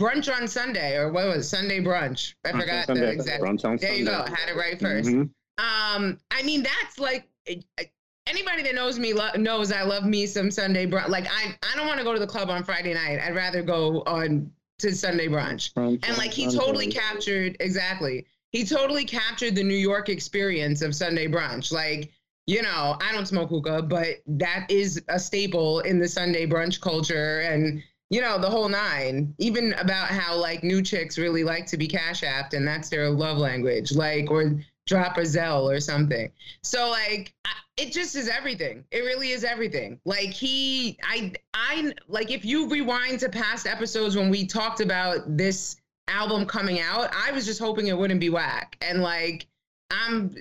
brunch 0.00 0.32
on 0.34 0.48
sunday 0.48 0.96
or 0.96 1.10
what 1.12 1.26
was 1.26 1.46
it? 1.46 1.48
sunday 1.48 1.80
brunch. 1.80 2.34
I 2.44 2.52
Brunch 2.52 2.60
forgot 2.60 2.86
the 2.86 2.94
Sunday. 2.94 3.12
exact 3.12 3.42
Brunch 3.42 3.64
on 3.64 3.76
there 3.76 3.94
you 3.94 4.04
go 4.04 4.12
Sunday. 4.24 4.30
had 4.40 4.48
it 4.48 4.56
right 4.56 4.78
1st 4.78 5.06
Mhm. 5.06 5.30
um 5.58 6.18
i 6.30 6.42
mean 6.42 6.62
that's 6.62 6.98
like 6.98 7.28
anybody 8.26 8.62
that 8.62 8.74
knows 8.74 8.98
me 8.98 9.12
lo- 9.12 9.32
knows 9.36 9.72
i 9.72 9.82
love 9.82 10.04
me 10.04 10.26
some 10.26 10.50
sunday 10.50 10.86
brunch. 10.86 11.08
Like 11.08 11.26
i 11.26 11.54
i 11.62 11.76
don't 11.76 11.86
want 11.86 11.98
to 11.98 12.04
go 12.04 12.12
to 12.14 12.18
the 12.20 12.26
club 12.26 12.50
on 12.50 12.64
friday 12.64 12.94
night. 12.94 13.18
I'd 13.20 13.34
rather 13.34 13.62
go 13.62 14.02
on 14.06 14.50
to 14.78 14.94
sunday 14.94 15.28
brunch. 15.28 15.72
Brunch 15.74 16.00
and 16.06 16.16
like 16.18 16.32
he 16.32 16.46
totally 16.50 16.88
captured 16.90 17.56
exactly. 17.60 18.26
He 18.50 18.64
totally 18.64 19.04
captured 19.04 19.54
the 19.54 19.62
new 19.62 19.76
york 19.76 20.08
experience 20.08 20.82
of 20.82 20.94
sunday 20.94 21.26
brunch. 21.28 21.70
Like 21.72 22.12
you 22.46 22.62
know 22.62 22.96
i 23.00 23.12
don't 23.12 23.26
smoke 23.26 23.50
hookah 23.50 23.82
but 23.82 24.16
that 24.26 24.66
is 24.68 25.00
a 25.08 25.18
staple 25.18 25.80
in 25.80 25.98
the 26.00 26.08
sunday 26.08 26.46
brunch 26.46 26.80
culture. 26.80 27.40
And 27.40 27.82
you 28.12 28.20
know 28.20 28.38
the 28.38 28.48
whole 28.48 28.68
nine 28.68 29.34
even 29.38 29.72
about 29.74 30.08
how 30.08 30.36
like 30.36 30.62
new 30.62 30.82
chicks 30.82 31.16
really 31.16 31.42
like 31.42 31.66
to 31.66 31.78
be 31.78 31.88
cash 31.88 32.22
apped 32.22 32.52
and 32.52 32.68
that's 32.68 32.90
their 32.90 33.08
love 33.08 33.38
language 33.38 33.92
like 33.92 34.30
or 34.30 34.54
drop 34.86 35.16
a 35.16 35.22
Zelle 35.22 35.72
or 35.72 35.80
something. 35.80 36.30
So 36.62 36.90
like 36.90 37.32
I, 37.44 37.50
it 37.76 37.92
just 37.92 38.14
is 38.14 38.28
everything. 38.28 38.84
It 38.90 39.00
really 39.00 39.30
is 39.30 39.44
everything. 39.44 39.98
Like 40.04 40.28
he 40.28 40.98
i 41.02 41.32
i 41.54 41.92
like 42.06 42.30
if 42.30 42.44
you 42.44 42.68
rewind 42.68 43.20
to 43.20 43.30
past 43.30 43.66
episodes 43.66 44.14
when 44.14 44.28
we 44.28 44.46
talked 44.46 44.80
about 44.80 45.36
this 45.36 45.76
album 46.08 46.44
coming 46.44 46.80
out 46.80 47.14
i 47.14 47.30
was 47.30 47.46
just 47.46 47.60
hoping 47.60 47.86
it 47.86 47.96
wouldn't 47.96 48.20
be 48.20 48.28
whack. 48.28 48.76
And 48.82 49.00
like 49.02 49.46
i'm 49.90 50.34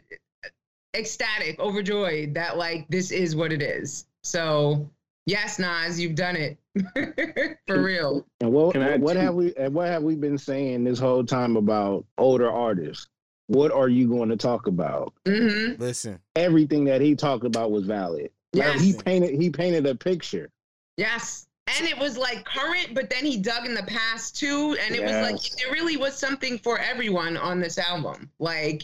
ecstatic 0.94 1.58
overjoyed 1.58 2.34
that 2.34 2.58
like 2.58 2.86
this 2.90 3.12
is 3.12 3.34
what 3.34 3.54
it 3.54 3.62
is. 3.62 4.08
So 4.24 4.90
Yes, 5.26 5.60
Nas, 5.60 6.00
you've 6.00 6.16
done 6.16 6.36
it 6.36 6.58
for 7.68 7.82
real. 7.82 8.26
And 8.40 8.52
what 8.52 8.74
Can 8.74 9.02
what 9.02 9.16
have 9.16 9.36
we 9.36 9.54
and 9.56 9.74
what 9.74 9.88
have 9.88 10.04
we 10.04 10.16
been 10.16 10.38
saying 10.38 10.84
this 10.84 11.00
whole 11.00 11.24
time 11.24 11.58
about 11.58 12.06
older 12.18 12.50
artists? 12.50 13.08
What 13.48 13.72
are 13.72 13.90
you 13.90 14.08
going 14.08 14.30
to 14.30 14.38
talk 14.38 14.68
about? 14.68 15.14
hmm 15.26 15.74
Listen, 15.78 16.20
Everything 16.36 16.86
that 16.86 17.02
he 17.02 17.16
talked 17.16 17.46
about 17.46 17.72
was 17.72 17.86
valid. 17.86 18.32
Like, 18.54 18.80
he 18.80 18.94
painted 18.94 19.40
he 19.40 19.50
painted 19.50 19.86
a 19.86 19.96
picture. 19.96 20.50
Yes. 20.98 21.48
And 21.78 21.88
it 21.88 21.98
was 21.98 22.18
like 22.18 22.44
current, 22.44 22.90
but 22.94 23.10
then 23.10 23.24
he 23.24 23.38
dug 23.38 23.66
in 23.66 23.74
the 23.76 23.84
past 23.84 24.36
too. 24.36 24.76
And 24.84 24.96
it 24.96 25.04
was 25.04 25.12
like 25.12 25.44
Yes. 25.44 25.56
there 25.56 25.72
really 25.72 25.96
was 25.98 26.18
something 26.18 26.58
for 26.58 26.80
everyone 26.80 27.38
on 27.38 27.60
this 27.60 27.78
album. 27.78 28.30
Like, 28.40 28.84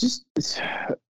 just 0.00 0.24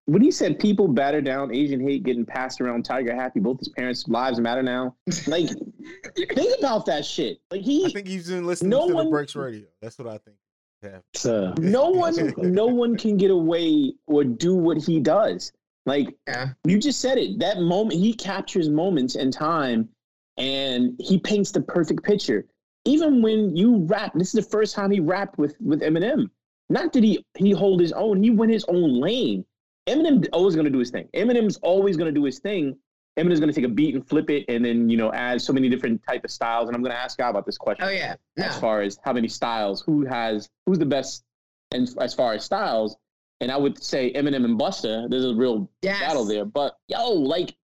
when 0.06 0.22
he 0.22 0.30
said 0.30 0.58
people 0.58 0.88
batter 0.88 1.20
down 1.20 1.54
Asian 1.54 1.80
hate 1.80 2.02
getting 2.02 2.26
passed 2.26 2.60
around 2.60 2.84
Tiger 2.84 3.14
Happy, 3.14 3.38
both 3.38 3.60
his 3.60 3.68
parents' 3.68 4.08
lives 4.08 4.40
matter 4.40 4.62
now. 4.62 4.96
Like, 5.26 5.48
think 6.16 6.58
about 6.58 6.86
that 6.86 7.04
shit. 7.04 7.40
Like 7.50 7.62
he, 7.62 7.86
I 7.86 7.90
think 7.90 8.08
he's 8.08 8.28
been 8.28 8.46
listening 8.46 8.70
No 8.70 8.88
to 8.88 8.94
one- 8.94 9.04
the 9.06 9.10
Breaks 9.10 9.36
Radio. 9.36 9.66
That's 9.80 9.98
what 9.98 10.08
I 10.08 10.18
think. 10.18 10.36
Yeah. 10.82 10.98
So 11.14 11.46
uh, 11.46 11.54
no 11.58 11.90
one, 11.90 12.32
no 12.38 12.66
one 12.66 12.96
can 12.96 13.16
get 13.18 13.30
away 13.30 13.92
or 14.06 14.24
do 14.24 14.54
what 14.54 14.78
he 14.78 14.98
does. 14.98 15.52
Like 15.86 16.14
yeah. 16.26 16.48
you 16.64 16.78
just 16.78 17.00
said 17.00 17.18
it. 17.18 17.38
That 17.38 17.60
moment, 17.60 18.00
he 18.00 18.12
captures 18.12 18.68
moments 18.68 19.14
in 19.14 19.30
time, 19.30 19.88
and 20.36 20.94
he 20.98 21.18
paints 21.18 21.50
the 21.50 21.60
perfect 21.60 22.02
picture. 22.02 22.46
Even 22.86 23.22
when 23.22 23.54
you 23.54 23.84
rap, 23.84 24.12
this 24.14 24.34
is 24.34 24.44
the 24.44 24.50
first 24.50 24.74
time 24.74 24.90
he 24.90 25.00
rapped 25.00 25.38
with 25.38 25.54
with 25.60 25.82
Eminem. 25.82 26.30
Not 26.70 26.92
that 26.94 27.02
he 27.04 27.24
he 27.36 27.50
hold 27.50 27.80
his 27.80 27.92
own. 27.92 28.22
He 28.22 28.30
went 28.30 28.52
his 28.52 28.64
own 28.68 29.00
lane. 29.00 29.44
Eminem 29.88 30.26
always 30.32 30.54
going 30.54 30.64
to 30.66 30.70
do 30.70 30.78
his 30.78 30.90
thing. 30.90 31.08
Eminem's 31.14 31.56
always 31.62 31.96
going 31.96 32.12
to 32.14 32.18
do 32.18 32.24
his 32.24 32.38
thing. 32.38 32.76
Eminem's 33.18 33.40
going 33.40 33.52
to 33.52 33.60
take 33.60 33.64
a 33.68 33.74
beat 33.74 33.94
and 33.94 34.06
flip 34.08 34.30
it, 34.30 34.44
and 34.48 34.64
then 34.64 34.88
you 34.88 34.96
know 34.96 35.12
add 35.12 35.42
so 35.42 35.52
many 35.52 35.68
different 35.68 36.00
type 36.08 36.24
of 36.24 36.30
styles. 36.30 36.68
And 36.68 36.76
I'm 36.76 36.82
going 36.82 36.92
to 36.94 36.98
ask 36.98 37.18
God 37.18 37.30
about 37.30 37.44
this 37.44 37.58
question. 37.58 37.84
Oh 37.84 37.90
yeah. 37.90 38.14
No. 38.36 38.46
As 38.46 38.58
far 38.58 38.82
as 38.82 38.98
how 39.02 39.12
many 39.12 39.26
styles, 39.28 39.82
who 39.82 40.04
has 40.06 40.48
who's 40.64 40.78
the 40.78 40.86
best, 40.86 41.24
and 41.72 41.88
as 42.00 42.14
far 42.14 42.34
as 42.34 42.44
styles, 42.44 42.96
and 43.40 43.50
I 43.50 43.56
would 43.56 43.82
say 43.82 44.12
Eminem 44.12 44.44
and 44.44 44.58
Busta. 44.58 45.10
There's 45.10 45.24
a 45.24 45.34
real 45.34 45.68
Yes. 45.82 45.98
battle 46.00 46.24
there. 46.24 46.44
But 46.44 46.76
yo, 46.86 47.10
like 47.12 47.56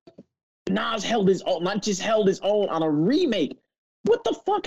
Nas 0.68 1.04
held 1.04 1.28
his 1.28 1.42
own, 1.42 1.62
not 1.62 1.80
just 1.82 2.00
held 2.02 2.26
his 2.26 2.40
own 2.40 2.68
on 2.70 2.82
a 2.82 2.90
remake. 2.90 3.56
What 4.02 4.24
the 4.24 4.34
fuck 4.34 4.66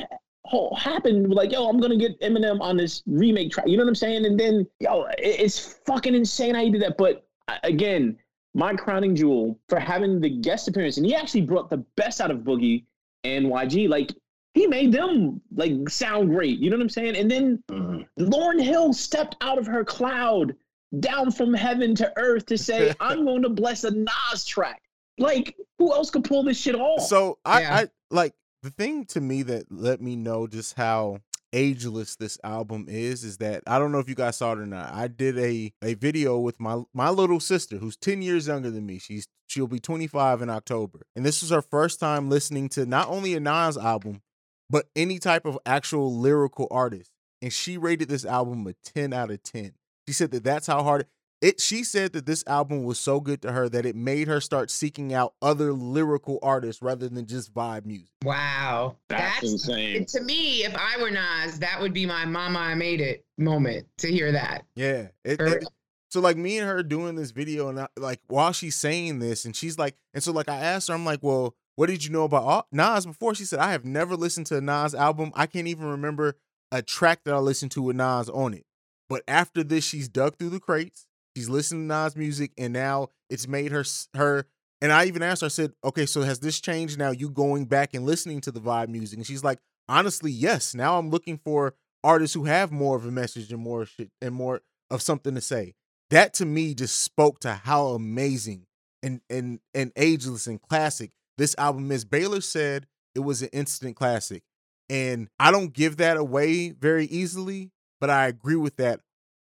ho- 0.50 0.74
happened? 0.76 1.34
Like, 1.34 1.52
yo, 1.52 1.68
I'm 1.70 1.80
gonna 1.80 1.98
get 1.98 2.20
Eminem 2.22 2.60
on 2.62 2.78
this 2.78 3.04
remake 3.08 3.52
track. 3.52 3.68
You 3.68 3.78
know 3.78 3.84
what 3.84 3.90
I'm 3.90 3.96
saying? 3.96 4.26
And 4.26 4.40
then, 4.40 4.68
yo, 4.80 5.04
it- 5.18 5.40
it's 5.40 5.60
fucking 5.86 6.16
insane 6.16 6.56
how 6.56 6.62
you 6.62 6.72
did 6.72 6.82
that. 6.82 6.98
But 6.98 7.26
uh, 7.48 7.58
again, 7.64 8.18
my 8.54 8.74
crowning 8.76 9.16
jewel 9.16 9.60
for 9.70 9.80
having 9.80 10.20
the 10.20 10.30
guest 10.30 10.68
appearance, 10.68 10.98
and 10.98 11.06
he 11.06 11.16
actually 11.16 11.42
brought 11.42 11.70
the 11.70 11.78
best 11.96 12.20
out 12.20 12.32
of 12.32 12.40
Boogie 12.40 12.84
and 13.24 13.46
YG. 13.46 13.88
Like, 13.88 14.12
he 14.56 14.66
made 14.66 14.92
them 14.92 15.40
like 15.56 15.88
sound 15.90 16.30
great. 16.30 16.60
You 16.60 16.70
know 16.72 16.78
what 16.78 16.84
I'm 16.84 16.90
saying? 16.90 17.16
And 17.16 17.30
then 17.30 17.64
mhm. 17.70 18.08
Lauryn 18.20 18.62
Hill 18.62 18.92
stepped 18.94 19.36
out 19.42 19.58
of 19.60 19.68
her 19.68 19.86
cloud 19.86 20.56
down 21.00 21.30
from 21.32 21.54
heaven 21.54 21.94
to 21.96 22.12
earth 22.18 22.48
to 22.48 22.58
say, 22.58 22.94
I'm 23.00 23.24
going 23.24 23.44
to 23.44 23.50
bless 23.50 23.84
a 23.84 23.92
Nas 23.92 24.44
track. 24.46 24.82
Like, 25.20 25.56
who 25.78 25.94
else 25.94 26.10
could 26.10 26.24
pull 26.24 26.44
this 26.44 26.58
shit 26.60 26.74
off? 26.76 27.02
So 27.04 27.38
I, 27.46 27.62
Yeah. 27.62 27.76
I 27.76 27.88
like 28.10 28.34
the 28.62 28.70
thing 28.70 29.06
to 29.06 29.22
me 29.22 29.44
that 29.44 29.66
let 29.72 30.02
me 30.02 30.16
know 30.16 30.48
just 30.48 30.76
how 30.76 31.20
ageless 31.52 32.16
this 32.16 32.38
album 32.44 32.86
is 32.88 33.24
is 33.24 33.38
that 33.38 33.64
I 33.66 33.80
don't 33.80 33.92
know 33.92 34.00
if 34.00 34.08
you 34.08 34.16
guys 34.16 34.38
saw 34.38 34.52
it 34.52 34.60
or 34.60 34.68
not. 34.68 34.94
I 34.94 35.08
did 35.08 35.38
a 35.38 35.74
a 35.82 35.96
video 35.96 36.38
with 36.40 36.60
my 36.60 36.84
my 36.94 37.10
little 37.10 37.40
sister 37.40 37.78
who's 37.78 37.98
10 37.98 38.22
years 38.22 38.48
younger 38.48 38.70
than 38.70 38.86
me. 38.86 39.00
She's 39.00 39.28
she'll 39.48 39.68
be 39.68 39.80
25 39.80 40.42
in 40.42 40.50
October. 40.50 41.02
And 41.16 41.26
this 41.26 41.42
was 41.42 41.50
her 41.52 41.62
first 41.62 42.00
time 42.00 42.30
listening 42.30 42.70
to 42.70 42.86
not 42.86 43.08
only 43.08 43.34
a 43.34 43.40
Nas 43.40 43.78
album, 43.78 44.22
but 44.70 44.86
any 44.96 45.18
type 45.20 45.46
of 45.46 45.58
actual 45.66 46.16
lyrical 46.16 46.68
artist. 46.70 47.12
And 47.42 47.52
she 47.52 47.78
rated 47.78 48.10
this 48.10 48.26
album 48.26 48.68
a 48.68 48.74
10 48.94 49.14
out 49.14 49.32
of 49.32 49.42
10. 49.42 49.74
She 50.08 50.14
said 50.14 50.32
that 50.32 50.44
that's 50.44 50.68
how 50.68 50.84
hard 50.84 51.08
it 51.42 51.60
she 51.62 51.84
said 51.84 52.14
that 52.14 52.26
this 52.26 52.44
album 52.48 52.84
was 52.84 53.00
so 53.00 53.20
good 53.20 53.42
to 53.44 53.52
her 53.52 53.70
that 53.70 53.86
it 53.86 53.96
made 53.96 54.28
her 54.28 54.42
start 54.42 54.70
seeking 54.70 55.14
out 55.14 55.34
other 55.42 55.72
lyrical 55.74 56.40
artists 56.42 56.82
rather 56.82 57.08
than 57.10 57.26
just 57.26 57.54
vibe 57.54 57.86
music. 57.86 58.10
Wow. 58.24 58.98
That's 59.08 59.42
That's, 59.42 59.52
insane. 59.54 60.06
to 60.08 60.22
me, 60.22 60.64
if 60.66 60.76
I 60.76 61.02
were 61.02 61.12
Nas, 61.12 61.60
that 61.60 61.80
would 61.80 61.94
be 61.94 62.06
my 62.06 62.26
mama 62.26 62.60
I 62.60 62.76
made 62.76 63.00
it 63.02 63.26
moment 63.38 63.88
to 64.00 64.12
hear 64.12 64.32
that. 64.34 64.66
Yeah. 64.76 65.08
It, 65.24 65.40
it- 65.40 65.68
so 66.12 66.22
like 66.22 66.38
me 66.38 66.58
and 66.58 66.68
her 66.68 66.82
doing 66.82 67.16
this 67.16 67.30
video 67.30 67.70
and 67.70 67.80
I, 67.82 67.88
like 67.96 68.20
while 68.28 68.52
she's 68.52 68.76
saying 68.76 69.20
this 69.20 69.46
and 69.46 69.56
she's 69.56 69.78
like 69.78 69.96
and 70.16 70.24
so 70.24 70.32
like 70.32 70.50
I 70.50 70.56
asked 70.58 70.88
her 70.88 70.96
I'm 70.96 71.06
like, 71.06 71.20
"Well, 71.22 71.56
what 71.76 71.86
did 71.88 72.04
you 72.04 72.10
know 72.10 72.24
about 72.24 72.66
Nas 72.72 73.06
before?" 73.06 73.36
She 73.36 73.46
said, 73.46 73.60
"I 73.60 73.72
have 73.74 73.86
never 73.86 74.16
listened 74.16 74.48
to 74.48 74.58
a 74.58 74.62
Nas 74.62 74.96
album. 74.96 75.32
I 75.36 75.46
can't 75.46 75.68
even 75.68 75.86
remember 75.86 76.36
a 76.72 76.82
track 76.82 77.26
that 77.26 77.34
I 77.36 77.38
listened 77.38 77.70
to 77.74 77.84
with 77.84 77.96
Nas 77.96 78.28
on 78.28 78.56
it." 78.56 78.66
But 79.08 79.22
after 79.28 79.64
this, 79.64 79.84
she's 79.84 80.08
dug 80.10 80.38
through 80.38 80.50
the 80.50 80.60
crates. 80.60 81.06
She's 81.40 81.48
listened 81.48 81.90
to 81.90 81.96
Nas 81.96 82.18
music 82.18 82.52
and 82.58 82.74
now 82.74 83.12
it's 83.30 83.48
made 83.48 83.72
her 83.72 83.86
her 84.14 84.46
and 84.82 84.92
I 84.92 85.06
even 85.06 85.24
asked 85.24 85.40
her 85.40 85.46
I 85.46 85.48
said, 85.48 85.72
"Okay, 85.86 86.06
so 86.06 86.24
has 86.24 86.40
this 86.40 86.60
changed 86.60 87.00
now 87.00 87.12
you 87.12 87.30
going 87.30 87.64
back 87.64 87.94
and 87.94 88.06
listening 88.06 88.42
to 88.42 88.52
the 88.52 88.60
vibe 88.60 88.90
music?" 88.90 89.18
And 89.18 89.26
she's 89.26 89.44
like, 89.44 89.60
"Honestly, 89.88 90.34
yes. 90.34 90.76
Now 90.76 91.00
I'm 91.00 91.10
looking 91.10 91.38
for 91.38 91.76
artists 92.04 92.34
who 92.34 92.44
have 92.44 92.74
more 92.74 92.98
of 92.98 93.06
a 93.06 93.12
message 93.12 93.54
and 93.54 93.62
more 93.62 93.86
shit 93.86 94.12
and 94.22 94.36
more 94.36 94.60
of 94.92 95.02
something 95.02 95.34
to 95.34 95.40
say." 95.40 95.76
That 96.10 96.34
to 96.36 96.46
me 96.46 96.74
just 96.74 97.00
spoke 97.00 97.40
to 97.42 97.54
how 97.54 97.88
amazing 97.88 98.66
and 99.02 99.22
and 99.30 99.62
and 99.74 99.94
ageless 99.96 100.46
and 100.46 100.62
classic 100.62 101.12
this 101.38 101.56
album 101.58 101.90
is. 101.94 102.04
Baylor 102.04 102.42
said 102.42 102.86
it 103.16 103.22
was 103.22 103.42
an 103.42 103.50
instant 103.54 103.96
classic. 103.96 104.44
And 104.90 105.30
I 105.40 105.52
don't 105.52 105.72
give 105.72 105.96
that 105.98 106.18
away 106.18 106.72
very 106.72 107.06
easily, 107.06 107.72
but 108.02 108.10
I 108.10 108.28
agree 108.28 108.58
with 108.58 108.76
that 108.76 109.00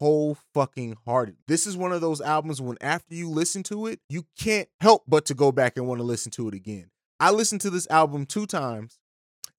whole 0.02 0.36
fucking 0.56 0.98
hearted. 1.06 1.36
This 1.48 1.68
is 1.68 1.78
one 1.78 1.92
of 1.94 2.02
those 2.02 2.22
albums 2.22 2.60
when 2.60 2.78
after 2.82 3.14
you 3.14 3.30
listen 3.30 3.62
to 3.64 3.86
it, 3.86 4.00
you 4.10 4.26
can't 4.36 4.68
help 4.80 5.04
but 5.08 5.26
to 5.28 5.36
go 5.36 5.52
back 5.52 5.78
and 5.78 5.88
want 5.88 6.00
to 6.00 6.04
listen 6.04 6.32
to 6.32 6.48
it 6.48 6.56
again. 6.56 6.90
I 7.20 7.30
listened 7.30 7.62
to 7.62 7.70
this 7.70 7.88
album 7.92 8.26
two 8.26 8.48
times 8.48 8.98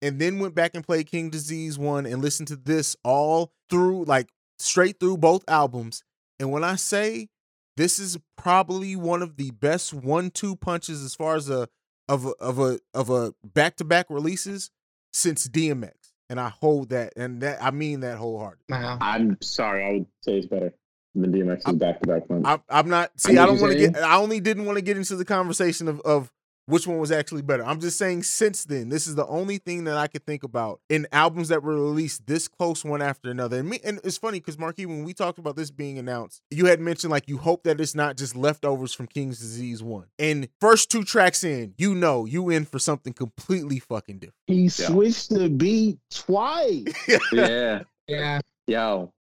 and 0.02 0.20
then 0.20 0.40
went 0.40 0.56
back 0.56 0.72
and 0.74 0.84
played 0.84 1.06
King 1.06 1.30
Disease 1.30 1.78
1 1.78 2.06
and 2.06 2.20
listened 2.20 2.48
to 2.48 2.56
this 2.56 2.96
all 3.04 3.52
through 3.70 4.04
like 4.06 4.30
straight 4.58 4.98
through 4.98 5.18
both 5.18 5.44
albums. 5.46 6.02
And 6.40 6.50
when 6.50 6.64
I 6.64 6.74
say 6.74 7.28
this 7.76 8.00
is 8.00 8.18
probably 8.36 8.96
one 8.96 9.22
of 9.22 9.36
the 9.36 9.52
best 9.52 9.94
one-two 9.94 10.56
punches 10.56 11.04
as 11.04 11.14
far 11.14 11.36
as 11.36 11.48
a 11.48 11.68
of 12.08 12.26
a 12.26 12.30
of 12.40 12.58
a 12.58 12.80
of 12.92 13.10
a 13.10 13.32
back-to-back 13.44 14.06
releases 14.10 14.72
since 15.12 15.48
DMX. 15.48 15.92
And 16.32 16.40
I 16.40 16.48
hold 16.48 16.88
that 16.88 17.12
and 17.14 17.42
that 17.42 17.62
I 17.62 17.70
mean 17.72 18.00
that 18.00 18.16
wholeheartedly. 18.16 18.64
Wow. 18.70 18.96
I'm 19.02 19.36
sorry, 19.42 19.84
I 19.84 19.92
would 19.92 20.06
say 20.22 20.38
it's 20.38 20.46
better 20.46 20.72
than 21.14 21.30
DMX's 21.30 21.76
back 21.76 22.00
to 22.00 22.08
back 22.08 22.30
one. 22.30 22.46
I'm, 22.46 22.62
I'm 22.70 22.88
not. 22.88 23.10
See, 23.20 23.34
know 23.34 23.42
I 23.42 23.46
don't 23.46 23.60
want 23.60 23.74
to 23.74 23.78
get. 23.78 23.98
I 23.98 24.16
only 24.16 24.40
didn't 24.40 24.64
want 24.64 24.78
to 24.78 24.82
get 24.82 24.96
into 24.96 25.14
the 25.14 25.26
conversation 25.26 25.88
of 25.88 26.00
of 26.00 26.32
which 26.66 26.86
one 26.86 26.98
was 26.98 27.10
actually 27.12 27.42
better. 27.42 27.64
I'm 27.64 27.80
just 27.80 27.98
saying. 27.98 28.22
Since 28.22 28.64
then, 28.64 28.88
this 28.88 29.06
is 29.06 29.14
the 29.14 29.26
only 29.26 29.58
thing 29.58 29.84
that 29.84 29.96
I 29.96 30.06
could 30.06 30.24
think 30.24 30.42
about 30.44 30.80
in 30.88 31.06
albums 31.12 31.48
that 31.48 31.62
were 31.62 31.74
released 31.74 32.26
this 32.26 32.48
close 32.48 32.84
one 32.84 33.02
after 33.02 33.30
another. 33.30 33.58
And 33.58 33.68
me, 33.68 33.80
and 33.84 34.00
it's 34.04 34.16
funny 34.16 34.40
because 34.40 34.58
Marquis, 34.58 34.86
when 34.86 35.04
we 35.04 35.12
talked 35.14 35.38
about 35.38 35.56
this 35.56 35.70
being 35.70 35.98
announced, 35.98 36.42
you 36.50 36.66
had 36.66 36.80
mentioned 36.80 37.10
like 37.10 37.28
you 37.28 37.38
hope 37.38 37.64
that 37.64 37.80
it's 37.80 37.94
not 37.94 38.16
just 38.16 38.36
leftovers 38.36 38.92
from 38.94 39.06
King's 39.06 39.38
Disease 39.38 39.82
one. 39.82 40.06
And 40.18 40.48
first 40.60 40.90
two 40.90 41.04
tracks 41.04 41.42
in, 41.44 41.74
you 41.78 41.94
know, 41.94 42.24
you 42.26 42.50
in 42.50 42.64
for 42.64 42.78
something 42.78 43.12
completely 43.12 43.78
fucking 43.78 44.18
different. 44.18 44.34
He 44.46 44.68
switched 44.68 45.30
the 45.30 45.48
beat 45.48 45.98
twice. 46.10 46.84
yeah, 47.32 47.82
Yeah. 48.06 48.40
yo. 48.66 49.12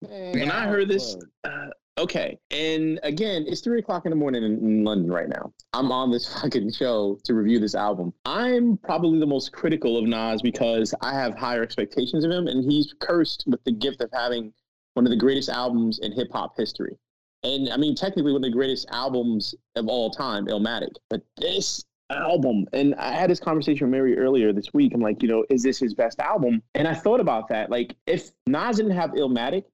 When 0.00 0.50
I 0.50 0.66
heard 0.66 0.88
this, 0.88 1.16
uh, 1.44 1.68
okay, 1.98 2.38
and 2.50 2.98
again, 3.02 3.44
it's 3.46 3.60
three 3.60 3.78
o'clock 3.78 4.04
in 4.06 4.10
the 4.10 4.16
morning 4.16 4.42
in, 4.42 4.58
in 4.58 4.84
London 4.84 5.10
right 5.10 5.28
now. 5.28 5.52
I'm 5.72 5.92
on 5.92 6.10
this 6.10 6.32
fucking 6.40 6.72
show 6.72 7.18
to 7.24 7.34
review 7.34 7.58
this 7.58 7.74
album. 7.74 8.12
I'm 8.24 8.76
probably 8.78 9.18
the 9.18 9.26
most 9.26 9.52
critical 9.52 9.96
of 9.96 10.04
Nas 10.04 10.42
because 10.42 10.94
I 11.00 11.14
have 11.14 11.36
higher 11.36 11.62
expectations 11.62 12.24
of 12.24 12.30
him, 12.30 12.46
and 12.46 12.70
he's 12.70 12.94
cursed 13.00 13.44
with 13.46 13.62
the 13.64 13.72
gift 13.72 14.00
of 14.00 14.10
having 14.12 14.52
one 14.94 15.06
of 15.06 15.10
the 15.10 15.16
greatest 15.16 15.48
albums 15.48 15.98
in 16.00 16.12
hip 16.12 16.28
hop 16.32 16.54
history. 16.56 16.96
And 17.42 17.68
I 17.70 17.76
mean, 17.76 17.94
technically, 17.94 18.32
one 18.32 18.42
of 18.42 18.50
the 18.50 18.56
greatest 18.56 18.88
albums 18.90 19.54
of 19.76 19.86
all 19.88 20.10
time, 20.10 20.46
Illmatic. 20.46 20.94
But 21.10 21.22
this 21.36 21.84
album, 22.10 22.66
and 22.72 22.94
I 22.94 23.12
had 23.12 23.28
this 23.28 23.40
conversation 23.40 23.86
with 23.86 23.92
Mary 23.92 24.16
earlier 24.16 24.52
this 24.52 24.72
week. 24.72 24.92
I'm 24.94 25.00
like, 25.00 25.22
you 25.22 25.28
know, 25.28 25.44
is 25.50 25.62
this 25.62 25.78
his 25.78 25.94
best 25.94 26.20
album? 26.20 26.62
And 26.74 26.88
I 26.88 26.94
thought 26.94 27.20
about 27.20 27.48
that. 27.48 27.70
Like, 27.70 27.96
if 28.06 28.30
Nas 28.46 28.76
didn't 28.76 28.92
have 28.92 29.10
Illmatic, 29.10 29.64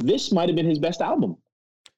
this 0.00 0.32
might 0.32 0.48
have 0.48 0.56
been 0.56 0.68
his 0.68 0.78
best 0.78 1.00
album 1.00 1.36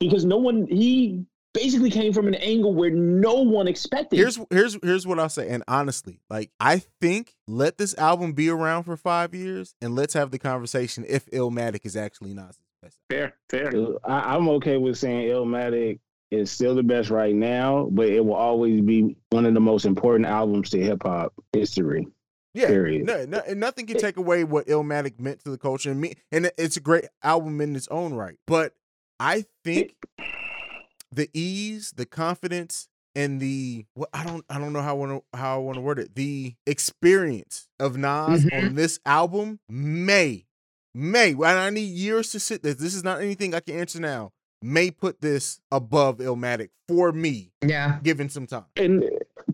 because 0.01 0.25
no 0.25 0.39
one 0.39 0.67
he 0.67 1.25
basically 1.53 1.91
came 1.91 2.13
from 2.13 2.27
an 2.29 2.35
angle 2.37 2.75
where 2.75 2.91
no 2.91 3.43
one 3.43 3.69
expected. 3.69 4.17
Here's 4.19 4.39
here's 4.51 4.77
here's 4.83 5.07
what 5.07 5.19
I'll 5.19 5.29
say. 5.29 5.49
And 5.49 5.63
honestly, 5.69 6.21
like 6.29 6.51
I 6.59 6.83
think 7.01 7.37
let 7.47 7.79
this 7.79 7.97
album 7.97 8.33
be 8.33 8.49
around 8.49 8.85
for 8.85 8.97
five 8.97 9.35
years 9.35 9.75
and 9.81 9.95
let's 9.95 10.15
have 10.15 10.31
the 10.31 10.39
conversation 10.39 11.05
if 11.09 11.27
Illmatic 11.27 11.85
is 11.85 11.97
actually 11.97 12.35
Nas's 12.35 12.59
best. 12.83 12.99
fair, 13.09 13.35
fair. 13.49 13.71
Uh, 13.77 13.99
I, 14.05 14.35
I'm 14.35 14.49
okay 14.49 14.77
with 14.79 14.99
saying 14.99 15.29
Illmatic 15.29 16.01
is 16.31 16.51
still 16.51 16.75
the 16.77 16.83
best 16.83 17.11
right 17.11 17.35
now, 17.35 17.89
but 17.91 18.07
it 18.09 18.25
will 18.25 18.35
always 18.35 18.81
be 18.81 19.17
one 19.31 19.47
of 19.47 19.55
the 19.55 19.61
most 19.61 19.85
important 19.85 20.27
albums 20.27 20.71
to 20.71 20.81
hip 20.81 21.03
hop 21.03 21.33
history. 21.53 22.07
Yeah, 22.53 22.67
Period. 22.67 23.07
no, 23.07 23.25
no, 23.27 23.41
and 23.47 23.61
nothing 23.61 23.87
can 23.87 23.97
take 23.99 24.17
away 24.17 24.43
what 24.43 24.67
Illmatic 24.67 25.21
meant 25.21 25.45
to 25.45 25.51
the 25.51 25.59
culture 25.59 25.91
and 25.91 26.01
me. 26.01 26.15
And 26.33 26.51
it's 26.59 26.77
a 26.77 26.81
great 26.81 27.05
album 27.23 27.61
in 27.61 27.77
its 27.77 27.87
own 27.89 28.15
right. 28.15 28.39
But 28.47 28.75
I 29.21 29.45
think 29.65 29.95
the 31.13 31.29
ease, 31.35 31.93
the 31.97 32.07
confidence, 32.07 32.89
and 33.15 33.41
the 33.41 33.85
what 33.95 34.09
I 34.15 34.25
don't 34.25 34.45
I 34.49 34.59
don't 34.59 34.73
know 34.73 34.83
how 34.83 34.91
I 34.91 34.99
want 34.99 35.25
to 35.33 35.39
how 35.39 35.55
I 35.57 35.59
want 35.59 35.77
to 35.77 35.81
word 35.83 35.99
it. 35.99 36.15
The 36.15 36.55
experience 36.67 37.69
of 37.79 37.97
Nas 37.97 38.45
Mhm. 38.47 38.59
on 38.69 38.75
this 38.75 38.99
album 39.05 39.61
may 39.69 40.47
may 40.95 41.33
and 41.33 41.45
I 41.45 41.71
need 41.71 41.83
years 41.91 42.31
to 42.33 42.41
sit 42.41 42.63
this. 42.63 42.77
This 42.77 42.95
is 42.95 43.05
not 43.05 43.21
anything 43.21 43.55
I 43.55 43.61
can 43.61 43.77
answer 43.79 44.01
now. 44.01 44.33
May 44.63 44.91
put 44.91 45.21
this 45.21 45.61
above 45.73 46.19
Illmatic 46.19 46.69
for 46.87 47.13
me, 47.13 47.53
Yeah. 47.65 47.99
given 48.03 48.29
some 48.29 48.47
time. 48.47 48.67
And 48.77 49.05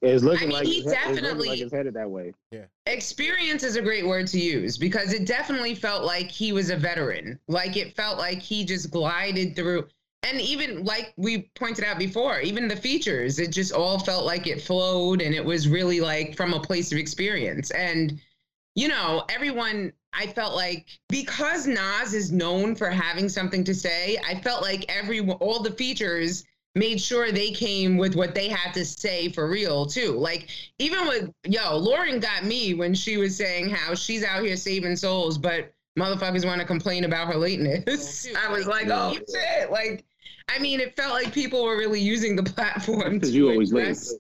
it's 0.03 0.23
looking 0.25 0.45
I 0.45 0.47
mean, 0.47 0.57
like 0.59 0.67
he 0.67 0.79
it's, 0.79 0.87
it's 0.87 0.87
looking 1.07 1.15
definitely- 1.15 1.49
like 1.49 1.61
it's 1.61 1.73
headed 1.73 1.95
that 1.95 2.11
way. 2.11 2.33
Yeah. 2.51 2.65
Experience 2.87 3.63
is 3.63 3.77
a 3.77 3.83
great 3.83 4.07
word 4.07 4.27
to 4.29 4.39
use 4.39 4.79
because 4.79 5.13
it 5.13 5.27
definitely 5.27 5.75
felt 5.75 6.05
like 6.05 6.31
he 6.31 6.53
was 6.53 6.71
a 6.71 6.77
veteran. 6.77 7.39
Like 7.49 7.77
it 7.77 7.95
felt 7.97 8.19
like 8.19 8.41
he 8.41 8.65
just 8.65 8.91
glided 8.91 9.57
through. 9.57 9.87
And 10.23 10.41
even 10.41 10.85
like 10.85 11.13
we 11.17 11.51
pointed 11.55 11.85
out 11.85 11.99
before, 11.99 12.41
even 12.41 12.67
the 12.69 12.77
features, 12.77 13.39
it 13.39 13.53
just 13.53 13.73
all 13.73 13.99
felt 13.99 14.25
like 14.25 14.47
it 14.47 14.61
flowed 14.63 15.23
and 15.23 15.35
it 15.35 15.45
was 15.45 15.69
really 15.69 16.01
like 16.01 16.37
from 16.37 16.53
a 16.53 16.61
place 16.61 16.91
of 16.91 16.99
experience. 16.99 17.71
And, 17.71 18.21
you 18.75 18.89
know, 18.89 19.25
everyone, 19.29 19.93
I 20.13 20.27
felt 20.27 20.57
like 20.57 20.87
because 21.09 21.67
Nas 21.67 22.15
is 22.15 22.33
known 22.33 22.75
for 22.75 22.91
having 22.91 23.29
something 23.29 23.63
to 23.65 23.75
say, 23.75 24.19
I 24.27 24.41
felt 24.41 24.63
like 24.63 24.85
every 24.89 25.21
all 25.21 25.61
the 25.63 25.71
features 25.73 26.45
made 26.77 27.01
sure 27.01 27.33
they 27.33 27.51
came 27.51 27.97
with 27.97 28.15
what 28.15 28.35
they 28.35 28.49
had 28.49 28.73
to 28.75 28.85
say 28.85 29.33
for 29.33 29.49
real 29.49 29.87
too. 29.87 30.13
Like 30.13 30.49
even 30.79 31.09
with 31.09 31.33
yo, 31.45 31.81
Lauryn 31.81 32.21
got 32.21 32.45
me 32.45 32.75
when 32.75 32.95
she 32.95 33.17
was 33.17 33.35
saying 33.37 33.71
how 33.71 33.95
she's 33.95 34.23
out 34.23 34.45
here 34.45 34.57
saving 34.57 34.95
souls, 34.97 35.39
but 35.39 35.73
motherfuckers 35.99 36.45
want 36.45 36.61
to 36.61 36.67
complain 36.67 37.05
about 37.05 37.29
her 37.29 37.37
lateness. 37.37 38.29
I 38.39 38.53
was 38.53 38.67
like, 38.67 38.89
oh 38.91 39.15
shit. 39.15 39.71
Like, 39.73 40.05
I 40.49 40.59
mean, 40.59 40.79
it 40.79 40.95
felt 40.95 41.15
like 41.15 41.33
people 41.33 41.65
were 41.65 41.77
really 41.79 42.01
using 42.01 42.37
the 42.37 42.43
platform 42.55 43.15
Because 43.15 43.35
you 43.35 43.51
always 43.51 43.73
late. 43.73 43.83
address- 43.85 44.15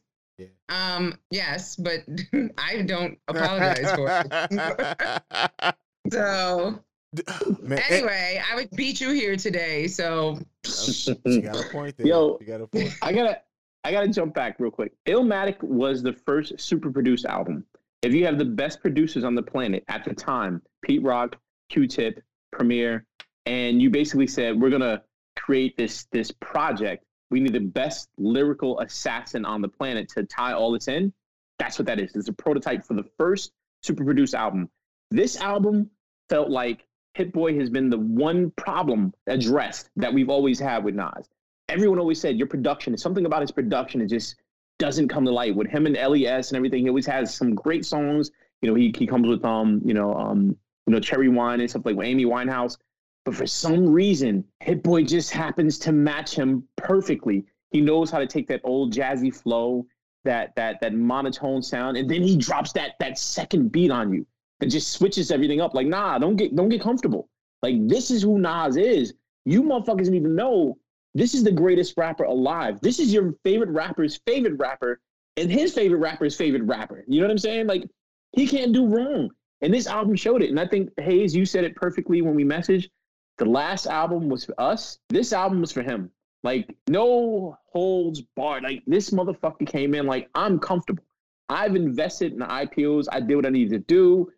Um, 0.71 1.15
yes, 1.31 1.77
but 1.77 2.01
I 2.59 2.83
don't 2.83 3.19
apologize 3.29 3.93
for 3.93 4.09
it. 4.31 5.75
So 6.13 6.81
Man, 7.63 7.79
and- 7.79 7.91
anyway, 7.91 8.43
I 8.51 8.55
would 8.57 8.71
beat 8.73 9.01
you 9.01 9.11
here 9.11 9.37
today. 9.37 9.87
So 9.87 10.39
she 10.65 11.15
got 11.41 11.57
a 11.57 11.69
point 11.71 11.97
there. 11.97 12.07
Yo. 12.07 12.39
she 12.41 12.47
got 12.47 12.61
a 12.61 12.67
point. 12.67 12.93
I 13.03 13.13
gotta 13.13 13.41
I 13.85 13.93
gotta 13.93 14.09
jump 14.09 14.35
back 14.35 14.57
real 14.59 14.71
quick. 14.71 14.93
Illmatic 15.07 15.63
was 15.63 16.03
the 16.03 16.13
first 16.13 16.61
super 16.61 16.91
produced 16.91 17.25
album. 17.25 17.65
If 18.03 18.13
you 18.13 18.25
have 18.27 18.39
the 18.39 18.45
best 18.45 18.81
producers 18.81 19.25
on 19.25 19.35
the 19.35 19.43
planet 19.43 19.85
at 19.89 20.05
the 20.05 20.15
time, 20.15 20.63
Pete 20.83 21.03
Rock, 21.03 21.37
Q-Tip, 21.71 22.23
Premier, 22.53 23.07
and 23.47 23.81
you 23.81 23.91
basically 23.91 24.27
said 24.27 24.61
we're 24.61 24.71
gonna 24.71 25.03
create 25.37 25.77
this 25.77 26.07
this 26.13 26.31
project. 26.33 27.05
We 27.31 27.41
need 27.41 27.53
the 27.53 27.61
best 27.61 28.09
lyrical 28.19 28.79
assassin 28.81 29.45
on 29.45 29.61
the 29.61 29.69
planet 29.69 30.09
to 30.11 30.25
tie 30.25 30.53
all 30.53 30.73
this 30.73 30.89
in. 30.89 31.13
That's 31.59 31.79
what 31.79 31.87
that 31.87 31.99
is. 31.99 32.15
It's 32.15 32.29
a 32.29 32.33
prototype 32.33 32.85
for 32.85 32.95
the 32.95 33.05
first 33.19 33.53
super 33.83 34.05
produced 34.05 34.35
album. 34.35 34.69
This 35.11 35.37
album 35.37 35.91
felt 36.29 36.51
like 36.51 36.85
Hit 37.17 37.33
Boy 37.33 37.59
has 37.59 37.71
been 37.71 37.89
the 37.89 37.99
one 37.99 38.51
problem 38.59 39.15
addressed 39.27 39.89
that 39.97 40.13
we've 40.13 40.29
always 40.29 40.61
had 40.61 40.85
with 40.85 40.95
Nas. 40.95 41.31
Everyone 41.71 41.99
always 41.99 42.21
said 42.21 42.37
your 42.37 42.47
production 42.47 42.93
is 42.93 43.01
something 43.01 43.25
about 43.25 43.41
his 43.41 43.51
production 43.51 44.03
it 44.03 44.09
just 44.09 44.37
doesn't 44.79 45.09
come 45.09 45.25
to 45.25 45.31
light. 45.31 45.57
With 45.57 45.69
him 45.69 45.87
and 45.87 45.97
les 45.97 46.51
and 46.51 46.57
everything 46.57 46.83
he 46.83 46.91
always 46.91 47.07
has 47.07 47.35
some 47.35 47.55
great 47.55 47.87
songs. 47.87 48.31
You 48.61 48.69
know 48.69 48.75
he, 48.75 48.95
he 48.99 49.07
comes 49.07 49.27
with 49.29 49.43
um 49.47 49.81
you 49.83 49.95
know 49.95 50.13
um 50.15 50.59
you 50.87 50.93
know 50.93 51.01
cherry 51.01 51.31
wine 51.31 51.61
and 51.61 51.71
stuff 51.71 51.87
like 51.87 51.97
with 51.97 52.07
amy 52.07 52.27
winehouse. 52.27 52.77
But 53.25 53.35
for 53.35 53.47
some 53.47 53.87
reason 53.87 54.45
hit 54.61 54.83
boy 54.83 55.03
just 55.05 55.31
happens 55.31 55.79
to 55.81 55.93
match 55.93 56.35
him 56.35 56.69
perfectly. 56.77 57.47
He 57.71 57.81
knows 57.81 58.11
how 58.11 58.19
to 58.19 58.27
take 58.27 58.47
that 58.49 58.61
old 58.63 58.93
jazzy 58.93 59.35
flow 59.35 59.87
that 60.25 60.55
that 60.57 60.83
that 60.83 60.93
monotone 60.93 61.63
sound 61.63 61.97
and 61.97 62.11
then 62.11 62.21
he 62.21 62.37
drops 62.37 62.73
that 62.73 62.97
that 63.01 63.19
second 63.19 63.73
beat 63.73 63.91
on 63.91 64.13
you 64.13 64.27
and 64.61 64.71
just 64.71 64.93
switches 64.93 65.31
everything 65.31 65.61
up 65.61 65.75
like 65.75 65.87
nah 65.87 66.19
don't 66.19 66.37
get 66.37 66.55
don't 66.57 66.69
get 66.69 66.81
comfortable 66.81 67.29
like 67.63 67.77
this 67.89 68.11
is 68.11 68.23
who 68.23 68.39
nas 68.39 68.77
is 68.77 69.15
you 69.45 69.63
motherfuckers 69.63 70.07
don't 70.07 70.15
even 70.15 70.35
know 70.35 70.77
this 71.17 71.33
is 71.33 71.43
the 71.43 71.51
greatest 71.51 71.95
rapper 71.97 72.25
alive. 72.25 72.79
This 72.83 73.01
is 73.01 73.11
your 73.11 73.33
favorite 73.43 73.71
rapper's 73.71 74.21
favorite 74.27 74.59
rapper 74.59 75.01
and 75.39 75.51
his 75.51 75.73
favorite 75.73 75.99
rapper's 75.99 76.37
favorite 76.37 76.65
rapper. 76.65 77.05
You 77.09 77.21
know 77.21 77.27
what 77.27 77.31
I'm 77.31 77.39
saying? 77.39 77.67
Like 77.67 77.89
he 78.33 78.47
can't 78.47 78.75
do 78.75 78.87
wrong. 78.87 79.31
And 79.63 79.73
this 79.73 79.87
album 79.87 80.15
showed 80.15 80.43
it. 80.43 80.51
And 80.51 80.61
I 80.61 80.67
think 80.67 80.91
Haize, 81.01 81.35
you 81.35 81.47
said 81.47 81.65
it 81.65 81.75
perfectly 81.75 82.21
when 82.21 82.35
we 82.35 82.45
messaged. 82.45 82.91
The 83.39 83.47
last 83.47 83.87
album 83.87 84.29
was 84.29 84.45
for 84.45 84.61
us. 84.61 84.99
This 85.09 85.33
album 85.33 85.63
was 85.63 85.73
for 85.73 85.81
him. 85.81 86.11
Like 86.45 86.77
no 86.87 87.57
holds 87.73 88.21
barred. 88.37 88.65
Like 88.65 88.83
this 88.87 89.09
motherfucker 89.09 89.67
came 89.67 89.95
in 89.95 90.05
like 90.05 90.29
I'm 90.35 90.59
comfortable. 90.59 91.03
I've 91.49 91.77
invested 91.77 92.33
in 92.33 92.41
the 92.41 92.47
IPOs. 92.47 93.07
I 93.11 93.21
did 93.21 93.37
what 93.37 93.47
I 93.47 93.51
needed 93.51 93.71
to 93.71 93.79
do. 93.79 94.31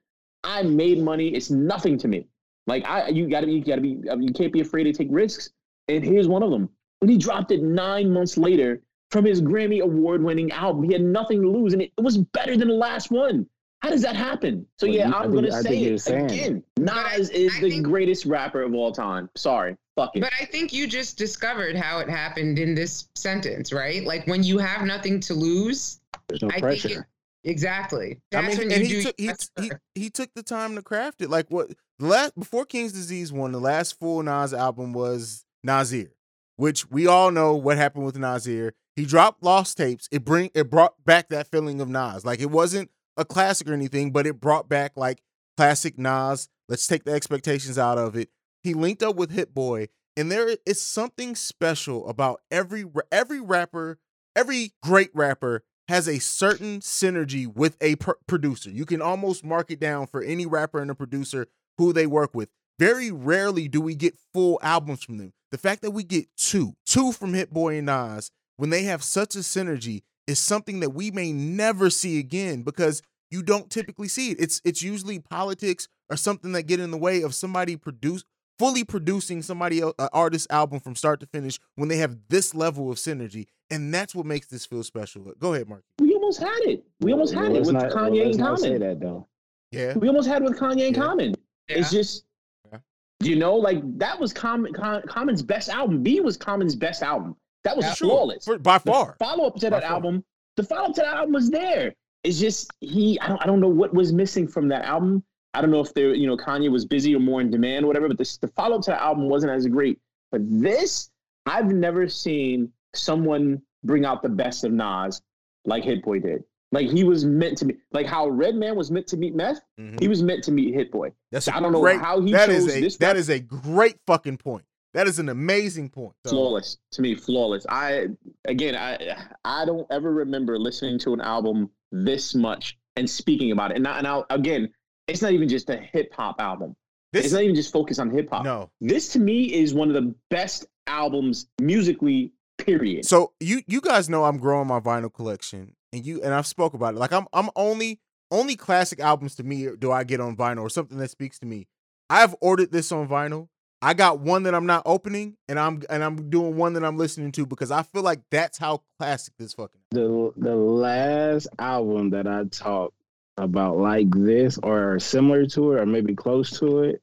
I 0.49 0.63
made 0.63 0.99
money. 1.01 1.29
It's 1.29 1.51
nothing 1.51 1.99
to 1.99 2.09
me. 2.09 2.27
Like 2.67 2.85
I, 2.87 3.09
you 3.09 3.29
gotta 3.29 3.47
be, 3.47 3.53
you 3.53 3.65
gotta 3.65 3.81
be, 3.81 4.01
you 4.19 4.33
can't 4.33 4.53
be 4.53 4.61
afraid 4.61 4.85
to 4.85 4.93
take 4.93 5.09
risks. 5.11 5.51
And 5.89 6.03
here's 6.05 6.27
one 6.29 6.43
of 6.43 6.51
them. 6.51 6.69
When 7.01 7.11
he 7.11 7.19
dropped 7.19 7.53
it 7.53 7.63
nine 7.63 8.11
months 8.13 8.37
later 8.37 8.83
from 9.11 9.25
his 9.25 9.41
Grammy 9.41 9.81
award 9.83 10.23
winning 10.23 10.51
album, 10.53 10.83
he 10.85 10.93
had 10.93 11.03
nothing 11.03 11.41
to 11.43 11.51
lose 11.51 11.73
and 11.75 11.83
it, 11.83 11.93
it 11.97 12.01
was 12.03 12.19
better 12.19 12.57
than 12.57 12.69
the 12.69 12.75
last 12.75 13.11
one. 13.11 13.47
How 13.81 13.91
does 13.91 14.03
that 14.03 14.17
happen? 14.17 14.67
So 14.79 14.87
Well, 14.87 14.97
yeah, 14.97 15.09
you- 15.09 15.15
I 15.15 15.19
I'm 15.19 15.31
think- 15.33 15.45
gonna 15.47 15.57
I 15.57 15.63
say 15.63 15.79
it 15.85 16.07
again. 16.09 16.65
But 16.77 16.89
I- 16.95 17.17
Nas 17.19 17.31
is 17.31 17.55
I 17.57 17.61
the 17.61 17.71
think- 17.71 17.85
greatest 17.87 18.27
rapper 18.27 18.63
of 18.63 18.75
all 18.75 18.91
time. 18.91 19.31
Sorry. 19.37 19.77
Fuck 19.97 20.17
it. 20.17 20.21
But 20.21 20.33
I 20.41 20.45
think 20.47 20.73
you 20.73 20.87
just 20.87 21.17
discovered 21.19 21.77
how 21.77 21.99
it 22.01 22.09
happened 22.09 22.59
in 22.59 22.75
this 22.75 23.09
sentence, 23.15 23.73
right? 23.73 24.05
Like 24.05 24.27
when 24.27 24.43
you 24.43 24.59
have 24.59 24.85
nothing 24.85 25.21
to 25.21 25.35
lose, 25.35 26.01
There's 26.29 26.43
no 26.43 26.49
I 26.49 26.53
think 26.53 26.63
pressure. 26.63 27.07
Exactly. 27.49 28.21
I 28.35 28.43
mean, 28.43 28.61
and 28.61 28.85
he 28.85 29.03
took 29.03 29.15
he, 29.19 29.31
he 29.61 29.71
he 29.95 30.11
took 30.11 30.33
the 30.35 30.43
time 30.43 30.75
to 30.77 30.83
craft 30.83 31.21
it. 31.23 31.31
Like 31.31 31.51
what 31.51 31.69
the 31.99 32.07
last 32.07 32.39
before 32.39 32.65
King's 32.65 32.93
Disease 32.93 33.33
one, 33.33 33.53
the 33.53 33.61
last 33.61 33.99
full 33.99 34.23
Nas 34.23 34.55
album 34.55 34.93
was 34.93 35.45
Nasir, 35.63 36.13
which 36.57 36.91
we 36.91 37.07
all 37.07 37.31
know 37.31 37.55
what 37.55 37.77
happened 37.77 38.05
with 38.05 38.19
Nasir. 38.19 38.75
He 38.97 39.05
dropped 39.05 39.43
Lost 39.43 39.77
Tapes. 39.77 40.09
It 40.11 40.25
bring 40.25 40.51
it 40.55 40.71
brought 40.71 41.05
back 41.05 41.29
that 41.29 41.51
feeling 41.51 41.81
of 41.81 41.89
Nas. 41.89 42.25
Like 42.25 42.41
it 42.41 42.51
wasn't 42.51 42.91
a 43.17 43.25
classic 43.25 43.69
or 43.69 43.75
anything, 43.75 44.13
but 44.13 44.27
it 44.27 44.41
brought 44.41 44.69
back 44.69 44.93
like 44.97 45.23
classic 45.57 45.99
Nas. 45.99 46.49
Let's 46.69 46.87
take 46.87 47.05
the 47.05 47.13
expectations 47.13 47.79
out 47.79 47.99
of 47.99 48.17
it. 48.17 48.29
He 48.63 48.75
linked 48.75 49.03
up 49.03 49.17
with 49.17 49.31
Hit 49.31 49.55
Boy, 49.55 49.89
and 50.17 50.31
there 50.31 50.57
is 50.67 50.83
something 50.83 51.35
special 51.35 52.09
about 52.09 52.41
every 52.51 52.85
every 53.11 53.41
rapper, 53.41 53.99
every 54.37 54.73
great 54.83 55.11
rapper 55.15 55.65
has 55.89 56.07
a 56.07 56.19
certain 56.19 56.81
synergy 56.81 57.47
with 57.47 57.77
a 57.81 57.97
pr- 57.97 58.13
producer. 58.27 58.71
You 58.71 58.85
can 58.85 59.01
almost 59.01 59.45
mark 59.45 59.71
it 59.71 59.81
down 59.81 60.07
for 60.07 60.23
any 60.23 60.47
rapper 60.47 60.81
and 60.81 60.91
a 60.91 60.95
producer 60.95 61.47
who 61.79 61.93
they 61.93 62.07
work 62.07 62.35
with. 62.35 62.51
Very 62.79 63.11
rarely 63.11 63.69
do 63.69 63.81
we 63.81 63.95
get 63.95 64.19
full 64.33 64.59
albums 64.63 65.03
from 65.03 65.19
them. 65.19 65.33
The 65.51 65.59
fact 65.59 65.83
that 65.83 65.93
we 65.93 66.05
get 66.05 66.27
two, 66.37 66.75
two 66.85 67.13
from 67.13 67.35
Hit 67.35 67.53
Boy 67.53 67.79
and 67.79 67.87
Nas, 67.87 68.31
when 68.57 68.71
they 68.71 68.83
have 68.85 69.03
such 69.03 69.35
a 69.35 69.39
synergy, 69.39 70.03
is 70.27 70.39
something 70.39 70.81
that 70.81 70.91
we 70.91 71.11
may 71.11 71.33
never 71.33 71.89
see 71.89 72.19
again 72.19 72.63
because 72.63 73.03
you 73.31 73.43
don't 73.43 73.71
typically 73.71 74.09
see 74.09 74.31
it. 74.31 74.41
It's 74.41 74.61
it's 74.65 74.83
usually 74.83 75.19
politics 75.19 75.89
or 76.11 76.17
something 76.17 76.53
that 76.53 76.65
get 76.65 76.81
in 76.81 76.91
the 76.91 76.99
way 76.99 77.23
of 77.23 77.35
somebody 77.35 77.77
produce 77.77 78.25
fully 78.59 78.85
producing 78.85 79.43
somebody 79.43 79.81
else, 79.81 79.95
an 79.99 80.09
artist 80.13 80.47
album 80.51 80.81
from 80.81 80.97
start 80.97 81.21
to 81.21 81.27
finish 81.27 81.59
when 81.77 81.89
they 81.89 81.97
have 81.99 82.17
this 82.29 82.55
level 82.55 82.91
of 82.91 82.99
synergy, 82.99 83.47
and 83.71 83.93
that's 83.93 84.15
what 84.15 84.27
makes 84.27 84.47
this 84.49 84.67
feel 84.67 84.83
special. 84.83 85.23
Go 85.39 85.55
ahead, 85.55 85.69
Mark. 85.69 85.85
we 85.99 86.15
almost 86.15 86.41
had 86.41 86.59
it. 86.63 86.85
We 87.01 87.13
almost 87.13 87.35
Well, 87.35 87.45
had 87.45 87.55
it 87.57 87.61
with 87.61 87.73
not- 87.73 87.95
well, 87.95 88.11
Kanye 88.11 88.25
let's 88.25 88.37
and 88.37 88.39
not 88.39 88.59
say 88.61 88.67
Common. 88.69 88.81
that 88.81 89.01
though. 89.01 89.27
Yeah. 89.71 89.95
We 89.97 90.09
almost 90.09 90.29
had 90.29 90.43
it 90.43 90.45
with 90.49 90.59
Kanye 90.59 90.87
and 90.89 90.97
Yeah. 90.97 91.03
Common. 91.03 91.35
It's 91.69 91.91
just, 91.91 92.25
Yeah. 92.73 92.79
you 93.23 93.37
know, 93.37 93.55
like 93.57 93.81
that 93.99 94.19
was 94.19 94.33
Common, 94.33 94.73
Con- 94.73 95.03
Common's 95.07 95.43
best 95.43 95.69
album. 95.69 96.03
Be 96.03 96.21
was 96.21 96.37
Common's 96.37 96.75
best 96.77 97.03
album. 97.03 97.37
That 97.65 97.77
was 97.77 97.85
Yeah, 97.87 97.95
flawless. 97.95 98.45
For- 98.45 98.59
by 98.59 98.79
The 98.79 98.91
far. 98.91 99.17
follow 99.19 99.45
up 99.47 99.57
to 99.57 99.67
By 99.71 99.81
that 99.81 99.83
far. 99.85 99.93
album, 99.93 100.25
the 100.57 100.63
follow 100.63 100.89
up 100.89 100.95
to 100.95 101.03
that 101.03 101.15
album 101.17 101.33
was 101.35 101.51
there. 101.51 101.95
It's 102.25 102.39
just 102.41 102.71
he. 102.81 103.19
I 103.21 103.29
don't. 103.29 103.43
I 103.43 103.47
don't 103.47 103.61
know 103.61 103.69
what 103.69 103.95
was 103.95 104.13
missing 104.13 104.49
from 104.49 104.69
that 104.69 104.85
album. 104.85 105.23
I 105.55 105.61
don't 105.61 105.71
know 105.71 105.81
if 105.81 105.95
there, 105.95 106.15
you 106.15 106.27
know, 106.27 106.37
Kanye 106.37 106.71
was 106.71 106.85
busy 106.85 107.15
or 107.15 107.21
more 107.21 107.41
in 107.41 107.51
demand 107.51 107.85
or 107.85 107.89
whatever. 107.89 108.09
But 108.09 108.19
this, 108.19 108.37
the 108.37 108.49
follow 108.49 108.77
up 108.77 108.83
to 108.83 108.91
the 108.91 109.03
album 109.03 109.29
wasn't 109.29 109.53
as 109.53 109.67
great. 109.67 109.99
But 110.31 110.43
this, 110.45 111.11
I've 111.47 111.73
never 111.73 112.09
seen 112.09 112.71
someone 112.95 113.63
bring 113.85 114.05
out 114.05 114.23
the 114.23 114.29
best 114.29 114.65
of 114.65 114.73
Nas 114.73 115.23
like 115.65 115.85
Hit 115.85 116.03
Boy 116.03 116.21
did. 116.21 116.45
Like 116.71 116.91
he 116.91 117.03
was 117.03 117.25
meant 117.25 117.57
to 117.59 117.65
be. 117.65 117.77
Like 117.93 118.07
how 118.07 118.29
Redman 118.29 118.77
was 118.77 118.91
meant 118.91 119.07
to 119.09 119.17
meet 119.17 119.35
Meth. 119.35 119.61
Mhm. 119.81 119.99
He 120.01 120.07
was 120.07 120.23
meant 120.23 120.45
to 120.45 120.53
meet 120.53 120.75
Hit 120.75 120.93
Boy. 120.93 121.13
That's 121.33 121.49
I 121.49 121.61
don't 121.61 121.73
know 121.73 121.85
how 121.99 122.21
he 122.21 122.33
that 122.33 122.51
is 122.51 122.67
chose 122.67 122.77
a 122.77 122.81
this 122.81 122.97
that 122.99 123.17
is 123.17 123.31
a 123.31 123.41
great 123.41 123.97
fucking 124.07 124.37
point. 124.37 124.65
That 124.95 125.07
is 125.07 125.19
an 125.19 125.29
amazing 125.29 125.91
point. 125.91 126.15
So, 126.27 126.31
flawless 126.31 126.79
to 126.93 127.03
me 127.03 127.15
flawless 127.15 127.67
i 127.69 128.07
again 128.47 128.75
i 128.75 129.17
i 129.45 129.65
don't 129.65 129.87
ever 129.91 130.13
remember 130.13 130.59
listening 130.59 130.99
to 131.01 131.13
an 131.13 131.21
album 131.21 131.71
this 131.93 132.35
much 132.35 132.79
and 132.97 133.09
speaking 133.09 133.53
about 133.53 133.71
it 133.71 133.77
and, 133.77 133.87
I, 133.87 133.99
and 133.99 134.07
I'll, 134.07 134.27
again 134.31 134.71
it's 135.09 135.23
not 135.23 135.33
even 135.33 135.49
just 135.49 135.69
a 135.71 135.77
hip-hop 135.77 136.41
album 136.41 136.77
this 137.13 137.25
it's 137.25 137.35
not 137.35 137.43
even 137.43 137.55
just 137.55 137.73
focused 137.73 137.99
on 137.99 138.11
hip-hop 138.11 138.45
no. 138.45 138.71
this 138.81 139.09
to 139.09 139.19
me 139.19 139.45
is 139.53 139.75
one 139.75 139.89
of 139.89 139.95
the 139.95 140.15
best 140.31 140.67
albums 140.87 141.47
musically 141.61 142.33
period 142.59 143.05
So 143.05 143.33
you 143.41 143.63
you 143.67 143.81
guys 143.81 144.11
know 144.11 144.25
I'm 144.25 144.39
growing 144.39 144.69
my 144.69 144.81
vinyl 144.81 145.13
collection, 145.13 145.75
and 145.93 146.05
you 146.05 146.23
and 146.23 146.35
I've 146.35 146.47
spoke 146.47 146.75
about 146.75 146.95
it. 146.95 146.99
Like 146.99 147.13
I'm 147.13 147.27
I'm 147.33 147.49
only 147.57 148.01
only 148.31 148.57
classic 148.57 149.01
albums 149.01 149.37
to 149.37 149.43
me 149.43 149.69
do 149.79 149.91
I 149.91 150.05
get 150.05 150.21
on 150.21 150.37
vinyl 150.37 150.63
or 150.63 150.71
something 150.71 150.99
that 150.99 151.11
speaks 151.11 151.39
to 151.39 151.47
me. 151.47 151.69
I've 152.11 152.35
ordered 152.41 152.73
this 152.73 152.93
on 152.93 153.09
vinyl. 153.09 153.49
I 153.81 153.95
got 153.95 154.19
one 154.19 154.43
that 154.43 154.57
I'm 154.57 154.67
not 154.67 154.83
opening, 154.87 155.37
and 155.49 155.59
I'm 155.59 155.83
and 155.89 156.03
I'm 156.03 156.29
doing 156.31 156.57
one 156.57 156.73
that 156.73 156.85
I'm 156.85 156.97
listening 156.97 157.33
to 157.33 157.47
because 157.47 157.71
I 157.71 157.83
feel 157.85 158.03
like 158.03 158.21
that's 158.31 158.59
how 158.59 158.83
classic 158.99 159.35
this 159.39 159.55
fucking. 159.55 159.81
The 159.93 160.33
the 160.37 160.57
last 160.57 161.47
album 161.59 162.11
that 162.11 162.27
I 162.27 162.45
talked 162.45 162.98
about 163.39 163.79
like 163.79 164.11
this 164.11 164.59
or 164.63 164.99
similar 164.99 165.47
to 165.47 165.73
it 165.73 165.81
or 165.81 165.87
maybe 165.87 166.15
close 166.15 166.59
to 166.59 166.81
it 166.81 167.03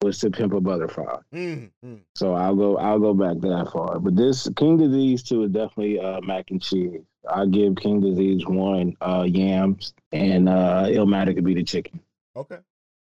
was 0.00 0.18
to 0.18 0.30
Pimp 0.30 0.52
a 0.52 0.60
Butterfly. 0.60 1.18
Mm, 1.34 1.70
mm. 1.84 2.00
So 2.14 2.34
I'll 2.34 2.56
go 2.56 2.76
I'll 2.76 2.98
go 2.98 3.14
back 3.14 3.40
that 3.40 3.70
far. 3.72 3.98
But 3.98 4.16
this 4.16 4.48
King 4.56 4.76
Disease 4.78 5.22
two 5.22 5.44
is 5.44 5.50
definitely 5.50 6.00
uh, 6.00 6.20
mac 6.22 6.50
and 6.50 6.60
cheese. 6.60 7.02
I'll 7.28 7.46
give 7.46 7.76
King 7.76 8.00
Disease 8.00 8.44
one 8.46 8.96
uh, 9.00 9.24
yams 9.26 9.94
and 10.10 10.48
uh, 10.48 10.84
Illmatic 10.86 11.36
could 11.36 11.44
be 11.44 11.54
the 11.54 11.62
chicken. 11.62 12.00
Okay, 12.34 12.58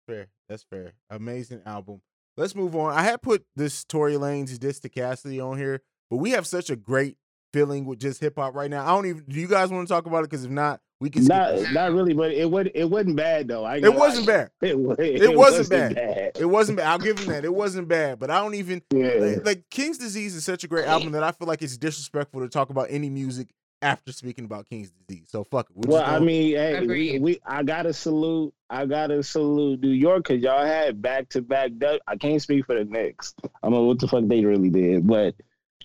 fair. 0.07 0.27
That's 0.49 0.63
fair. 0.63 0.93
Amazing 1.09 1.61
album. 1.65 2.01
Let's 2.35 2.55
move 2.55 2.75
on. 2.75 2.93
I 2.93 3.01
had 3.01 3.21
put 3.21 3.45
this 3.55 3.83
Tory 3.83 4.13
Lanez 4.13 4.59
Diss 4.59 4.79
to 4.81 4.89
Cassidy 4.89 5.39
on 5.39 5.57
here, 5.57 5.81
but 6.09 6.17
we 6.17 6.31
have 6.31 6.47
such 6.47 6.69
a 6.69 6.75
great 6.75 7.17
feeling 7.53 7.85
with 7.85 7.99
just 7.99 8.21
hip 8.21 8.35
hop 8.37 8.55
right 8.55 8.69
now. 8.69 8.85
I 8.85 8.95
don't 8.95 9.07
even. 9.07 9.23
Do 9.27 9.39
you 9.39 9.47
guys 9.47 9.69
want 9.69 9.87
to 9.87 9.93
talk 9.93 10.05
about 10.05 10.19
it? 10.19 10.29
Because 10.29 10.45
if 10.45 10.51
not, 10.51 10.79
we 10.99 11.09
can. 11.09 11.25
Not 11.25 11.71
not 11.73 11.91
really, 11.93 12.13
but 12.13 12.31
it 12.31 12.49
wasn't 12.49 12.71
it 12.75 12.85
wasn't 12.89 13.15
bad 13.17 13.47
though. 13.47 13.63
I 13.63 13.75
ain't 13.75 13.85
It 13.85 13.87
gonna 13.89 13.99
lie. 13.99 14.05
wasn't 14.07 14.27
bad. 14.27 14.49
It, 14.61 14.77
wa- 14.79 14.95
It 14.97 15.37
wasn't 15.37 15.69
bad. 15.69 16.31
It 16.39 16.45
wasn't 16.45 16.77
bad. 16.79 16.87
I'll 16.87 16.97
give 16.99 17.19
him 17.19 17.27
that. 17.27 17.45
It 17.45 17.53
wasn't 17.53 17.87
bad, 17.87 18.19
but 18.19 18.29
I 18.31 18.39
don't 18.39 18.55
even 18.55 18.81
Yeah. 18.93 19.13
like, 19.19 19.45
like 19.45 19.63
King's 19.69 19.97
Disease 19.97 20.35
is 20.35 20.43
such 20.43 20.63
a 20.63 20.67
great 20.67 20.85
album 20.87 21.11
that 21.11 21.23
I 21.23 21.31
feel 21.31 21.47
like 21.47 21.61
it's 21.61 21.77
disrespectful 21.77 22.41
to 22.41 22.49
talk 22.49 22.69
about 22.69 22.87
any 22.89 23.09
music 23.09 23.49
after 23.83 24.11
speaking 24.11 24.43
about 24.45 24.67
King's 24.67 24.89
Disease. 25.07 25.27
So 25.29 25.43
fuck 25.43 25.69
it. 25.69 25.75
We're 25.75 25.91
Well, 25.93 26.01
just 26.01 26.11
I 26.13 26.19
mean, 26.19 26.55
hey, 26.55 26.85
we, 26.87 27.19
we 27.19 27.39
I 27.45 27.61
gotta 27.61 27.93
salute 27.93 28.51
I 28.71 28.87
gotta 28.87 29.21
salute 29.21 29.81
New 29.81 29.89
York 29.91 30.27
because 30.27 30.41
y'all 30.41 30.65
had 30.65 30.99
back 31.01 31.29
to 31.29 31.41
back. 31.43 31.71
I 32.07 32.15
can't 32.15 32.41
speak 32.41 32.65
for 32.65 32.73
the 32.75 32.85
Knicks. 32.85 33.35
I 33.43 33.49
don't 33.63 33.71
know 33.73 33.83
what 33.83 33.99
the 33.99 34.07
fuck 34.07 34.23
they 34.27 34.43
really 34.43 34.71
did, 34.71 35.05
but 35.05 35.35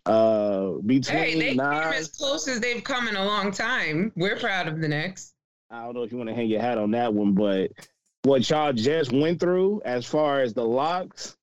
uh 0.07 0.72
between 0.84 1.18
Hey, 1.18 1.38
they 1.38 1.48
came 1.50 1.61
as 1.61 2.09
close 2.09 2.48
as 2.48 2.61
they've 2.61 2.82
come 2.82 3.09
in 3.09 3.16
a 3.16 3.24
long 3.24 3.53
time. 3.53 4.12
We're 4.16 4.36
proud 4.36 4.68
of 4.68 4.80
the 4.80 4.88
Knicks. 4.88 5.32
I 5.70 5.84
don't 5.84 5.94
know 5.94 6.03
if 6.03 6.12
you 6.12 6.18
want 6.18 6.28
to 6.28 6.34
hang 6.34 6.48
your 6.48 6.61
hat 6.61 6.78
on 6.78 6.90
that 6.90 7.14
one, 7.14 7.32
but 7.32 7.70
what 8.24 8.48
y'all 8.50 8.72
just 8.72 9.12
went 9.12 9.40
through 9.40 9.82
as 9.84 10.07
far 10.07 10.40
as 10.40 10.55
the 10.55 10.64
locks 10.64 11.36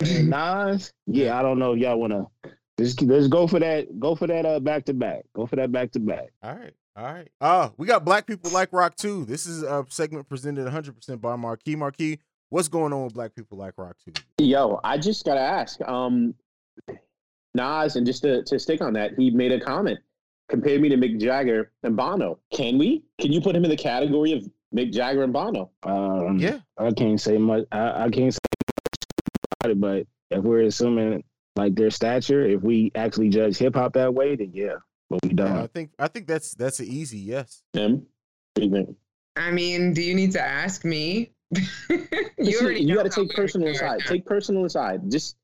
and 0.00 0.28
Nas, 0.30 0.92
yeah, 1.06 1.38
I 1.38 1.42
don't 1.42 1.58
know 1.58 1.72
if 1.72 1.78
y'all 1.78 1.98
want 1.98 2.12
to. 2.12 2.50
Just, 2.78 3.00
let's 3.02 3.28
go 3.28 3.46
for 3.46 3.58
that. 3.60 3.98
Go 3.98 4.14
for 4.14 4.26
that 4.26 4.44
uh, 4.44 4.60
back 4.60 4.84
to 4.86 4.94
back. 4.94 5.24
Go 5.34 5.46
for 5.46 5.56
that 5.56 5.72
back 5.72 5.92
to 5.92 6.00
back. 6.00 6.30
All 6.42 6.54
right. 6.54 6.74
All 6.96 7.04
right. 7.04 7.28
Uh, 7.40 7.70
we 7.76 7.86
got 7.86 8.04
Black 8.04 8.26
People 8.26 8.50
Like 8.50 8.72
Rock 8.72 8.96
too. 8.96 9.24
This 9.24 9.46
is 9.46 9.62
a 9.62 9.84
segment 9.88 10.28
presented 10.28 10.66
100% 10.66 11.20
by 11.20 11.36
Marquis. 11.36 11.76
Marquis, 11.76 12.18
what's 12.50 12.68
going 12.68 12.92
on 12.92 13.04
with 13.04 13.14
Black 13.14 13.34
People 13.34 13.58
Like 13.58 13.74
Rock 13.76 13.96
too? 14.04 14.12
Yo, 14.38 14.80
I 14.84 14.98
just 14.98 15.24
gotta 15.24 15.40
ask. 15.40 15.80
Um, 15.82 16.34
Nas, 17.56 17.96
and 17.96 18.06
just 18.06 18.22
to, 18.22 18.42
to 18.44 18.58
stick 18.58 18.80
on 18.80 18.92
that, 18.94 19.12
he 19.18 19.30
made 19.30 19.52
a 19.52 19.60
comment, 19.60 19.98
compared 20.48 20.80
me 20.80 20.88
to 20.90 20.96
Mick 20.96 21.18
Jagger 21.20 21.72
and 21.82 21.96
Bono. 21.96 22.38
Can 22.52 22.78
we? 22.78 23.04
Can 23.20 23.32
you 23.32 23.40
put 23.40 23.56
him 23.56 23.64
in 23.64 23.70
the 23.70 23.76
category 23.76 24.32
of 24.32 24.48
Mick 24.74 24.92
Jagger 24.92 25.22
and 25.24 25.32
Bono? 25.32 25.70
Um, 25.82 26.38
Yeah. 26.38 26.58
I 26.78 26.92
can't 26.92 27.20
say 27.20 27.38
much. 27.38 27.64
I, 27.72 28.04
I 28.04 28.10
can't 28.10 28.32
say 28.32 28.38
much 28.52 29.06
about 29.60 29.70
it, 29.72 29.80
but 29.80 30.06
if 30.30 30.44
we're 30.44 30.62
assuming 30.62 31.24
like 31.56 31.74
their 31.74 31.90
stature, 31.90 32.44
if 32.46 32.62
we 32.62 32.92
actually 32.94 33.30
judge 33.30 33.56
hip 33.56 33.74
hop 33.74 33.94
that 33.94 34.12
way, 34.12 34.36
then 34.36 34.50
yeah, 34.52 34.74
but 35.08 35.20
we 35.22 35.30
don't. 35.30 35.54
Yeah, 35.54 35.62
I 35.62 35.66
think 35.68 35.90
I 35.98 36.08
think 36.08 36.26
that's 36.26 36.54
that's 36.54 36.80
an 36.80 36.86
easy 36.86 37.18
yes. 37.18 37.62
Him? 37.72 37.92
What 37.94 38.06
do 38.56 38.64
you 38.64 38.70
think? 38.70 38.96
I 39.36 39.50
mean, 39.50 39.92
do 39.94 40.02
you 40.02 40.14
need 40.14 40.32
to 40.32 40.40
ask 40.40 40.84
me? 40.84 41.32
you 41.88 42.06
Listen, 42.38 42.64
already 42.66 42.82
you 42.82 42.94
got 42.94 43.04
to 43.04 43.08
take 43.10 43.34
personal 43.34 43.68
are. 43.68 43.72
aside. 43.72 44.00
Take 44.06 44.26
personal 44.26 44.64
aside. 44.64 45.10
Just 45.10 45.36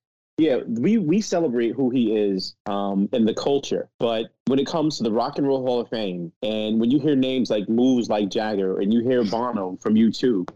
yeah, 0.43 0.59
we 0.67 0.99
we 0.99 1.21
celebrate 1.21 1.73
who 1.73 1.91
he 1.91 2.17
is 2.17 2.57
um 2.67 3.09
in 3.13 3.25
the 3.25 3.35
culture, 3.35 3.89
but 4.01 4.27
when 4.47 4.59
it 4.59 4.67
comes 4.67 4.97
to 4.99 5.05
the 5.05 5.13
Rock 5.13 5.39
and 5.39 5.47
Roll 5.47 5.65
Hall 5.65 5.81
of 5.81 5.89
Fame, 5.89 6.33
and 6.43 6.81
when 6.81 6.91
you 6.91 6.99
hear 6.99 7.15
names 7.15 7.49
like 7.49 7.69
moves 7.69 8.09
like 8.09 8.29
Jagger, 8.29 8.81
and 8.81 8.93
you 8.93 9.03
hear 9.03 9.25
Bono 9.25 9.79
from 9.81 9.95
U2, 9.95 10.49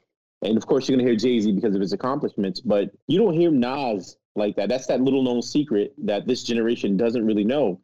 and 0.43 0.57
of 0.57 0.67
course 0.67 0.89
you're 0.89 0.99
gonna 0.99 1.09
hear 1.09 1.17
Jay 1.17 1.39
Z 1.39 1.53
because 1.53 1.77
of 1.77 1.81
his 1.81 1.93
accomplishments, 1.93 2.61
but 2.61 2.91
you 3.07 3.19
don't 3.19 3.35
hear 3.35 3.53
Nas 3.53 4.17
like 4.35 4.57
that. 4.57 4.69
That's 4.69 4.87
that 4.87 5.01
little 5.01 5.23
known 5.23 5.41
secret 5.41 5.95
that 5.99 6.27
this 6.27 6.43
generation 6.43 6.97
doesn't 6.97 7.25
really 7.25 7.45
know. 7.45 7.81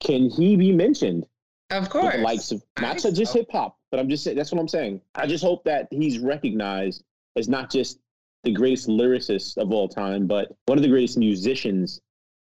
Can 0.00 0.30
he 0.30 0.56
be 0.56 0.72
mentioned? 0.72 1.26
Of 1.70 1.90
course. 1.90 2.16
likes 2.18 2.50
of 2.50 2.62
not 2.80 2.98
to 2.98 3.12
just 3.12 3.34
hip 3.34 3.50
hop, 3.50 3.78
but 3.90 4.00
I'm 4.00 4.08
just 4.08 4.24
saying 4.24 4.36
that's 4.36 4.52
what 4.52 4.60
I'm 4.60 4.68
saying. 4.68 5.02
I 5.14 5.26
just 5.26 5.44
hope 5.44 5.64
that 5.64 5.88
he's 5.90 6.18
recognized 6.18 7.04
as 7.36 7.48
not 7.48 7.70
just 7.70 7.98
the 8.44 8.52
greatest 8.52 8.88
lyricist 8.88 9.56
of 9.58 9.72
all 9.72 9.88
time, 9.88 10.26
but 10.26 10.54
one 10.66 10.78
of 10.78 10.82
the 10.82 10.88
greatest 10.88 11.16
musicians 11.18 12.00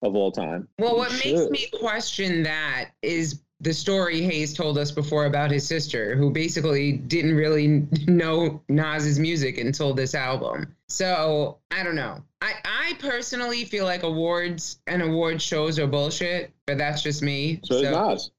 of 0.03 0.15
all 0.15 0.31
time. 0.31 0.69
Well, 0.79 0.97
what 0.97 1.13
He 1.13 1.33
makes 1.33 1.51
me 1.51 1.79
question 1.79 2.43
that 2.43 2.91
is 3.03 3.41
the 3.61 3.73
story 3.73 4.21
Haize 4.21 4.53
told 4.53 4.77
us 4.77 4.91
before 4.91 5.25
about 5.25 5.51
his 5.51 5.67
sister, 5.67 6.17
who 6.17 6.31
basically 6.31 6.93
didn't 6.93 7.35
really 7.35 7.87
know 8.07 8.63
Nas's 8.69 9.19
music 9.19 9.59
until 9.59 9.95
this 9.95 10.15
album. 10.15 10.75
So 10.89 11.59
I 11.71 11.83
don't 11.83 11.95
know. 11.95 12.23
I, 12.43 12.55
I 12.65 12.95
personally 12.99 13.65
feel 13.65 13.87
like 13.87 14.03
awards 14.03 14.79
and 14.87 15.03
award 15.03 15.41
shows 15.41 15.79
are 15.79 15.87
bullshit, 15.87 16.53
but 16.67 16.77
that's 16.77 17.03
just 17.03 17.23
me. 17.23 17.61
So 17.65 17.83
does 17.83 17.91
Nas. 17.91 18.31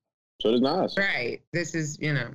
So 0.42 0.52
does 0.52 0.62
Nas. 0.62 0.96
Right. 0.98 1.42
This 1.52 1.74
is, 1.74 1.98
you 2.00 2.14
know, 2.14 2.30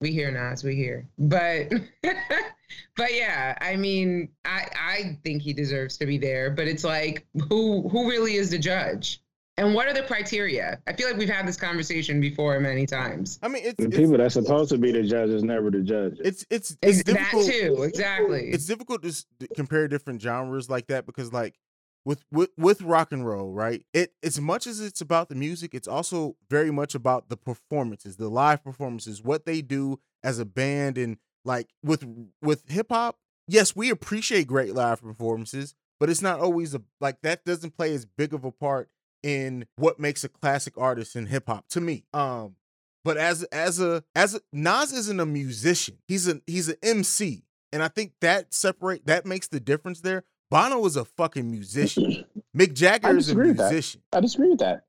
we 0.00 0.12
hear 0.12 0.30
Nas, 0.30 0.62
we 0.62 0.76
hear. 0.76 1.08
But 1.18 1.72
but 2.96 3.14
yeah, 3.14 3.56
I 3.60 3.76
mean, 3.76 4.28
I 4.44 4.66
I 4.76 5.18
think 5.24 5.42
he 5.42 5.52
deserves 5.52 5.96
to 5.98 6.06
be 6.06 6.18
there, 6.18 6.50
but 6.50 6.66
it's 6.68 6.84
like 6.84 7.26
who 7.48 7.88
who 7.88 8.08
really 8.08 8.34
is 8.34 8.50
the 8.50 8.58
judge? 8.58 9.20
And 9.56 9.74
what 9.74 9.88
are 9.88 9.92
the 9.92 10.02
criteria? 10.04 10.80
I 10.86 10.92
feel 10.92 11.08
like 11.08 11.16
we've 11.16 11.28
had 11.28 11.46
this 11.46 11.56
conversation 11.56 12.20
before 12.20 12.60
many 12.60 12.86
times. 12.86 13.40
I 13.42 13.48
mean, 13.48 13.64
it's 13.64 13.74
The 13.76 13.86
it's, 13.88 13.96
people 13.96 14.16
that's 14.16 14.34
supposed 14.34 14.70
to 14.70 14.78
be 14.78 14.92
the 14.92 15.02
judge 15.02 15.30
is 15.30 15.42
never 15.42 15.68
the 15.70 15.80
judge. 15.80 16.18
it's 16.20 16.46
it's 16.48 16.76
it's 16.80 16.98
Is 16.98 17.04
that 17.04 17.16
difficult. 17.32 17.46
too, 17.46 17.82
exactly. 17.82 18.50
It's 18.50 18.66
difficult 18.66 19.02
to 19.02 19.08
s- 19.08 19.26
to 19.40 19.48
compare 19.48 19.88
different 19.88 20.22
genres 20.22 20.70
like 20.70 20.86
that 20.86 21.06
because 21.06 21.32
like 21.32 21.56
with 22.04 22.24
with 22.30 22.50
with 22.56 22.82
rock 22.82 23.10
and 23.10 23.26
roll, 23.26 23.52
right? 23.52 23.84
It 23.92 24.12
as 24.22 24.40
much 24.40 24.68
as 24.68 24.80
it's 24.80 25.00
about 25.00 25.28
the 25.28 25.34
music, 25.34 25.74
it's 25.74 25.88
also 25.88 26.36
very 26.48 26.70
much 26.70 26.94
about 26.94 27.28
the 27.28 27.36
performances, 27.36 28.16
the 28.16 28.28
live 28.28 28.62
performances, 28.62 29.22
what 29.24 29.44
they 29.44 29.60
do 29.60 29.98
as 30.22 30.38
a 30.38 30.44
band 30.44 30.96
and 30.96 31.16
like 31.48 31.70
with 31.82 32.04
with 32.42 32.68
hip 32.68 32.88
hop, 32.90 33.16
yes, 33.48 33.74
we 33.74 33.90
appreciate 33.90 34.46
great 34.46 34.74
live 34.74 35.02
performances, 35.02 35.74
but 35.98 36.10
it's 36.10 36.22
not 36.22 36.38
always 36.38 36.74
a 36.74 36.82
like 37.00 37.22
that 37.22 37.44
doesn't 37.44 37.76
play 37.76 37.92
as 37.94 38.04
big 38.04 38.32
of 38.34 38.44
a 38.44 38.52
part 38.52 38.90
in 39.24 39.66
what 39.76 39.98
makes 39.98 40.22
a 40.22 40.28
classic 40.28 40.74
artist 40.76 41.16
in 41.16 41.26
hip 41.26 41.48
hop 41.48 41.66
to 41.70 41.80
me. 41.80 42.04
Um 42.12 42.54
but 43.04 43.16
as 43.16 43.42
as 43.44 43.80
a 43.80 44.04
as 44.14 44.34
a, 44.34 44.40
Nas 44.52 44.92
isn't 44.92 45.18
a 45.18 45.26
musician. 45.26 45.96
He's 46.06 46.28
a 46.28 46.40
he's 46.46 46.68
an 46.68 46.76
MC. 46.82 47.42
And 47.72 47.82
I 47.82 47.88
think 47.88 48.12
that 48.20 48.52
separate 48.52 49.06
that 49.06 49.26
makes 49.26 49.48
the 49.48 49.60
difference 49.60 50.00
there. 50.00 50.24
Bono 50.50 50.84
is 50.84 50.96
a 50.96 51.04
fucking 51.04 51.50
musician. 51.50 52.24
Mick 52.56 52.74
Jagger 52.74 53.16
is 53.16 53.28
a 53.28 53.32
disagree 53.32 53.48
with 53.48 53.56
that. 53.58 53.72
musician. 53.72 54.02
I 54.12 54.20
disagree 54.20 54.50
with 54.50 54.60
that. 54.60 54.84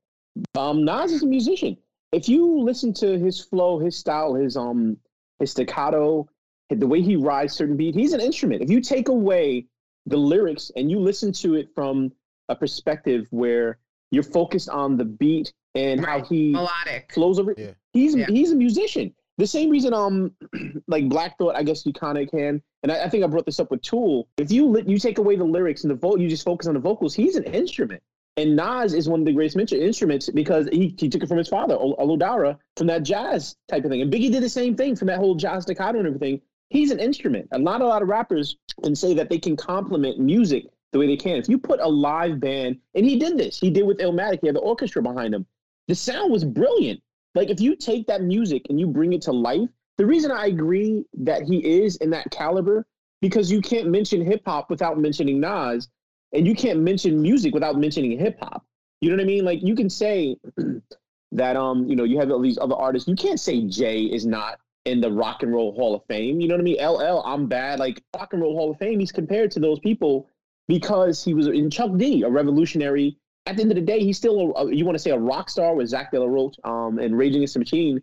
Um, 0.57 0.85
Nas 0.85 1.11
is 1.11 1.23
a 1.23 1.27
musician. 1.27 1.77
If 2.11 2.27
you 2.27 2.59
listen 2.61 2.93
to 2.95 3.17
his 3.19 3.39
flow, 3.39 3.79
his 3.79 3.97
style, 3.97 4.33
his 4.33 4.57
um, 4.57 4.97
his 5.39 5.51
staccato, 5.51 6.27
the 6.69 6.87
way 6.87 7.01
he 7.01 7.15
rides 7.15 7.53
certain 7.53 7.75
beat, 7.75 7.95
he's 7.95 8.13
an 8.13 8.21
instrument. 8.21 8.61
If 8.61 8.69
you 8.69 8.81
take 8.81 9.07
away 9.07 9.65
the 10.05 10.17
lyrics 10.17 10.71
and 10.75 10.89
you 10.91 10.99
listen 10.99 11.31
to 11.33 11.55
it 11.55 11.69
from 11.73 12.11
a 12.49 12.55
perspective 12.55 13.27
where 13.31 13.79
you're 14.11 14.23
focused 14.23 14.69
on 14.69 14.97
the 14.97 15.05
beat 15.05 15.51
and 15.75 16.03
how 16.05 16.21
he 16.21 16.51
melodic. 16.51 17.11
flows 17.13 17.39
over, 17.39 17.53
Yeah. 17.57 17.71
he's 17.93 18.15
Yeah. 18.15 18.25
he's 18.27 18.51
a 18.51 18.55
musician. 18.55 19.13
The 19.37 19.47
same 19.47 19.69
reason, 19.69 19.93
um, 19.93 20.31
like 20.87 21.07
Black 21.09 21.37
Thought, 21.37 21.55
I 21.55 21.63
guess 21.63 21.85
you 21.85 21.93
kind 21.93 22.17
of 22.17 22.29
can, 22.29 22.61
and 22.83 22.91
I, 22.91 23.05
I 23.05 23.09
think 23.09 23.23
I 23.23 23.27
brought 23.27 23.45
this 23.45 23.59
up 23.59 23.71
with 23.71 23.81
Tool. 23.81 24.27
If 24.37 24.51
you 24.51 24.67
li- 24.67 24.83
you 24.85 24.97
take 24.99 25.17
away 25.17 25.35
the 25.37 25.45
lyrics 25.45 25.83
and 25.83 25.91
the 25.91 25.95
vote, 25.95 26.19
you 26.19 26.27
just 26.27 26.43
focus 26.43 26.67
on 26.67 26.73
the 26.73 26.79
vocals. 26.79 27.13
He's 27.15 27.35
an 27.37 27.45
instrument, 27.45 28.01
and 28.35 28.55
Nas 28.55 28.93
is 28.93 29.07
one 29.07 29.21
of 29.21 29.25
the 29.25 29.31
greatest 29.31 29.55
min- 29.55 29.67
instruments 29.81 30.29
because 30.29 30.67
he, 30.73 30.93
he 30.99 31.07
took 31.07 31.23
it 31.23 31.27
from 31.29 31.37
his 31.37 31.47
father, 31.47 31.75
Ol- 31.75 31.95
Olu 31.97 32.19
Dara, 32.19 32.57
from 32.75 32.87
that 32.87 33.03
jazz 33.03 33.55
type 33.69 33.85
of 33.85 33.91
thing. 33.91 34.01
And 34.01 34.11
Biggie 34.11 34.29
did 34.31 34.43
the 34.43 34.49
same 34.49 34.75
thing 34.75 34.95
from 34.97 35.07
that 35.07 35.19
whole 35.19 35.35
jazz 35.35 35.63
staccato 35.63 35.99
and 35.99 36.07
everything. 36.07 36.41
He's 36.69 36.91
an 36.91 36.99
instrument. 36.99 37.47
A 37.51 37.59
lot, 37.59 37.81
a 37.81 37.87
lot 37.87 38.01
of 38.01 38.07
rappers 38.07 38.57
can 38.83 38.95
say 38.95 39.13
that 39.15 39.29
they 39.29 39.39
can 39.39 39.55
complement 39.55 40.19
music 40.19 40.67
the 40.91 40.99
way 40.99 41.07
they 41.07 41.17
can. 41.17 41.37
If 41.37 41.49
you 41.49 41.57
put 41.57 41.79
a 41.79 41.87
live 41.87 42.39
band, 42.39 42.77
and 42.95 43.05
he 43.05 43.17
did 43.17 43.37
this, 43.37 43.59
he 43.59 43.69
did 43.69 43.85
with 43.85 43.99
Illmatic, 43.99 44.39
he 44.41 44.47
had 44.47 44.55
the 44.55 44.61
orchestra 44.61 45.01
behind 45.01 45.33
him. 45.33 45.45
The 45.87 45.95
sound 45.95 46.31
was 46.31 46.43
brilliant. 46.43 47.01
Like 47.35 47.49
if 47.49 47.59
you 47.59 47.75
take 47.75 48.07
that 48.07 48.21
music 48.21 48.67
and 48.69 48.79
you 48.79 48.87
bring 48.87 49.13
it 49.13 49.21
to 49.23 49.31
life, 49.31 49.69
the 49.97 50.05
reason 50.05 50.31
I 50.31 50.47
agree 50.47 51.05
that 51.13 51.43
he 51.43 51.83
is 51.83 51.97
in 51.97 52.09
that 52.11 52.29
caliber 52.31 52.85
because 53.21 53.51
you 53.51 53.61
can't 53.61 53.89
mention 53.89 54.25
hip 54.25 54.41
hop 54.45 54.69
without 54.69 54.97
mentioning 54.97 55.39
Nas, 55.39 55.89
and 56.33 56.47
you 56.47 56.55
can't 56.55 56.79
mention 56.79 57.21
music 57.21 57.53
without 57.53 57.77
mentioning 57.77 58.17
hip 58.17 58.39
hop. 58.39 58.65
You 59.01 59.09
know 59.09 59.17
what 59.17 59.23
I 59.23 59.25
mean? 59.25 59.45
Like 59.45 59.59
you 59.61 59.75
can 59.75 59.89
say 59.89 60.37
that 61.31 61.55
um, 61.55 61.87
you 61.89 61.95
know, 61.95 62.03
you 62.03 62.19
have 62.19 62.31
all 62.31 62.41
these 62.41 62.57
other 62.57 62.75
artists. 62.75 63.07
You 63.07 63.15
can't 63.15 63.39
say 63.39 63.61
Jay 63.65 64.03
is 64.03 64.25
not 64.25 64.59
in 64.89 65.01
the 65.01 65.11
Rock 65.11 65.43
and 65.43 65.53
Roll 65.53 65.73
Hall 65.73 65.95
of 65.95 66.03
Fame. 66.05 66.39
You 66.41 66.47
know 66.47 66.55
what 66.55 66.61
I 66.61 66.63
mean? 66.63 66.77
LL, 66.83 67.21
I'm 67.25 67.47
bad. 67.47 67.79
Like 67.79 68.01
Rock 68.15 68.33
and 68.33 68.41
Roll 68.41 68.55
Hall 68.55 68.71
of 68.71 68.77
Fame, 68.77 68.99
he's 68.99 69.11
compared 69.11 69.51
to 69.51 69.59
those 69.59 69.79
people 69.79 70.27
because 70.67 71.23
he 71.23 71.33
was 71.33 71.47
in 71.47 71.69
Chuck 71.69 71.91
D, 71.97 72.23
a 72.23 72.29
revolutionary. 72.29 73.17
At 73.45 73.55
the 73.55 73.61
end 73.61 73.71
of 73.71 73.75
the 73.75 73.81
day, 73.81 73.99
he's 73.99 74.17
still 74.17 74.53
a, 74.55 74.73
you 74.73 74.85
want 74.85 74.95
to 74.95 74.99
say 74.99 75.11
a 75.11 75.17
rock 75.17 75.49
star 75.49 75.75
with 75.75 75.87
Zach 75.87 76.11
De 76.11 76.19
La 76.19 76.27
Rocha 76.27 76.67
um, 76.67 76.99
and 76.99 77.17
Raging 77.17 77.37
Against 77.37 77.53
the 77.53 77.59
Machine. 77.59 78.01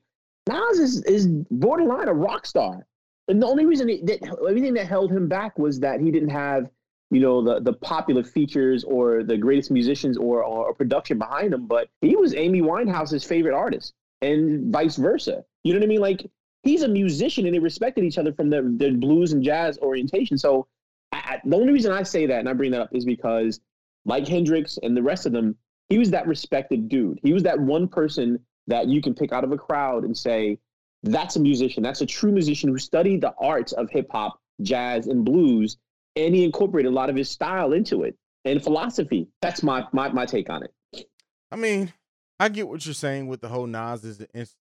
Nas 0.48 0.78
is, 0.78 1.02
is 1.04 1.26
borderline 1.26 2.08
a 2.08 2.14
rock 2.14 2.46
star. 2.46 2.86
And 3.28 3.42
the 3.42 3.46
only 3.46 3.66
reason 3.66 3.88
that 3.88 4.22
everything 4.48 4.74
that 4.74 4.86
held 4.86 5.10
him 5.10 5.28
back 5.28 5.58
was 5.58 5.80
that 5.80 6.00
he 6.00 6.10
didn't 6.10 6.28
have, 6.30 6.68
you 7.10 7.20
know, 7.20 7.42
the 7.42 7.60
the 7.60 7.72
popular 7.72 8.22
features 8.22 8.84
or 8.84 9.24
the 9.24 9.36
greatest 9.36 9.70
musicians 9.70 10.16
or, 10.16 10.44
or 10.44 10.72
production 10.74 11.18
behind 11.18 11.52
him. 11.52 11.66
But 11.66 11.88
he 12.00 12.14
was 12.14 12.34
Amy 12.34 12.62
Winehouse's 12.62 13.24
favorite 13.24 13.54
artist, 13.54 13.94
and 14.22 14.72
vice 14.72 14.96
versa. 14.96 15.44
You 15.64 15.72
know 15.72 15.80
what 15.80 15.86
I 15.86 15.88
mean? 15.88 16.00
Like 16.00 16.30
he's 16.66 16.82
a 16.82 16.88
musician, 16.88 17.46
and 17.46 17.54
they 17.54 17.58
respected 17.58 18.04
each 18.04 18.18
other 18.18 18.32
from 18.32 18.50
their, 18.50 18.62
their 18.64 18.92
blues 18.92 19.32
and 19.32 19.42
jazz 19.42 19.78
orientation. 19.78 20.38
So 20.38 20.66
I, 21.12 21.16
I, 21.16 21.40
the 21.44 21.56
only 21.56 21.72
reason 21.72 21.92
I 21.92 22.02
say 22.02 22.26
that 22.26 22.38
and 22.38 22.48
I 22.48 22.52
bring 22.52 22.70
that 22.72 22.80
up 22.80 22.90
is 22.92 23.04
because, 23.04 23.60
like 24.04 24.26
Hendrix 24.26 24.78
and 24.82 24.96
the 24.96 25.02
rest 25.02 25.26
of 25.26 25.32
them, 25.32 25.56
he 25.88 25.98
was 25.98 26.10
that 26.10 26.26
respected 26.26 26.88
dude. 26.88 27.20
He 27.22 27.32
was 27.32 27.42
that 27.44 27.58
one 27.58 27.88
person 27.88 28.40
that 28.66 28.88
you 28.88 29.00
can 29.00 29.14
pick 29.14 29.32
out 29.32 29.44
of 29.44 29.52
a 29.52 29.56
crowd 29.56 30.04
and 30.04 30.16
say, 30.16 30.58
that's 31.02 31.36
a 31.36 31.40
musician. 31.40 31.82
That's 31.82 32.00
a 32.00 32.06
true 32.06 32.32
musician 32.32 32.70
who 32.70 32.78
studied 32.78 33.20
the 33.20 33.34
arts 33.40 33.72
of 33.72 33.88
hip 33.90 34.08
hop, 34.10 34.40
jazz, 34.62 35.06
and 35.06 35.24
blues, 35.24 35.76
and 36.16 36.34
he 36.34 36.44
incorporated 36.44 36.90
a 36.90 36.94
lot 36.94 37.10
of 37.10 37.16
his 37.16 37.30
style 37.30 37.72
into 37.72 38.02
it 38.02 38.16
and 38.44 38.62
philosophy. 38.62 39.28
That's 39.42 39.62
my 39.62 39.84
my 39.92 40.08
my 40.08 40.26
take 40.26 40.50
on 40.50 40.64
it. 40.64 41.06
I 41.52 41.56
mean, 41.56 41.92
I 42.40 42.48
get 42.48 42.66
what 42.66 42.84
you're 42.84 42.94
saying 42.94 43.28
with 43.28 43.40
the 43.40 43.48
whole 43.48 43.66
Nas 43.66 44.04
is, 44.04 44.56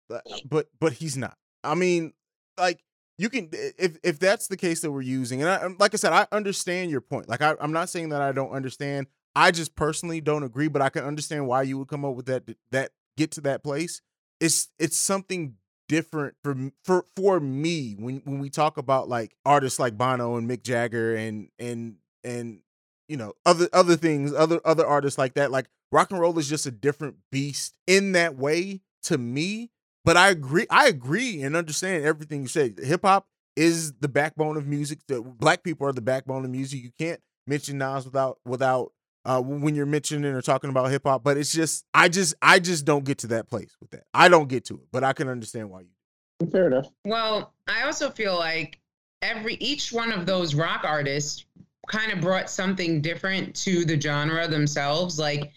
but 0.48 0.68
but 0.80 0.94
he's 0.94 1.18
not. 1.18 1.38
I 1.66 1.76
mean, 1.76 2.14
like 2.58 2.84
you 3.18 3.30
can 3.30 3.50
if 3.52 3.98
if 4.04 4.20
that's 4.20 4.48
the 4.48 4.58
case 4.58 4.82
that 4.82 4.92
we're 4.92 5.02
using, 5.02 5.42
and 5.42 5.50
I, 5.50 5.68
like 5.80 5.94
I 5.94 5.98
said, 5.98 6.14
I 6.14 6.28
understand 6.32 6.92
your 6.92 7.02
point. 7.02 7.30
Like 7.30 7.42
I, 7.42 7.56
I'm 7.60 7.72
not 7.72 7.90
saying 7.90 8.10
that 8.10 8.22
I 8.22 8.32
don't 8.32 8.52
understand. 8.52 9.08
I 9.36 9.52
just 9.52 9.76
personally 9.76 10.22
don't 10.22 10.44
agree, 10.44 10.68
but 10.68 10.82
I 10.82 10.90
can 10.90 11.04
understand 11.04 11.48
why 11.48 11.64
you 11.64 11.78
would 11.78 11.88
come 11.88 12.06
up 12.06 12.16
with 12.16 12.26
that 12.28 12.44
that 12.72 12.92
get 13.18 13.32
to 13.32 13.42
that 13.42 13.64
place. 13.64 14.02
It's 14.40 14.70
it's 14.80 14.98
something 14.98 15.56
different 15.88 16.36
for 16.44 16.56
for 16.84 17.06
for 17.16 17.40
me 17.40 17.96
when 17.98 18.22
when 18.26 18.40
we 18.40 18.50
talk 18.50 18.78
about 18.78 19.08
like 19.08 19.36
artists 19.46 19.80
like 19.80 19.98
Bono 19.98 20.36
and 20.36 20.50
Mick 20.50 20.64
Jagger 20.64 21.16
and 21.16 21.50
and 21.60 21.96
and 22.24 22.60
you 23.08 23.18
know 23.18 23.34
other 23.46 23.70
other 23.72 23.96
things 23.96 24.34
other 24.34 24.60
other 24.66 24.86
artists 24.86 25.18
like 25.18 25.36
that 25.36 25.52
like 25.52 25.68
rock 25.92 26.12
and 26.12 26.20
roll 26.20 26.38
is 26.40 26.50
just 26.50 26.66
a 26.66 26.72
different 26.72 27.16
beast 27.32 27.76
in 27.88 28.14
that 28.14 28.36
way 28.36 28.82
to 29.04 29.18
me 29.18 29.72
but 30.06 30.16
I 30.16 30.30
agree 30.30 30.68
I 30.70 30.88
agree 30.88 31.42
and 31.42 31.56
understand 31.56 32.06
everything 32.06 32.44
you 32.44 32.48
say 32.48 32.74
hip 32.82 33.02
hop 33.04 33.28
is 33.58 33.94
the 34.00 34.08
backbone 34.08 34.56
of 34.56 34.68
music 34.68 35.00
the 35.08 35.22
black 35.22 35.64
people 35.64 35.88
are 35.88 35.94
the 35.94 36.02
backbone 36.02 36.46
of 36.46 36.52
music 36.52 36.82
you 36.84 36.92
can't 36.98 37.20
mention 37.48 37.78
Nas 37.78 38.06
without 38.06 38.40
without 38.46 38.92
uh, 39.26 39.42
when 39.42 39.74
you're 39.74 39.88
mentioning 39.88 40.32
or 40.32 40.42
talking 40.42 40.70
about 40.70 40.92
hip 40.92 41.02
hop, 41.06 41.24
but 41.24 41.36
it's 41.36 41.52
just 41.52 41.84
I 41.94 42.10
just 42.10 42.36
I 42.42 42.60
just 42.60 42.86
don't 42.86 43.04
get 43.04 43.20
to 43.20 43.28
that 43.28 43.50
place 43.50 43.76
with 43.82 43.90
that. 43.92 44.04
I 44.14 44.30
don't 44.30 44.48
get 44.48 44.66
to 44.66 44.76
it, 44.76 44.88
but 44.92 45.04
I 45.04 45.14
can 45.14 45.28
understand 45.28 45.70
why 45.70 45.82
you. 45.82 46.48
Fair 46.52 46.68
enough. 46.68 46.92
Well, 47.04 47.54
I 47.68 47.84
also 47.84 48.10
feel 48.12 48.38
like 48.38 48.80
every 49.22 49.56
each 49.56 49.92
one 49.92 50.12
of 50.12 50.26
those 50.26 50.54
rock 50.54 50.84
artists 50.84 51.46
kind 51.88 52.12
of 52.12 52.22
brought 52.22 52.50
something 52.50 53.02
different 53.02 53.56
to 53.56 53.84
the 53.84 54.00
genre 54.00 54.48
themselves. 54.48 55.18
Like 55.18 55.52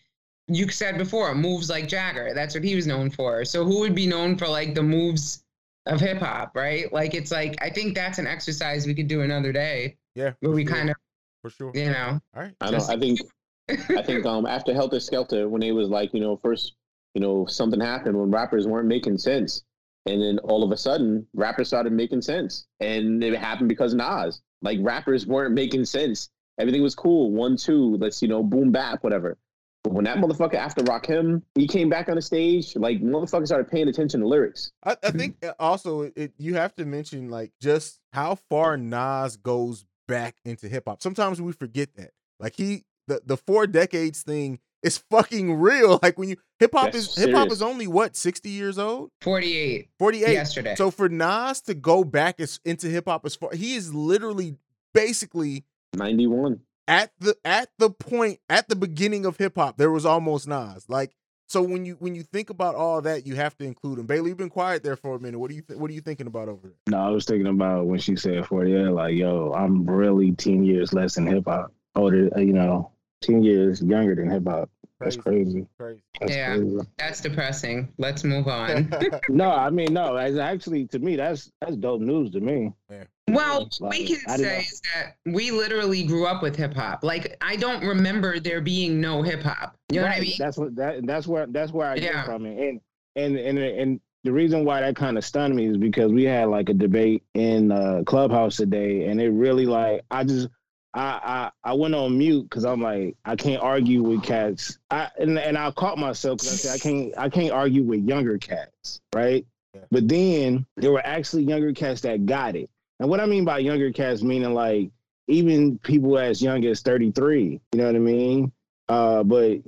you 0.49 0.69
said 0.69 0.99
before, 0.99 1.35
moves 1.35 1.71
like 1.71 1.89
Jagger. 1.89 2.33
That's 2.35 2.55
what 2.55 2.65
he 2.65 2.75
was 2.75 2.87
known 2.87 3.11
for. 3.11 3.45
So 3.45 3.65
who 3.65 3.81
would 3.81 3.95
be 3.95 4.07
known 4.07 4.37
for 4.37 4.49
like 4.49 4.75
the 4.75 4.83
moves 4.83 5.45
of 5.87 6.01
hip 6.01 6.19
hop, 6.19 6.57
right? 6.57 6.93
Like 6.93 7.15
it's 7.15 7.31
like 7.31 7.57
I 7.63 7.71
think 7.71 7.95
that's 7.95 8.19
an 8.19 8.27
exercise 8.27 8.87
we 8.87 8.95
could 8.95 9.09
do 9.09 9.23
another 9.23 9.53
day. 9.53 9.97
Yeah. 10.15 10.33
Where 10.41 10.53
we 10.53 10.67
sure. 10.67 10.75
kind 10.75 10.91
of 10.91 10.97
for 11.43 11.51
sure. 11.51 11.73
You 11.75 11.91
know. 11.91 12.21
All 12.35 12.43
right. 12.43 12.55
I 12.61 12.71
know. 12.71 12.85
I 12.89 12.99
think 12.99 13.21
I 13.69 14.03
think 14.03 14.27
um 14.27 14.47
after 14.47 14.73
Helter 14.73 15.01
Skelter, 15.01 15.49
when 15.49 15.63
it 15.63 15.73
was 15.73 15.89
like, 15.89 16.15
you 16.15 16.21
know, 16.21 16.37
first, 16.37 16.75
you 17.15 17.21
know, 17.21 17.47
something 17.47 17.81
happened 17.81 18.19
when 18.19 18.31
rappers 18.31 18.67
weren't 18.67 18.89
making 18.89 19.19
sense. 19.19 19.65
And 20.07 20.23
then 20.23 20.39
all 20.39 20.63
of 20.63 20.73
a 20.73 20.77
sudden, 20.77 21.27
rappers 21.35 21.69
started 21.69 21.93
making 21.93 22.23
sense. 22.23 22.67
And 22.81 23.23
it 23.23 23.39
happened 23.39 23.69
because 23.69 23.95
Nas. 23.95 24.41
Like 24.63 24.79
rappers 24.81 25.27
weren't 25.27 25.55
making 25.55 25.85
sense. 25.85 26.31
Everything 26.59 26.83
was 26.83 26.95
cool. 26.95 27.31
One, 27.31 27.57
two, 27.57 27.97
let's, 27.97 28.21
you 28.23 28.29
know, 28.29 28.43
boom 28.43 28.73
bap, 28.73 29.05
whatever. 29.05 29.37
But 29.85 29.93
when 29.93 30.05
that 30.05 30.19
motherfucker 30.19 30.55
after 30.55 30.83
Rakim, 30.83 31.43
he 31.55 31.67
came 31.67 31.89
back 31.89 32.09
on 32.09 32.17
the 32.17 32.23
stage, 32.23 32.75
like 32.77 33.01
motherfuckers 33.01 33.47
started 33.47 33.69
paying 33.69 33.89
attention 33.89 34.21
to 34.21 34.27
lyrics. 34.27 34.73
I, 34.85 34.97
I 35.03 35.11
think 35.11 35.45
uh, 35.45 35.53
also 35.59 36.11
it, 36.17 36.33
you 36.37 36.55
have 36.55 36.75
to 36.77 36.85
mention 36.85 37.31
like 37.31 37.53
just 37.61 38.01
how 38.13 38.35
far 38.51 38.77
Nas 38.77 39.37
goes 39.37 39.85
back 40.07 40.37
into 40.45 40.69
hip 40.69 40.85
hop. 40.87 41.03
Sometimes 41.03 41.41
we 41.41 41.53
forget 41.53 41.95
that. 41.97 42.11
Like 42.41 42.55
he 42.57 42.85
the 43.07 43.23
the 43.25 43.37
four 43.37 43.67
decades 43.67 44.23
thing 44.23 44.59
is 44.83 44.99
fucking 45.11 45.55
real. 45.55 46.01
Like 46.03 46.19
when 46.19 46.29
you 46.29 46.37
hip 46.59 46.73
hop 46.75 46.95
is 46.95 47.17
hip 47.17 47.33
hop 47.33 47.51
is 47.51 47.63
only 47.63 47.87
what 47.87 48.17
sixty 48.17 48.51
years 48.51 48.79
old. 48.79 49.11
Forty 49.21 49.57
eight. 49.57 49.91
Forty 49.99 50.25
eight 50.25 50.33
yesterday. 50.33 50.75
So 50.75 50.91
for 50.91 51.09
Nas 51.09 51.61
to 51.63 51.75
go 51.75 52.05
back 52.05 52.41
as, 52.41 52.61
into 52.65 52.89
hip 52.89 53.05
hop 53.07 53.25
as 53.25 53.37
far, 53.37 53.53
he 53.55 53.75
is 53.75 53.95
literally 53.95 54.57
basically 54.93 55.65
ninety 55.95 56.27
one 56.27 56.61
at 56.89 57.13
the 57.21 57.37
at 57.45 57.69
the 57.79 57.91
point 57.91 58.41
at 58.49 58.69
the 58.69 58.75
beginning 58.75 59.27
of 59.27 59.37
hip 59.37 59.55
hop. 59.57 59.77
There 59.77 59.93
was 59.93 60.05
almost 60.05 60.49
Nas. 60.49 60.89
Like 60.89 61.15
so 61.47 61.63
when 61.63 61.85
you 61.85 61.97
when 62.01 62.15
you 62.15 62.25
think 62.25 62.51
about 62.51 62.75
all 62.75 63.01
that, 63.03 63.27
you 63.27 63.37
have 63.37 63.57
to 63.59 63.65
include 63.65 63.99
him. 63.99 64.07
Baylor, 64.07 64.29
you've 64.29 64.37
been 64.37 64.51
quiet 64.51 64.83
there 64.83 64.97
for 64.97 65.15
a 65.15 65.21
minute. 65.21 65.39
What 65.39 65.51
do 65.51 65.55
you 65.57 65.63
th- 65.63 65.79
what 65.79 65.91
are 65.91 65.95
you 65.95 66.01
thinking 66.01 66.27
about 66.27 66.49
over 66.49 66.69
there? 66.69 66.77
No, 66.89 66.99
I 66.99 67.11
was 67.11 67.27
thinking 67.27 67.47
about 67.47 67.87
when 67.87 68.01
she 68.01 68.17
said 68.17 68.47
forty. 68.47 68.73
Yeah, 68.73 68.89
like 68.89 69.15
yo, 69.15 69.53
I'm 69.53 69.89
really 69.89 70.33
ten 70.33 70.65
years 70.65 70.93
less 70.93 71.15
than 71.15 71.27
hip 71.27 71.45
hop. 71.47 71.73
Older, 71.95 72.31
uh, 72.37 72.41
you 72.41 72.53
know, 72.53 72.93
10 73.23 73.43
years 73.43 73.83
younger 73.83 74.15
than 74.15 74.31
hip 74.31 74.47
hop. 74.47 74.71
That's 75.01 75.17
crazy. 75.17 75.67
Crazy. 75.79 76.03
That's 76.21 76.33
yeah, 76.33 76.57
crazy. 76.57 76.79
that's 76.97 77.21
depressing. 77.21 77.93
Let's 77.99 78.25
move 78.25 78.49
on. 78.49 78.93
no, 79.29 79.51
I 79.51 79.71
mean 79.71 79.93
no. 79.93 80.17
As 80.17 80.37
actually, 80.37 80.87
to 80.89 80.99
me, 80.99 81.17
that's 81.17 81.53
that's 81.61 81.77
dope 81.77 82.01
news 82.01 82.33
to 82.33 82.41
me. 82.41 82.73
Yeah. 82.91 83.05
Well, 83.35 83.69
Like, 83.81 83.91
we 83.99 84.07
can 84.07 84.37
say 84.37 84.43
know. 84.43 84.59
is 84.59 84.81
that 84.95 85.17
we 85.27 85.51
literally 85.51 86.03
grew 86.05 86.27
up 86.27 86.43
with 86.43 86.57
hip 86.57 86.75
hop. 86.75 87.05
Like 87.05 87.37
I 87.41 87.57
don't 87.57 87.85
remember 87.85 88.41
there 88.41 88.61
being 88.61 89.01
no 89.01 89.23
hip 89.23 89.43
hop. 89.43 89.77
You 89.91 90.01
know 90.01 90.07
what 90.07 90.17
I 90.17 90.21
mean? 90.21 90.35
That's 90.39 90.57
what 90.57 90.75
that 90.77 91.07
that's 91.07 91.27
where 91.27 91.47
that's 91.47 91.73
where 91.73 91.89
I 91.89 91.95
Yeah. 91.97 92.13
get 92.13 92.25
from 92.27 92.47
it. 92.47 92.59
And 92.59 92.81
and 93.17 93.37
and 93.37 93.59
and 93.59 94.01
the 94.25 94.33
reason 94.33 94.65
why 94.65 94.81
that 94.81 94.97
kind 94.97 95.17
of 95.17 95.25
stunned 95.25 95.55
me 95.55 95.67
is 95.67 95.77
because 95.77 96.13
we 96.13 96.25
had 96.25 96.49
like 96.49 96.69
a 96.69 96.75
debate 96.75 97.23
in 97.35 97.71
uh, 97.73 98.03
Clubhouse 98.05 98.57
today, 98.57 99.07
and 99.07 99.21
it 99.21 99.31
really 99.31 99.65
like 99.67 100.03
I 100.11 100.25
just 100.25 100.49
I 100.95 101.51
I, 101.65 101.71
I 101.71 101.73
went 101.75 101.95
on 101.95 102.19
mute 102.19 102.43
because 102.43 102.65
I'm 102.65 102.83
like 102.83 103.17
I 103.25 103.37
can't 103.37 103.63
argue 103.63 104.03
with 104.03 104.23
cats. 104.23 104.79
I 104.91 105.09
and, 105.19 105.39
and 105.39 105.57
I 105.57 105.71
caught 105.71 105.99
myself 105.99 106.39
because 106.41 106.55
I 106.55 106.57
said 106.57 106.75
I 106.75 106.79
can't 106.79 107.15
I 107.17 107.29
can't 107.29 107.53
argue 107.53 107.85
with 107.85 108.05
younger 108.05 108.39
cats, 108.39 109.01
right? 109.15 109.47
Yeah. 109.75 109.83
But 109.91 110.09
then 110.09 110.67
there 110.77 110.93
were 110.93 111.05
actually 111.07 111.45
younger 111.45 111.73
cats 111.73 112.01
that 112.03 112.27
got 112.27 112.57
it. 112.57 112.71
And 113.01 113.09
what 113.09 113.21
I 113.21 113.27
mean 113.27 113.45
by 113.45 113.59
younger 113.59 113.93
cats, 113.93 114.23
meaning 114.23 114.55
like 114.55 114.91
even 115.29 115.79
people 115.79 116.19
as 116.19 116.43
young 116.43 116.65
as 116.65 116.81
33. 116.83 117.61
You 117.73 117.79
know 117.79 117.87
what 117.87 117.95
I 117.97 117.99
mean? 117.99 118.53
Uh, 118.89 119.23
but 119.23 119.59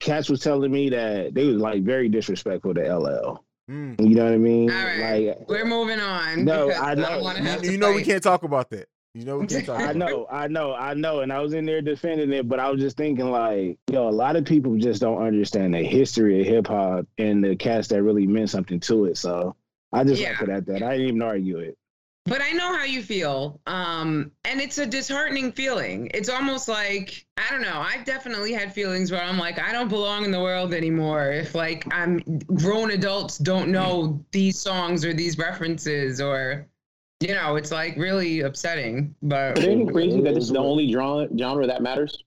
cats 0.00 0.28
was 0.30 0.40
telling 0.40 0.72
me 0.72 0.88
that 0.90 1.34
they 1.34 1.44
was 1.46 1.56
like 1.58 1.82
very 1.82 2.08
disrespectful 2.08 2.74
to 2.74 2.80
LL. 2.96 3.44
Mm. 3.70 4.00
You 4.00 4.14
know 4.16 4.24
what 4.24 4.32
I 4.32 4.38
mean? 4.38 4.70
All 4.70 4.84
right. 4.84 5.26
Like 5.38 5.48
We're 5.48 5.64
moving 5.66 6.00
on. 6.00 6.44
No, 6.44 6.68
because 6.68 6.82
I 6.82 6.94
don't 6.94 7.18
know. 7.18 7.22
wanna 7.22 7.40
have 7.40 7.60
You, 7.62 7.66
to 7.68 7.72
you 7.72 7.78
know 7.78 7.92
we 7.92 8.02
can't 8.02 8.22
talk 8.22 8.42
about 8.42 8.70
that. 8.70 8.88
You 9.14 9.24
know 9.24 9.38
we 9.38 9.46
can't 9.46 9.66
talk. 9.66 9.80
I 9.88 9.92
know, 9.92 10.26
I 10.30 10.48
know, 10.48 10.72
I 10.74 10.94
know. 10.94 11.20
And 11.20 11.32
I 11.32 11.40
was 11.40 11.52
in 11.52 11.66
there 11.66 11.82
defending 11.82 12.32
it, 12.32 12.48
but 12.48 12.58
I 12.58 12.70
was 12.70 12.80
just 12.80 12.96
thinking 12.96 13.30
like, 13.30 13.78
yo, 13.90 14.08
a 14.08 14.10
lot 14.10 14.34
of 14.36 14.44
people 14.44 14.76
just 14.76 15.00
don't 15.00 15.22
understand 15.22 15.74
the 15.74 15.82
history 15.84 16.40
of 16.40 16.46
hip 16.46 16.66
hop 16.66 17.06
and 17.18 17.44
the 17.44 17.54
cats 17.54 17.88
that 17.88 18.02
really 18.02 18.26
meant 18.26 18.50
something 18.50 18.80
to 18.80 19.04
it. 19.04 19.16
So 19.18 19.54
I 19.92 20.02
just 20.04 20.20
Yeah. 20.22 20.30
left 20.30 20.42
it 20.42 20.48
at 20.48 20.66
that. 20.66 20.82
I 20.82 20.92
didn't 20.96 21.08
even 21.08 21.22
argue 21.22 21.58
it. 21.58 21.76
But 22.26 22.42
I 22.42 22.52
know 22.52 22.76
how 22.76 22.84
you 22.84 23.02
feel. 23.02 23.60
Um, 23.66 24.30
and 24.44 24.60
it's 24.60 24.78
a 24.78 24.86
disheartening 24.86 25.52
feeling. 25.52 26.10
It's 26.12 26.28
almost 26.28 26.68
like, 26.68 27.24
I 27.38 27.50
don't 27.50 27.62
know, 27.62 27.80
I've 27.80 28.04
definitely 28.04 28.52
had 28.52 28.74
feelings 28.74 29.10
where 29.10 29.22
I'm 29.22 29.38
like, 29.38 29.58
I 29.58 29.72
don't 29.72 29.88
belong 29.88 30.24
in 30.24 30.30
the 30.30 30.40
world 30.40 30.74
anymore. 30.74 31.32
If 31.32 31.54
like 31.54 31.92
I'm 31.92 32.20
grown 32.54 32.90
adults 32.90 33.38
don't 33.38 33.70
know 33.70 34.22
these 34.32 34.58
songs 34.58 35.04
or 35.04 35.14
these 35.14 35.38
references 35.38 36.20
or 36.20 36.66
you 37.20 37.34
know, 37.34 37.56
it's 37.56 37.70
like 37.70 37.96
really 37.96 38.40
upsetting. 38.40 39.14
But 39.22 39.54
But 39.54 39.64
ain't 39.64 39.88
it 39.88 39.92
crazy 39.92 40.20
that 40.22 40.34
this 40.34 40.44
is 40.44 40.50
the 40.50 40.58
only 40.58 40.90
genre 40.90 41.28
genre 41.38 41.66
that 41.66 41.82
matters? 41.82 42.24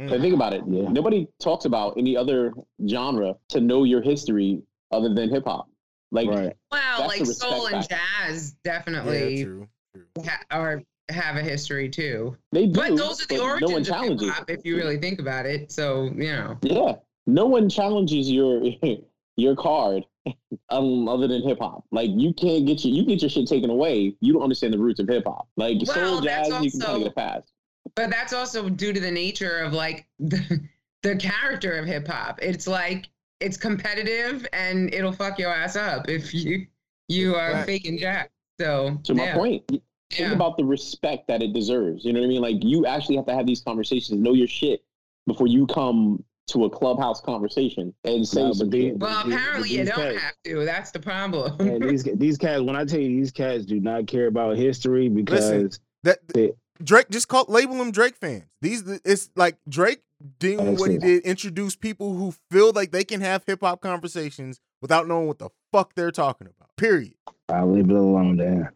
Mm. 0.00 0.10
Like, 0.10 0.20
think 0.20 0.34
about 0.34 0.52
it. 0.54 0.62
Yeah. 0.66 0.88
Nobody 0.88 1.28
talks 1.40 1.66
about 1.66 1.94
any 1.98 2.16
other 2.16 2.52
genre 2.88 3.34
to 3.48 3.60
know 3.60 3.84
your 3.84 4.00
history 4.00 4.62
other 4.92 5.12
than 5.12 5.28
hip 5.30 5.44
hop. 5.44 5.68
Like, 6.12 6.28
right. 6.28 6.56
Well, 6.72 7.06
like 7.06 7.24
soul 7.26 7.66
and 7.66 7.76
respect 7.76 8.00
jazz 8.26 8.56
Yeah, 8.64 8.72
definitely 8.72 9.44
true. 9.44 9.68
true. 9.94 10.24
ha- 10.24 10.42
are 10.50 10.82
have 11.10 11.36
a 11.36 11.42
history 11.42 11.88
too. 11.88 12.36
they 12.52 12.66
do. 12.66 12.72
But 12.72 12.96
those 12.96 13.22
are 13.22 13.26
the 13.26 13.38
origins 13.42 13.70
no 13.70 13.76
of 13.78 13.84
hip 13.86 13.92
challenges. 13.94 14.30
hop, 14.30 14.50
if 14.50 14.64
you 14.64 14.76
really 14.76 14.98
think 14.98 15.18
about 15.20 15.46
it. 15.46 15.70
So 15.72 16.04
you 16.16 16.32
know, 16.32 16.58
Yeah, 16.62 16.94
no 17.26 17.46
one 17.46 17.68
challenges 17.68 18.30
your 18.30 18.62
your 19.36 19.56
card 19.56 20.04
um, 20.68 21.08
other 21.08 21.26
than 21.28 21.42
hip 21.42 21.58
hop. 21.60 21.84
Like 21.90 22.10
you 22.12 22.32
can't 22.34 22.66
get 22.66 22.84
your 22.84 22.94
you 22.94 23.04
get 23.04 23.22
your 23.22 23.30
shit 23.30 23.48
taken 23.48 23.70
away. 23.70 24.14
You 24.20 24.32
don't 24.32 24.42
understand 24.42 24.72
the 24.72 24.78
roots 24.78 25.00
of 25.00 25.08
hip 25.08 25.24
hop. 25.26 25.48
Like 25.56 25.78
Well, 25.86 25.94
soul 25.94 26.20
that's 26.20 26.48
jazz, 26.48 26.64
you 26.64 26.70
can 26.70 26.80
kind 26.80 26.90
also- 26.90 26.96
of 26.96 27.02
get 27.02 27.12
a 27.12 27.14
pass. 27.14 27.42
but 27.94 28.10
that's 28.10 28.32
also 28.32 28.68
due 28.68 28.92
to 28.92 29.00
the 29.00 29.10
nature 29.10 29.58
of 29.58 29.72
like 29.72 30.06
the, 30.18 30.60
the 31.02 31.16
character 31.16 31.72
of 31.78 31.86
hip 31.86 32.06
hop. 32.06 32.38
It's 32.42 32.66
like 32.66 33.08
it's 33.40 33.56
competitive 33.56 34.46
and 34.52 34.92
it'll 34.94 35.12
fuck 35.12 35.38
your 35.38 35.50
ass 35.52 35.76
up 35.76 36.08
if 36.08 36.32
you 36.34 36.66
you 37.08 37.34
are 37.34 37.52
Right. 37.54 37.66
faking 37.66 37.98
jack. 37.98 38.30
So 38.60 38.98
To 39.04 39.14
my 39.14 39.32
point, 39.32 39.64
think 39.68 39.82
yeah. 40.16 40.32
about 40.32 40.56
the 40.56 40.64
respect 40.64 41.26
that 41.28 41.42
it 41.42 41.52
deserves. 41.52 42.04
You 42.04 42.12
know 42.12 42.20
what 42.20 42.26
I 42.26 42.28
mean? 42.28 42.42
Like 42.42 42.56
you 42.62 42.86
actually 42.86 43.16
have 43.16 43.26
to 43.26 43.34
have 43.34 43.46
these 43.46 43.60
conversations, 43.62 44.20
know 44.20 44.32
your 44.34 44.46
shit 44.46 44.82
before 45.26 45.46
you 45.46 45.66
come 45.66 46.22
to 46.48 46.64
a 46.64 46.70
clubhouse 46.70 47.20
conversation 47.20 47.94
and 48.04 48.26
say 48.26 48.42
No, 48.42 48.52
some 48.52 48.68
but 48.68 48.72
they- 48.72 48.88
shit. 48.90 48.98
Well, 48.98 49.24
These- 49.24 49.34
apparently 49.34 49.68
you 49.70 49.84
don't 49.84 49.94
cats- 49.96 50.18
have 50.22 50.34
to. 50.44 50.64
That's 50.64 50.90
the 50.90 50.98
problem. 51.00 51.60
And 51.60 51.82
these 51.90 52.04
these 52.04 52.36
cats, 52.38 52.60
when 52.62 52.76
I 52.76 52.84
tell 52.84 53.00
you 53.00 53.08
these 53.08 53.30
cats 53.32 53.64
do 53.64 53.80
not 53.80 54.06
care 54.06 54.26
about 54.26 54.56
history 54.56 55.08
because 55.08 55.78
That 56.04 56.18
They- 56.28 56.52
Drake 56.82 57.08
just 57.10 57.28
call 57.28 57.44
label 57.48 57.74
them 57.76 57.90
Drake 57.92 58.16
fans. 58.16 58.44
These 58.62 58.82
it's 59.04 59.30
like 59.36 59.56
Drake 59.68 60.00
doing 60.38 60.58
what 60.76 60.90
he 60.90 60.96
Excellent. 60.96 61.00
did, 61.02 61.22
introduce 61.24 61.76
people 61.76 62.14
who 62.14 62.34
feel 62.50 62.72
like 62.72 62.90
they 62.92 63.04
can 63.04 63.20
have 63.20 63.44
hip 63.46 63.60
hop 63.60 63.80
conversations 63.80 64.60
without 64.82 65.06
knowing 65.08 65.26
what 65.28 65.38
the 65.38 65.50
fuck 65.72 65.94
they're 65.94 66.10
talking 66.10 66.46
about. 66.46 66.74
Period. 66.76 67.14
I'll 67.48 67.70
leave 67.72 67.88
it 67.90 67.96
alone, 67.96 68.36
Dan. 68.36 68.68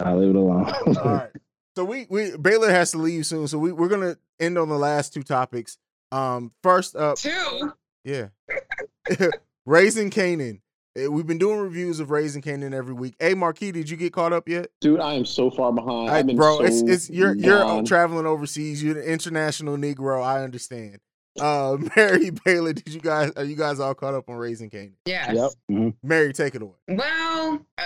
I'll 0.00 0.18
leave 0.18 0.30
it 0.30 0.36
alone. 0.36 0.72
All 0.86 0.92
right. 1.04 1.30
So 1.76 1.84
we 1.84 2.06
we 2.10 2.36
Baylor 2.36 2.70
has 2.70 2.90
to 2.92 2.98
leave 2.98 3.24
soon. 3.26 3.46
So 3.48 3.58
we 3.58 3.72
we're 3.72 3.88
gonna 3.88 4.16
end 4.40 4.58
on 4.58 4.68
the 4.68 4.78
last 4.78 5.14
two 5.14 5.22
topics. 5.22 5.78
Um, 6.12 6.52
first 6.62 6.96
up, 6.96 7.18
Two. 7.18 7.72
yeah, 8.04 8.28
Raising 9.66 10.10
Kanan. 10.10 10.60
Eh, 10.96 11.06
We've 11.06 11.26
been 11.26 11.38
doing 11.38 11.58
reviews 11.58 12.00
of 12.00 12.10
Raising 12.10 12.42
Kanan 12.42 12.72
every 12.74 12.94
week. 12.94 13.14
Hey, 13.18 13.34
Marquis, 13.34 13.72
did 13.72 13.88
you 13.88 13.96
get 13.96 14.12
caught 14.12 14.32
up 14.32 14.48
yet? 14.48 14.68
Dude, 14.80 15.00
I 15.00 15.14
am 15.14 15.24
so 15.24 15.50
far 15.50 15.72
behind. 15.72 16.10
I- 16.10 16.18
I've 16.18 16.26
been 16.26 16.36
bro, 16.36 16.58
so 16.58 16.64
it's 16.64 16.80
it's 16.82 17.10
you're 17.10 17.34
you're 17.36 17.82
traveling 17.84 18.26
overseas. 18.26 18.82
You're 18.82 18.98
an 18.98 19.04
international 19.04 19.76
Negro. 19.76 20.22
I 20.24 20.42
understand. 20.42 20.98
Uh, 21.40 21.76
Mary 21.96 22.30
Baylor, 22.44 22.72
did 22.72 22.92
you 22.92 23.00
guys 23.00 23.30
are 23.36 23.44
you 23.44 23.54
guys 23.56 23.78
all 23.78 23.94
caught 23.94 24.14
up 24.14 24.28
on 24.28 24.34
Raising 24.36 24.68
Kanan? 24.68 24.92
Yes. 25.06 25.34
yep. 25.34 25.50
mhm. 25.70 25.94
Mary, 26.02 26.32
take 26.32 26.54
it 26.56 26.62
away. 26.62 26.74
Well, 26.88 27.64
uh, 27.78 27.82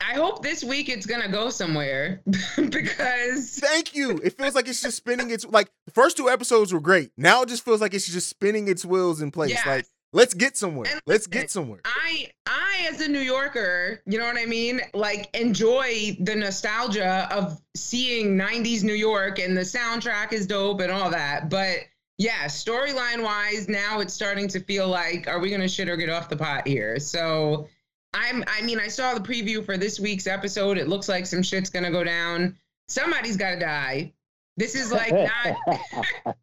I 0.00 0.14
hope 0.14 0.42
this 0.44 0.62
week 0.62 0.88
it's 0.88 1.06
gonna 1.06 1.28
go 1.28 1.50
somewhere 1.50 2.22
because 2.56 3.58
Thank 3.58 3.94
you. 3.96 4.20
It 4.22 4.36
feels 4.38 4.54
like 4.54 4.68
it's 4.68 4.80
just 4.80 4.96
spinning 4.96 5.30
its 5.30 5.44
like 5.44 5.70
the 5.86 5.92
first 5.92 6.16
two 6.16 6.28
episodes 6.30 6.72
were 6.72 6.80
great. 6.80 7.10
Now 7.16 7.42
it 7.42 7.48
just 7.48 7.64
feels 7.64 7.80
like 7.80 7.94
it's 7.94 8.06
just 8.08 8.28
spinning 8.28 8.68
its 8.68 8.84
wheels 8.84 9.20
in 9.20 9.30
place. 9.32 9.50
Yes. 9.50 9.66
Like 9.66 9.86
let's 10.14 10.32
get 10.32 10.56
somewhere. 10.56 10.86
And 10.90 11.00
Let's 11.06 11.26
get 11.26 11.50
somewhere. 11.50 11.80
I 11.84 12.30
I 12.46 12.88
as 12.90 13.00
a 13.00 13.08
New 13.08 13.20
Yorker, 13.20 14.00
you 14.06 14.18
know 14.18 14.24
what 14.24 14.38
I 14.38 14.46
mean? 14.46 14.80
Like 14.94 15.28
enjoy 15.36 16.16
the 16.20 16.34
nostalgia 16.34 17.28
of 17.30 17.60
seeing 17.76 18.36
90s 18.36 18.82
New 18.82 18.94
York 18.94 19.38
and 19.38 19.56
the 19.56 19.62
soundtrack 19.62 20.32
is 20.32 20.46
dope 20.46 20.80
and 20.80 20.90
all 20.90 21.10
that. 21.10 21.50
But 21.50 21.80
yeah, 22.16 22.44
storyline 22.44 23.22
wise, 23.22 23.68
now 23.68 24.00
it's 24.00 24.14
starting 24.14 24.46
to 24.48 24.60
feel 24.60 24.88
like 24.88 25.26
are 25.28 25.40
we 25.40 25.50
gonna 25.50 25.68
shit 25.68 25.88
or 25.88 25.96
get 25.96 26.08
off 26.08 26.28
the 26.28 26.36
pot 26.36 26.66
here? 26.66 26.98
So 27.00 27.68
I'm 28.14 28.44
I 28.46 28.62
mean, 28.62 28.78
I 28.78 28.88
saw 28.88 29.14
the 29.14 29.20
preview 29.20 29.64
for 29.64 29.76
this 29.76 29.98
week's 29.98 30.28
episode. 30.28 30.78
It 30.78 30.88
looks 30.88 31.08
like 31.08 31.26
some 31.26 31.42
shit's 31.42 31.70
gonna 31.70 31.90
go 31.90 32.04
down. 32.04 32.56
Somebody's 32.88 33.36
gotta 33.36 33.58
die. 33.58 34.12
This 34.56 34.76
is 34.76 34.92
like 34.92 35.12
not 35.12 36.36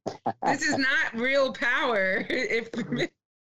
this 0.44 0.62
is 0.62 0.78
not 0.78 1.16
real 1.16 1.54
power 1.54 2.26
if 2.30 2.70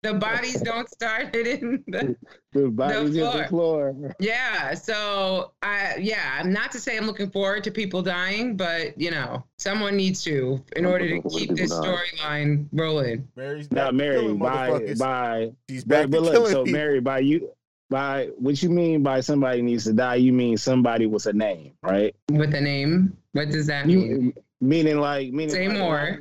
the 0.02 0.14
bodies 0.14 0.62
don't 0.62 0.90
start 0.90 1.34
hitting 1.36 1.84
the 1.88 2.16
The 2.54 2.70
bodies 2.70 3.16
hit 3.16 3.34
the 3.34 3.46
floor. 3.50 3.96
yeah 4.20 4.74
so 4.74 5.52
i 5.62 5.96
yeah 6.00 6.42
not 6.46 6.72
to 6.72 6.80
say 6.80 6.98
i'm 6.98 7.06
looking 7.06 7.30
forward 7.30 7.64
to 7.66 7.72
people 7.72 8.02
dying 8.02 8.56
but 8.56 8.98
you 9.00 9.12
know 9.12 9.44
someone 9.58 9.98
needs 9.98 10.24
to 10.24 10.64
in 10.76 10.86
order 10.86 11.08
to 11.08 11.22
keep 11.30 11.50
this 11.52 11.74
storyline 11.74 12.68
rolling 12.72 13.28
Mary's 13.36 13.70
Now, 13.72 13.92
Mary, 13.92 14.34
by 14.34 14.94
by 14.98 15.52
She's 15.70 15.84
back 15.84 16.10
but 16.10 16.18
to 16.18 16.24
look, 16.24 16.34
so 16.48 16.64
people. 16.64 16.66
Mary, 16.72 17.00
by 17.02 17.20
you 17.20 17.52
by 17.90 18.30
what 18.38 18.62
you 18.64 18.70
mean 18.70 19.02
by 19.04 19.20
somebody 19.20 19.62
needs 19.64 19.84
to 19.86 19.94
die, 19.94 20.16
you 20.16 20.32
mean 20.32 20.58
somebody 20.58 21.08
with 21.08 21.26
a 21.26 21.34
name, 21.34 21.74
right? 21.84 22.16
with 22.32 22.54
a 22.54 22.62
name 22.62 23.18
what 23.34 23.50
does 23.50 23.68
that 23.68 23.86
mean 23.88 24.34
meaning 24.62 25.00
like 25.00 25.32
meaning 25.34 25.50
Say 25.50 25.68
like, 25.68 25.78
more. 25.78 26.20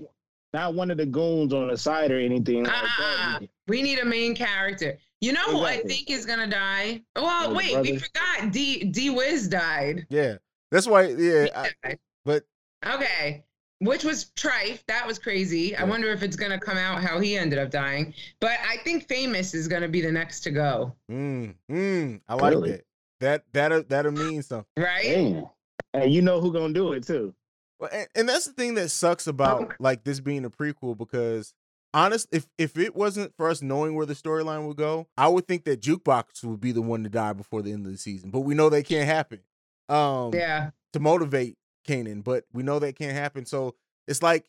Not, 0.55 0.61
not 0.61 0.75
one 0.75 0.91
of 0.91 0.97
the 0.97 1.05
goons 1.07 1.53
on 1.53 1.69
the 1.69 1.77
side 1.77 2.11
or 2.11 2.19
anything 2.19 2.65
like 2.65 2.73
Uh-uh. 2.73 2.87
that. 2.99 3.39
Ah, 3.43 3.47
we 3.69 3.83
need 3.83 3.99
a 3.99 4.05
main 4.05 4.35
character 4.35 4.99
you 5.21 5.33
know 5.33 5.43
who 5.45 5.63
i 5.65 5.79
think 5.79 6.11
is 6.11 6.25
gonna 6.27 6.47
die 6.47 7.03
well 7.17 7.27
Oh, 7.47 7.49
the 7.51 7.55
wait 7.55 7.81
we 7.81 7.99
forgot 7.99 8.51
d 8.53 8.85
d 8.85 9.11
wiz 9.11 9.49
died 9.49 10.07
Yeah. 10.11 10.37
That's 10.71 10.87
why 10.87 11.09
yeah, 11.09 11.71
I, 11.85 11.97
but 12.27 12.45
Okay. 12.87 13.45
Which 13.81 14.03
was 14.05 14.33
trife. 14.37 14.85
That 14.87 15.07
was 15.07 15.19
crazy. 15.19 15.75
I 15.77 15.85
wonder 15.85 16.09
if 16.11 16.23
it's 16.23 16.37
gonna 16.37 16.59
come 16.59 16.77
out 16.77 17.01
how 17.03 17.21
he 17.21 17.37
ended 17.39 17.59
up 17.59 17.71
dying. 17.71 18.13
But 18.41 18.59
I 18.69 18.77
think 18.79 19.09
famous 19.09 19.55
is 19.55 19.67
gonna 19.69 19.89
be 19.89 20.01
the 20.01 20.11
next 20.13 20.41
to 20.41 20.51
go. 20.51 20.95
mm, 21.11 21.55
mm, 21.71 22.21
I 22.29 22.35
like 22.35 22.51
Really? 22.55 22.71
that. 22.73 22.85
That 23.21 23.45
that'll 23.53 23.83
that'll 23.85 24.13
mean 24.13 24.43
something. 24.43 24.67
Right? 24.77 25.05
Damn. 25.05 25.47
And 25.95 26.13
you 26.13 26.21
know 26.23 26.41
who 26.41 26.53
gonna 26.53 26.75
do 26.75 26.93
it 26.93 27.07
too. 27.07 27.35
Well, 27.81 27.91
and, 27.93 28.09
and 28.15 28.29
that's 28.29 28.45
the 28.47 28.53
thing 28.53 28.75
that 28.75 28.91
sucks 28.91 29.27
about 29.27 29.63
Okay. 29.63 29.77
like 29.81 30.05
this 30.05 30.21
being 30.21 30.45
a 30.45 30.51
prequel 30.51 30.99
because 30.99 31.55
honest, 31.95 32.29
if 32.33 32.47
if 32.59 32.77
it 32.79 32.95
wasn't 32.95 33.35
for 33.37 33.49
us 33.49 33.63
knowing 33.63 33.95
where 33.95 34.07
the 34.07 34.15
storyline 34.15 34.67
would 34.67 34.77
go, 34.77 35.07
I 35.17 35.29
would 35.29 35.47
think 35.47 35.65
that 35.65 35.81
Jukebox 35.81 36.45
would 36.45 36.61
be 36.61 36.73
the 36.73 36.83
one 36.83 37.03
to 37.05 37.09
die 37.09 37.33
before 37.33 37.63
the 37.63 37.73
end 37.73 37.87
of 37.87 37.93
the 37.93 37.99
season. 37.99 38.31
But 38.31 38.41
we 38.41 38.55
know 38.55 38.69
that 38.71 38.85
can't 38.87 39.07
happen. 39.07 39.41
Um, 39.89 40.33
Yeah. 40.35 40.71
to 40.93 41.01
motivate 41.01 41.57
Kanan, 41.87 42.23
but 42.23 42.45
we 42.53 42.63
know 42.63 42.79
that 42.79 42.97
can't 42.97 43.13
happen. 43.17 43.47
So 43.47 43.75
it's 44.07 44.23
like 44.23 44.45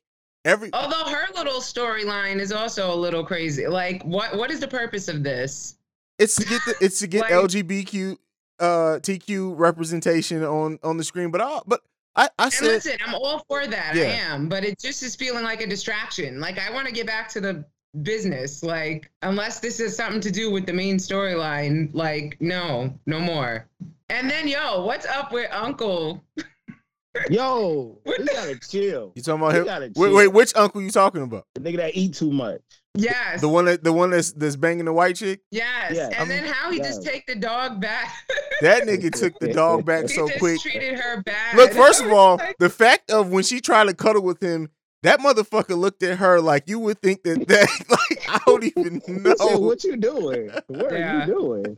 every 0.45 0.69
Although 0.73 1.05
her 1.09 1.27
little 1.35 1.61
storyline 1.61 2.39
is 2.39 2.51
also 2.51 2.93
a 2.93 2.95
little 2.95 3.25
crazy. 3.25 3.67
Like, 3.67 4.03
what 4.03 4.35
what 4.37 4.51
is 4.51 4.59
the 4.59 4.67
purpose 4.67 5.07
of 5.07 5.23
this? 5.23 5.75
it's 6.17 6.35
to 6.35 6.43
get 6.45 6.61
the, 6.65 6.75
it's 6.81 6.99
to 6.99 7.07
get 7.15 7.21
Like- 7.21 7.31
LGBTQ 7.31 8.17
uh 8.59 8.99
TQ 9.01 9.53
representation 9.57 10.43
on 10.43 10.79
on 10.83 10.97
the 10.97 11.03
screen. 11.05 11.31
But 11.31 11.39
I 11.41 11.59
but 11.65 11.81
I 12.15 12.29
I 12.37 12.45
And 12.45 12.53
said 12.53 12.65
listen, 12.65 12.97
I'm 13.05 13.15
all 13.15 13.45
for 13.47 13.67
that. 13.67 13.95
I 13.95 13.99
am, 13.99 14.49
but 14.49 14.63
it 14.63 14.79
just 14.79 15.03
is 15.03 15.15
feeling 15.15 15.43
like 15.43 15.61
a 15.61 15.67
distraction. 15.67 16.39
Like 16.39 16.59
I 16.59 16.71
want 16.71 16.87
to 16.87 16.93
get 16.93 17.05
back 17.07 17.29
to 17.29 17.41
the 17.41 17.65
business. 18.03 18.63
Like 18.63 19.09
unless 19.21 19.59
this 19.59 19.79
is 19.79 19.95
something 19.95 20.21
to 20.21 20.31
do 20.31 20.51
with 20.51 20.65
the 20.65 20.73
main 20.73 20.97
storyline, 20.97 21.89
like 21.93 22.37
no, 22.39 22.93
no 23.05 23.19
more. 23.19 23.67
And 24.09 24.29
then 24.29 24.47
yo, 24.47 24.83
what's 24.85 25.05
up 25.05 25.31
with 25.31 25.51
Uncle? 25.51 26.23
Yo, 27.29 27.97
you 28.05 28.25
gotta 28.25 28.57
chill. 28.59 29.11
you 29.15 29.21
talking 29.21 29.43
about 29.43 29.55
him. 29.83 29.93
Wait, 29.95 30.13
wait, 30.13 30.27
which 30.27 30.55
uncle 30.55 30.81
you 30.81 30.91
talking 30.91 31.23
about? 31.23 31.45
The 31.55 31.61
nigga 31.61 31.77
that 31.77 31.95
eat 31.97 32.13
too 32.13 32.31
much. 32.31 32.61
Yes. 32.95 33.41
The 33.41 33.47
one 33.49 33.65
that 33.65 33.83
the 33.83 33.93
one 33.93 34.09
that's 34.09 34.31
that's 34.33 34.55
banging 34.55 34.85
the 34.85 34.93
white 34.93 35.15
chick. 35.15 35.41
Yes. 35.51 35.93
Yeah, 35.95 36.05
and 36.07 36.15
I 36.15 36.25
then 36.25 36.45
how 36.45 36.71
he 36.71 36.79
just 36.79 37.03
take 37.03 37.27
the 37.27 37.35
dog 37.35 37.79
back. 37.81 38.13
That 38.61 38.83
nigga 38.83 39.09
took 39.17 39.39
the 39.39 39.53
dog 39.53 39.85
back 39.85 40.01
he 40.01 40.07
so 40.09 40.27
just 40.27 40.39
quick. 40.39 40.59
treated 40.59 40.99
her 40.99 41.21
bad. 41.23 41.55
Look, 41.55 41.71
first 41.71 42.03
of 42.03 42.11
all, 42.11 42.35
Like, 42.39 42.57
the 42.59 42.69
fact 42.69 43.09
of 43.09 43.29
when 43.31 43.43
she 43.43 43.61
tried 43.61 43.87
to 43.87 43.93
cuddle 43.93 44.21
with 44.21 44.43
him, 44.43 44.69
that 45.03 45.21
motherfucker 45.21 45.77
looked 45.77 46.03
at 46.03 46.17
her 46.17 46.41
like 46.41 46.67
you 46.67 46.77
would 46.79 47.01
think 47.01 47.23
that 47.23 47.47
that 47.47 47.69
like 47.89 48.27
I 48.27 48.41
don't 48.45 48.65
even 48.65 49.01
He 49.05 49.13
said, 49.37 49.59
what 49.59 49.85
you 49.85 49.95
doing? 49.95 50.49
What 50.67 50.91
Yeah. 50.91 51.23
are 51.23 51.25
you 51.25 51.33
doing? 51.33 51.77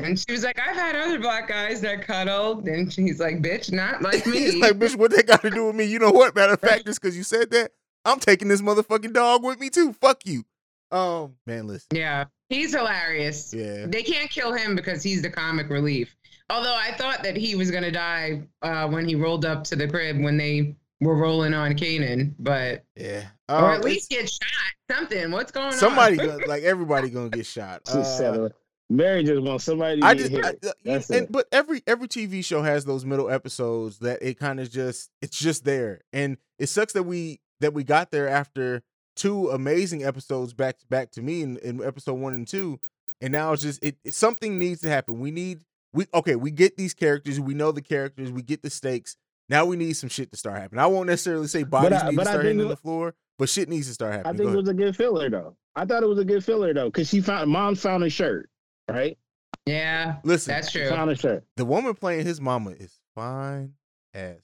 and 0.00 0.18
she 0.18 0.32
was 0.32 0.42
like, 0.42 0.58
I've 0.58 0.74
had 0.74 0.96
other 0.96 1.20
black 1.20 1.46
guys 1.48 1.80
that 1.82 2.02
cuddled. 2.02 2.66
And 2.66 2.92
she's 2.92 3.20
like, 3.20 3.40
bitch, 3.40 3.70
not 3.70 4.02
like 4.02 4.26
me. 4.26 4.38
He's 4.38 4.56
like, 4.56 4.72
bitch, 4.72 4.96
what 4.96 5.12
they 5.12 5.22
got 5.22 5.42
to 5.42 5.50
do 5.50 5.66
with 5.66 5.76
me? 5.76 5.84
You 5.84 6.00
know 6.00 6.10
what? 6.10 6.34
Matter 6.34 6.54
of 6.54 6.60
fact, 6.60 6.84
just 6.86 7.00
because 7.00 7.16
you 7.16 7.22
said 7.22 7.50
that, 7.52 7.70
I'm 8.04 8.20
taking 8.20 8.48
this 8.48 8.62
motherfucking 8.62 9.12
dog 9.12 9.44
with 9.44 9.60
me 9.60 9.70
too. 9.70 9.92
Fuck 9.92 10.24
you. 10.26 10.44
Um, 10.90 11.34
man, 11.46 11.66
listen. 11.66 11.88
yeah. 11.92 12.24
He's 12.48 12.74
hilarious. 12.74 13.52
Yeah. 13.52 13.84
They 13.86 14.02
can't 14.02 14.30
kill 14.30 14.52
him 14.54 14.74
because 14.74 15.02
he's 15.02 15.20
the 15.20 15.28
comic 15.30 15.68
relief. 15.68 16.16
Although 16.48 16.74
I 16.76 16.92
thought 16.92 17.22
that 17.24 17.36
he 17.36 17.54
was 17.56 17.70
gonna 17.70 17.90
die 17.90 18.42
uh, 18.62 18.88
when 18.88 19.06
he 19.06 19.14
rolled 19.14 19.44
up 19.44 19.64
to 19.64 19.76
the 19.76 19.86
crib 19.86 20.18
when 20.22 20.38
they 20.38 20.76
were 21.00 21.14
rolling 21.16 21.52
on 21.52 21.74
Kanan, 21.74 22.34
but 22.38 22.84
Yeah. 22.96 23.24
or 23.50 23.56
Um, 23.56 23.64
at 23.74 23.84
least 23.84 24.08
get 24.10 24.30
shot. 24.30 24.48
Something. 24.90 25.30
What's 25.30 25.52
going 25.52 25.66
it's- 25.68 25.80
somebody 25.80 26.18
on? 26.18 26.26
gonna, 26.26 26.46
like 26.46 26.62
everybody 26.62 27.10
gonna 27.10 27.28
get 27.28 27.44
shot. 27.46 27.82
Uh, 27.94 28.48
Mary 28.90 29.22
just 29.22 29.42
wants 29.42 29.64
somebody 29.64 30.00
to 30.00 30.06
I 30.06 30.14
get 30.14 30.30
just, 30.30 30.42
I, 30.44 30.48
hit. 30.48 30.64
uh, 30.64 30.72
and 30.86 31.04
it. 31.24 31.30
but 31.30 31.46
every 31.52 31.82
every 31.86 32.08
TV 32.08 32.42
show 32.42 32.62
has 32.62 32.86
those 32.86 33.04
middle 33.04 33.28
episodes 33.28 33.98
that 33.98 34.22
it 34.22 34.38
kind 34.38 34.58
of 34.60 34.70
just 34.70 35.10
it's 35.20 35.38
just 35.38 35.66
there, 35.66 36.00
and 36.14 36.38
it 36.58 36.68
sucks 36.68 36.94
that 36.94 37.02
we 37.02 37.40
that 37.60 37.74
we 37.74 37.84
got 37.84 38.10
there 38.10 38.28
after 38.28 38.82
two 39.16 39.50
amazing 39.50 40.04
episodes 40.04 40.52
back 40.54 40.78
to 40.78 40.86
back 40.86 41.10
to 41.12 41.22
me 41.22 41.42
in, 41.42 41.56
in 41.58 41.82
episode 41.82 42.14
one 42.14 42.34
and 42.34 42.46
two, 42.46 42.78
and 43.20 43.32
now 43.32 43.52
it's 43.52 43.62
just 43.62 43.82
it, 43.84 43.96
it- 44.04 44.14
something 44.14 44.58
needs 44.58 44.80
to 44.82 44.88
happen. 44.88 45.18
We 45.20 45.30
need 45.30 45.60
we 45.92 46.06
okay, 46.14 46.36
we 46.36 46.50
get 46.50 46.76
these 46.76 46.94
characters, 46.94 47.40
we 47.40 47.54
know 47.54 47.72
the 47.72 47.82
characters, 47.82 48.30
we 48.30 48.42
get 48.42 48.62
the 48.62 48.70
stakes. 48.70 49.16
Now 49.48 49.64
we 49.64 49.76
need 49.76 49.94
some 49.94 50.10
shit 50.10 50.30
to 50.32 50.36
start 50.36 50.58
happening. 50.60 50.80
I 50.80 50.86
won't 50.86 51.06
necessarily 51.06 51.46
say 51.48 51.62
bodies 51.64 52.02
I- 52.02 52.10
need 52.10 52.16
but 52.16 52.24
to 52.24 52.28
start 52.30 52.44
hitting 52.44 52.60
it- 52.60 52.68
the 52.68 52.76
floor, 52.76 53.14
but 53.38 53.48
shit 53.48 53.68
needs 53.68 53.86
to 53.88 53.94
start 53.94 54.12
happening. 54.12 54.34
I 54.34 54.36
think 54.36 54.42
Go 54.44 54.48
it 54.48 54.52
ahead. 54.52 54.62
was 54.62 54.68
a 54.68 54.74
good 54.74 54.96
filler 54.96 55.30
though. 55.30 55.56
I 55.74 55.84
thought 55.84 56.02
it 56.02 56.08
was 56.08 56.18
a 56.18 56.24
good 56.24 56.44
filler 56.44 56.74
though, 56.74 56.86
because 56.86 57.08
she 57.08 57.20
found 57.20 57.50
mom 57.50 57.74
found 57.76 58.02
a 58.04 58.10
shirt, 58.10 58.50
right? 58.88 59.16
yeah, 59.66 60.16
Listen, 60.24 60.54
that's 60.54 60.70
true. 60.72 60.88
Found 60.88 61.10
a 61.10 61.14
shirt. 61.16 61.44
the 61.56 61.64
woman 61.64 61.94
playing 61.94 62.26
his 62.26 62.40
mama 62.40 62.70
is 62.70 62.92
fine 63.14 63.74
as 64.14 64.36
fuck. 64.36 64.42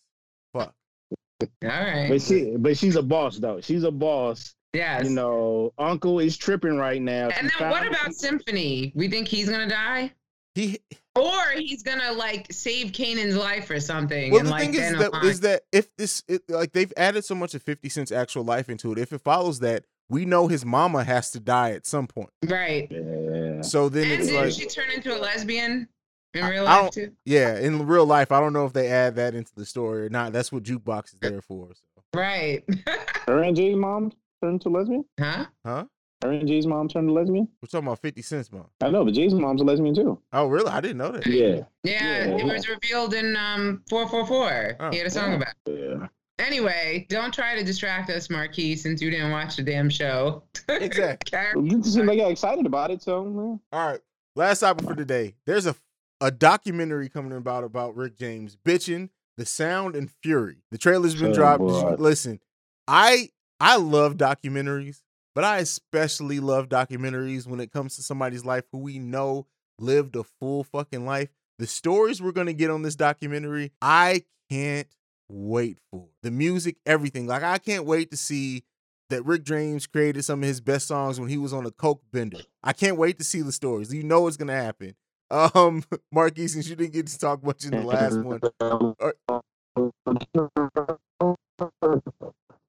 All 1.63 1.69
right. 1.69 2.09
But 2.09 2.23
she 2.23 2.55
but 2.59 2.77
she's 2.77 2.97
a 2.97 3.03
boss 3.03 3.39
though. 3.39 3.61
She's 3.61 3.85
a 3.85 3.91
boss. 3.91 4.55
Yes. 4.73 5.05
You 5.05 5.11
know, 5.11 5.73
Uncle 5.79 6.19
is 6.19 6.37
tripping 6.37 6.77
right 6.77 7.01
now. 7.01 7.29
and 7.29 7.51
She 7.51 7.59
then 7.61 7.71
what 7.71 7.83
found- 7.85 7.95
about 7.95 8.15
Symphony? 8.15 8.93
We 8.97 9.09
think 9.09 9.29
he's 9.29 9.49
gonna 9.49 9.69
die, 9.69 10.13
He 10.57 10.79
or 11.15 11.51
he's 11.57 11.83
gonna 11.85 12.13
like 12.13 12.53
save 12.53 12.91
Kanan's 12.93 13.37
life 13.37 13.71
or 13.71 13.79
something. 13.79 14.33
well, 14.33 14.41
and 14.41 14.49
the 14.49 14.51
like 14.53 14.61
thing 14.63 14.75
is 14.75 14.81
then 14.81 14.99
that 14.99 15.11
align- 15.11 15.27
is 15.27 15.41
that 15.41 15.63
if 15.71 15.95
this 15.97 16.25
it, 16.27 16.43
like 16.49 16.73
they've 16.73 16.93
added 16.97 17.25
so 17.25 17.35
much 17.37 17.55
of 17.55 17.63
Fifty 17.63 17.89
Cent's 17.89 18.11
actual 18.11 18.43
life 18.45 18.69
into 18.69 18.91
it, 18.93 18.99
if 18.99 19.13
it 19.13 19.21
follows 19.21 19.61
that, 19.61 19.85
we 20.11 20.25
know 20.27 20.49
his 20.49 20.65
mama 20.65 21.05
has 21.05 21.31
to 21.31 21.41
die 21.41 21.71
at 21.71 21.87
some 21.87 22.07
point. 22.09 22.31
right. 22.45 22.89
Yeah. 22.91 23.63
So 23.63 23.89
then 23.89 24.05
And 24.05 24.13
it's 24.15 24.27
didn't 24.27 24.45
like, 24.45 24.53
she 24.53 24.67
turn 24.67 24.91
into 24.91 25.17
a 25.17 25.19
lesbian 25.19 25.89
in 26.35 26.45
real 26.47 26.65
life 26.65 26.91
too? 26.91 27.13
yeah, 27.25 27.59
in 27.59 27.87
real 27.87 28.07
life, 28.07 28.33
I 28.33 28.41
don't 28.41 28.53
know 28.53 28.67
if 28.67 28.73
they 28.73 28.89
add 28.89 29.17
that 29.17 29.35
into 29.35 29.53
the 29.55 29.65
story 29.67 30.07
or 30.07 30.09
not. 30.09 30.33
That's 30.33 30.51
what 30.53 30.63
jukebox 30.63 31.07
is 31.15 31.17
there 31.21 31.41
for. 31.41 31.69
So. 31.75 32.03
Right. 32.15 32.63
Her 33.27 33.43
and 33.43 33.57
Jay's 33.57 33.77
mom 33.77 34.13
turned 34.43 34.61
to 34.63 34.69
lesbian. 34.69 35.05
huh? 35.19 35.47
Huh? 35.65 35.85
Her 36.23 36.33
and 36.33 36.47
Jay's 36.49 36.67
mom 36.67 36.89
turned 36.89 37.09
to 37.09 37.13
lesbian. 37.13 37.49
We're 37.61 37.67
talking 37.67 37.87
about 37.87 37.99
Fifty 38.01 38.23
Cent's 38.23 38.51
mom. 38.53 38.67
I 38.81 38.91
know, 38.91 39.05
but 39.05 39.15
Jay's 39.15 39.35
mom's 39.35 39.61
a 39.61 39.65
lesbian 39.65 39.95
too. 39.95 40.19
Oh, 40.33 40.47
really? 40.47 40.71
I 40.71 40.81
didn't 40.81 40.99
know 40.99 41.13
that. 41.13 41.27
Yeah. 41.27 41.63
Yeah, 41.83 42.27
Yeah. 42.27 42.37
it 42.39 42.45
was 42.45 42.69
revealed 42.69 43.15
in 43.15 43.37
um 43.37 43.83
444. 43.91 44.77
Oh, 44.81 44.91
he 44.91 44.99
had 44.99 45.07
a 45.07 45.11
song 45.11 45.31
yeah. 45.31 45.37
about. 45.37 45.55
it. 45.67 45.99
Yeah. 46.01 46.07
Anyway, 46.39 47.07
don't 47.11 47.33
try 47.33 47.55
to 47.57 47.63
distract 47.65 48.11
us, 48.11 48.29
Marquis, 48.29 48.75
since 48.77 49.01
you 49.01 49.09
didn't 49.11 49.31
watch 49.31 49.55
the 49.57 49.63
damn 49.63 49.89
show. 49.89 50.43
Exactly. 50.69 51.31
Carry- 51.31 51.69
It 51.69 51.85
seemed 51.85 52.07
like 52.09 52.19
I 52.19 52.23
got 52.23 52.31
excited 52.33 52.67
about 52.67 52.91
it, 52.91 53.03
so 53.03 53.61
All 53.73 53.89
right. 53.91 54.01
Last 54.35 54.61
topic 54.61 54.87
for 54.87 54.95
today. 54.97 55.35
There's 55.47 55.67
a 55.67 55.77
a 56.21 56.31
documentary 56.31 57.09
coming 57.09 57.33
about 57.37 57.65
about 57.65 57.97
Rick 57.97 58.17
James 58.17 58.57
bitching 58.57 59.11
the 59.37 59.45
sound 59.47 59.97
and 59.97 60.11
fury. 60.23 60.59
The 60.71 60.79
trailer's 60.79 61.15
been 61.15 61.31
Oh, 61.31 61.35
dropped. 61.35 61.59
boy. 61.61 61.97
Listen, 61.99 62.41
I 62.87 63.31
I 63.61 63.77
love 63.77 64.17
documentaries, 64.17 65.03
but 65.35 65.45
I 65.45 65.59
especially 65.59 66.41
love 66.41 66.69
documentaries 66.69 67.47
when 67.47 67.61
it 67.61 67.73
comes 67.73 67.97
to 67.97 68.03
somebody's 68.03 68.45
life 68.45 68.65
who 68.73 68.79
we 68.79 68.99
know 68.99 69.47
lived 69.79 70.17
a 70.17 70.23
full 70.25 70.65
fucking 70.65 71.05
life. 71.05 71.31
The 71.59 71.67
stories 71.67 72.21
we're 72.23 72.33
gonna 72.33 72.53
get 72.53 72.71
on 72.71 72.83
this 72.83 72.97
documentary, 72.97 73.73
I 73.83 74.25
can't 74.51 74.89
wait 75.29 75.79
for. 75.91 76.09
The 76.23 76.31
music, 76.31 76.77
everything. 76.87 77.27
Like 77.27 77.43
I 77.43 77.59
can't 77.59 77.85
wait 77.87 78.11
to 78.13 78.17
see 78.17 78.65
that 79.11 79.25
Rick 79.25 79.45
James 79.45 79.87
created 79.87 80.25
some 80.25 80.43
of 80.43 80.49
his 80.49 80.61
best 80.61 80.87
songs 80.87 81.21
when 81.21 81.29
he 81.29 81.37
was 81.37 81.53
on 81.53 81.67
a 81.67 81.71
coke 81.71 82.03
bender. 82.13 82.39
I 82.63 82.73
can't 82.73 82.97
wait 82.97 83.19
to 83.19 83.25
see 83.25 83.43
the 83.43 83.53
stories. 83.53 83.93
You 83.93 84.03
know 84.03 84.23
what's 84.23 84.37
gonna 84.37 84.55
happen. 84.55 84.95
Um, 85.31 85.83
Marquis, 86.13 86.49
since 86.49 86.69
you 86.69 86.77
didn't 86.77 86.93
get 86.93 87.07
to 87.09 87.19
talk 87.19 87.43
much 87.45 87.65
in 87.65 87.71
the 87.73 87.83
last 87.83 88.19
one, 88.21 88.41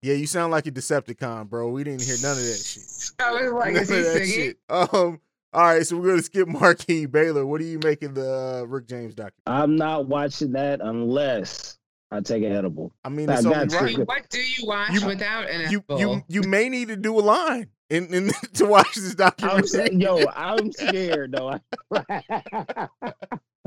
yeah, 0.02 0.14
you 0.14 0.28
sound 0.28 0.52
like 0.52 0.68
a 0.68 0.72
Decepticon, 0.72 1.50
bro. 1.50 1.70
We 1.70 1.84
didn't 1.84 2.04
hear 2.04 2.16
none 2.22 2.34
of 2.38 2.44
that 2.44 2.58
shit. 2.64 2.84
I 3.20 3.32
was 3.32 3.52
like, 3.52 3.74
None 3.74 3.82
is 3.84 3.90
he 3.90 3.98
of 3.98 4.04
that 4.06 4.14
singing? 4.14 4.34
shit. 4.34 4.58
Um, 4.70 5.20
all 5.54 5.64
right, 5.64 5.86
so 5.86 5.98
we're 5.98 6.10
gonna 6.10 6.22
skip 6.22 6.48
Marquis 6.48 7.06
Baylor. 7.06 7.46
What 7.46 7.62
are 7.62 7.66
you 7.66 7.80
making 7.84 8.14
the 8.14 8.62
uh, 8.64 8.66
Rick 8.68 8.88
James 8.88 9.16
documentary? 9.16 9.34
I'm 9.48 9.76
not 9.78 10.08
watching 10.08 10.52
that 10.52 10.82
unless 10.82 11.78
I 12.16 12.22
take 12.22 12.44
an 12.44 12.52
edible. 12.52 12.94
I 13.04 13.10
mean, 13.10 13.26
That- 13.28 13.38
it's 13.40 13.46
only 13.46 13.58
that's 13.60 13.74
I 13.76 13.82
right. 13.84 13.98
mean, 13.98 14.06
what 14.06 14.30
do 14.30 14.40
you 14.40 14.66
watch 14.66 14.92
You- 14.94 15.06
without 15.08 15.50
an 15.50 15.72
You 15.72 15.80
apple? 15.80 16.00
you 16.00 16.24
you 16.28 16.42
may 16.44 16.70
need 16.70 16.88
to 16.90 16.96
do 16.96 17.18
a 17.18 17.22
line 17.22 17.68
in, 17.90 18.14
in 18.14 18.32
to 18.56 18.66
watch 18.66 18.96
this 18.96 19.12
I'm, 19.12 19.16
documentary. 19.18 19.96
yo, 19.98 20.26
I'm 20.36 20.72
scared 20.72 21.32
though. 21.34 21.60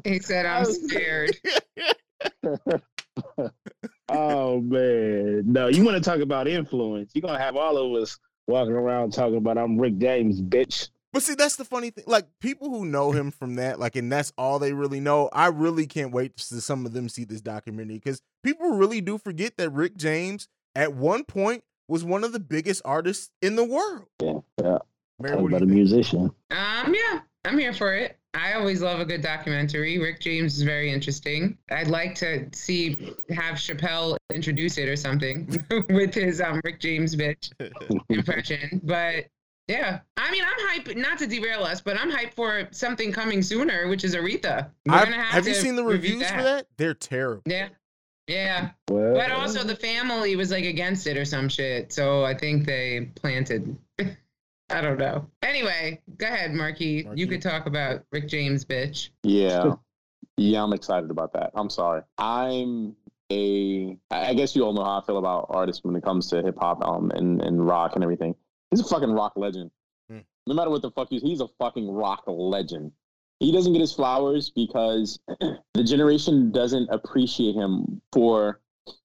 he 0.05 0.19
said, 0.21 0.47
I 0.47 0.59
"I'm 0.61 0.65
scared." 0.67 1.37
oh 4.09 4.61
man, 4.61 5.43
no! 5.53 5.69
You 5.69 5.85
want 5.85 6.03
to 6.03 6.11
talk 6.11 6.21
about 6.21 6.49
influence? 6.49 7.13
You're 7.15 7.23
gonna 7.23 7.39
have 7.39 7.57
all 7.57 7.77
of 7.77 8.03
us 8.03 8.19
walking 8.47 8.73
around 8.75 9.13
talking 9.13 9.37
about 9.37 9.59
I'm 9.59 9.79
Rick 9.79 9.99
James, 9.99 10.41
bitch. 10.41 10.89
But 11.13 11.23
see, 11.23 11.35
that's 11.35 11.57
the 11.57 11.65
funny 11.65 11.91
thing. 11.91 12.05
Like 12.07 12.27
people 12.41 12.69
who 12.69 12.85
know 12.85 13.13
him 13.13 13.31
from 13.31 13.55
that, 13.55 13.81
like, 13.81 13.97
and 13.97 14.13
that's 14.13 14.33
all 14.37 14.59
they 14.59 14.73
really 14.73 15.01
know. 15.01 15.31
I 15.33 15.47
really 15.47 15.87
can't 15.87 16.13
wait 16.13 16.37
to 16.37 16.43
see 16.45 16.61
some 16.61 16.85
of 16.85 16.93
them 16.93 17.09
see 17.09 17.25
this 17.25 17.41
documentary 17.41 17.95
because 17.97 18.21
people 18.45 18.71
really 18.77 19.01
do 19.01 19.17
forget 19.19 19.57
that 19.57 19.71
Rick 19.71 19.97
James 19.97 20.49
at 20.75 20.93
one 20.95 21.25
point 21.25 21.65
was 21.89 22.05
one 22.05 22.25
of 22.25 22.33
the 22.33 22.41
biggest 22.41 22.83
artists 22.85 23.31
in 23.41 23.57
the 23.57 23.65
world. 23.65 24.05
Yeah, 24.23 24.41
yeah. 24.63 24.79
Mary, 25.19 25.35
Talk 25.35 25.43
what 25.43 25.49
do 25.51 25.57
about 25.57 25.63
a 25.63 25.67
think? 25.67 25.71
musician. 25.71 26.31
Um, 26.51 26.95
yeah, 26.95 27.21
I'm 27.45 27.59
here 27.59 27.73
for 27.73 27.95
it. 27.95 28.19
I 28.35 28.53
always 28.53 28.83
love 28.83 29.01
a 29.01 29.05
good 29.07 29.23
documentary. 29.23 29.99
Rick 29.99 30.21
James 30.21 30.57
is 30.59 30.63
very 30.63 30.93
interesting. 30.93 31.57
I'd 31.71 31.89
like 31.89 32.15
to 32.17 32.47
see 32.53 33.15
have 33.31 33.57
Chappelle 33.57 34.17
introduce 34.33 34.77
it 34.77 34.89
or 34.89 34.97
something 34.97 35.65
with 35.89 36.15
his 36.15 36.41
um 36.43 36.61
Rick 36.63 36.79
James 36.81 37.17
bitch 37.17 37.51
impression. 38.11 38.81
But 38.85 39.25
yeah, 39.69 40.01
I 40.17 40.31
mean, 40.31 40.43
I'm 40.45 40.81
hyped. 40.81 40.97
Not 40.97 41.19
to 41.19 41.27
derail 41.27 41.63
us, 41.63 41.81
but 41.81 41.99
I'm 42.01 42.11
hyped 42.11 42.35
for 42.35 42.67
something 42.71 43.13
coming 43.13 43.43
sooner, 43.43 43.87
which 43.89 44.05
is 44.05 44.15
Aretha. 44.15 44.71
I've- 44.89 45.13
have, 45.13 45.27
have 45.27 45.49
you 45.49 45.55
seen 45.55 45.77
the 45.77 45.85
review 45.85 46.15
reviews 46.15 46.31
for 46.31 46.43
that? 46.43 46.67
They're 46.77 46.95
terrible. 46.95 47.43
Yeah, 47.47 47.69
yeah. 48.27 48.71
Well, 48.91 49.15
But 49.15 49.31
also 49.31 49.63
the 49.65 49.77
family 49.77 50.35
was 50.37 50.51
like 50.51 50.65
against 50.65 51.07
it 51.07 51.17
or 51.17 51.25
some 51.25 51.49
shit. 51.49 51.93
So 51.93 52.25
I 52.25 52.35
think 52.35 52.67
they 52.67 53.11
planted. 53.15 53.77
I 54.71 54.81
don't 54.83 54.99
know. 54.99 55.27
Anyway, 55.43 56.03
go 56.19 56.27
ahead, 56.27 56.53
Marquis. 56.53 57.05
Marquis. 57.05 57.21
You 57.21 57.27
could 57.27 57.41
talk 57.41 57.65
about 57.67 58.05
Rick 58.13 58.29
James, 58.29 58.65
bitch. 58.65 59.09
Yeah. 59.23 59.75
Yeah, 60.37 60.63
I'm 60.63 60.73
excited 60.75 61.11
about 61.11 61.33
that. 61.33 61.51
I'm 61.55 61.71
sorry. 61.71 62.03
I'm 62.19 62.95
a 63.33 63.99
I 64.11 64.35
guess 64.35 64.55
you 64.57 64.65
all 64.65 64.73
know 64.73 64.85
how 64.85 65.01
I 65.01 65.05
feel 65.05 65.19
about 65.19 65.47
artists 65.51 65.85
when 65.85 65.95
it 65.97 66.03
comes 66.03 66.29
to 66.31 66.43
hip 66.43 66.57
hop 66.59 66.83
um 66.83 67.11
and, 67.11 67.41
and 67.43 67.67
rock 67.67 67.93
and 67.95 68.03
everything. 68.05 68.35
He's 68.71 68.81
a 68.81 68.85
fucking 68.85 69.11
rock 69.11 69.33
legend. 69.37 69.71
Hmm. 70.11 70.21
No 70.47 70.55
matter 70.55 70.71
what 70.71 70.83
the 70.83 70.91
fuck 70.91 71.09
he's 71.11 71.23
he's 71.23 71.41
a 71.41 71.49
fucking 71.59 71.91
rock 71.91 72.25
legend. 72.27 72.93
He 73.41 73.53
doesn't 73.53 73.73
get 73.73 73.81
his 73.81 73.93
flowers 73.93 74.51
because 74.51 75.19
the 75.75 75.85
generation 75.85 76.51
doesn't 76.51 76.89
appreciate 76.91 77.55
him 77.55 78.01
for 78.13 78.61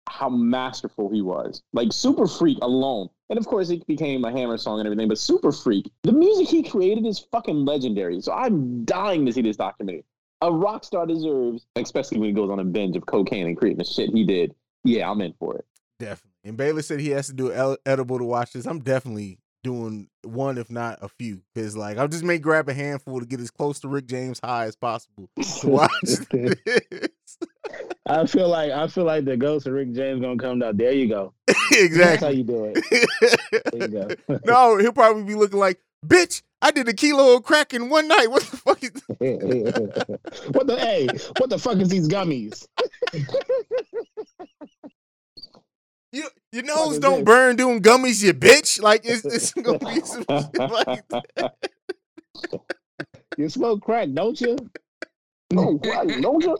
how 0.09 0.30
masterful 0.30 1.09
he 1.11 1.22
was. 1.22 1.61
Like 1.74 1.93
Super 1.93 2.26
Freak 2.28 2.57
alone. 2.61 3.09
And 3.30 3.38
of 3.38 3.45
course 3.45 3.70
it 3.70 3.86
became 3.86 4.26
a 4.26 4.32
hammer 4.32 4.57
song 4.57 4.80
and 4.80 4.88
everything, 4.88 5.07
but 5.07 5.18
Super 5.18 5.51
Freak, 5.51 5.91
the 6.03 6.11
music 6.11 6.47
he 6.47 6.64
created 6.64 7.05
is 7.05 7.20
fucking 7.32 7.66
legendary. 7.66 8.22
So 8.22 8.34
I'm 8.34 8.86
dying 8.86 9.26
to 9.26 9.34
see 9.34 9.41
this 9.41 9.57
documentary 9.57 10.03
a 10.43 10.51
rock 10.51 10.84
star 10.84 11.05
deserves, 11.07 11.66
especially 11.78 12.20
when 12.20 12.28
he 12.28 12.34
goes 12.34 12.51
on 12.51 12.59
a 12.59 12.66
binge 12.66 12.97
of 12.97 13.05
cocaine 13.05 13.47
and 13.47 13.57
creating 13.57 13.78
the 13.78 13.86
shit 13.86 14.09
he 14.09 14.26
did. 14.26 14.53
Yeah, 14.84 15.09
I'm 15.09 15.22
in 15.22 15.34
for 15.39 15.55
it. 15.55 15.66
Definitely. 15.99 16.32
And 16.43 16.57
Baylor 16.57 16.82
said 16.82 16.99
he 16.99 17.11
has 17.11 17.28
to 17.28 17.34
do 17.34 17.78
edible 17.86 18.18
to 18.18 18.26
watch 18.26 18.51
this. 18.51 18.66
I'm 18.66 18.80
definitely 18.80 19.39
doing 19.64 20.07
one, 20.24 20.57
if 20.57 20.70
not 20.70 20.99
a 21.01 21.07
few, 21.07 21.41
because 21.53 21.76
like 21.76 21.97
I 21.97 22.05
just 22.07 22.24
may 22.24 22.38
grab 22.38 22.70
a 22.70 22.74
handful 22.74 23.20
to 23.20 23.26
get 23.26 23.39
as 23.39 23.49
close 23.49 23.80
to 23.82 23.88
Rick 23.88 24.07
James 24.07 24.39
high 24.43 24.66
as 24.66 24.76
possible 24.76 25.30
watch 25.64 25.89
this. 26.32 26.55
I 28.05 28.26
feel 28.26 28.49
like 28.49 28.72
I 28.72 28.88
feel 28.88 29.05
like 29.05 29.26
the 29.26 29.38
ghost 29.38 29.66
of 29.66 29.74
Rick 29.74 29.93
James 29.93 30.22
gonna 30.22 30.38
come 30.38 30.59
down. 30.59 30.78
There 30.78 30.91
you 30.91 31.07
go. 31.07 31.34
That's 31.47 31.59
how 31.61 31.78
exactly. 31.80 32.36
you 32.36 32.43
do 32.43 32.74
it. 32.76 32.84
There 33.72 33.82
you 33.82 33.88
go. 33.88 34.39
no, 34.45 34.78
he'll 34.78 34.91
probably 34.91 35.24
be 35.24 35.36
looking 35.36 35.59
like, 35.59 35.80
bitch, 36.05 36.43
I 36.61 36.72
did 36.72 36.88
a 36.88 36.93
kilo 36.93 37.38
of 37.38 37.43
crack 37.43 37.74
in 37.74 37.89
one 37.89 38.07
night. 38.07 38.28
What 38.30 38.43
the 38.43 38.57
fuck 38.57 38.84
is 38.84 38.91
what 40.51 40.68
the 40.68 40.78
hey? 40.78 41.07
What 41.39 41.49
the 41.49 41.57
fuck 41.57 41.78
is 41.78 41.89
these 41.89 42.07
gummies? 42.09 42.68
You 46.54 46.64
your 46.64 46.76
nose 46.76 46.93
is 46.93 46.99
don't 46.99 47.18
this? 47.20 47.24
burn 47.26 47.56
doing 47.56 47.82
gummies, 47.82 48.24
you 48.24 48.34
bitch. 48.34 48.82
Like 48.82 49.01
it's, 49.04 49.26
it's 49.26 49.54
gonna 49.62 49.80
be 49.80 49.99
some 50.01 50.24
shit 50.30 50.72
like 50.72 51.08
that. 51.36 51.56
You 53.38 53.49
smoke 53.49 53.82
crack, 53.82 54.10
don't 54.14 54.39
you? 54.39 54.58
No, 55.51 55.78
why 55.84 56.06
don't 56.06 56.43
you? 56.43 56.58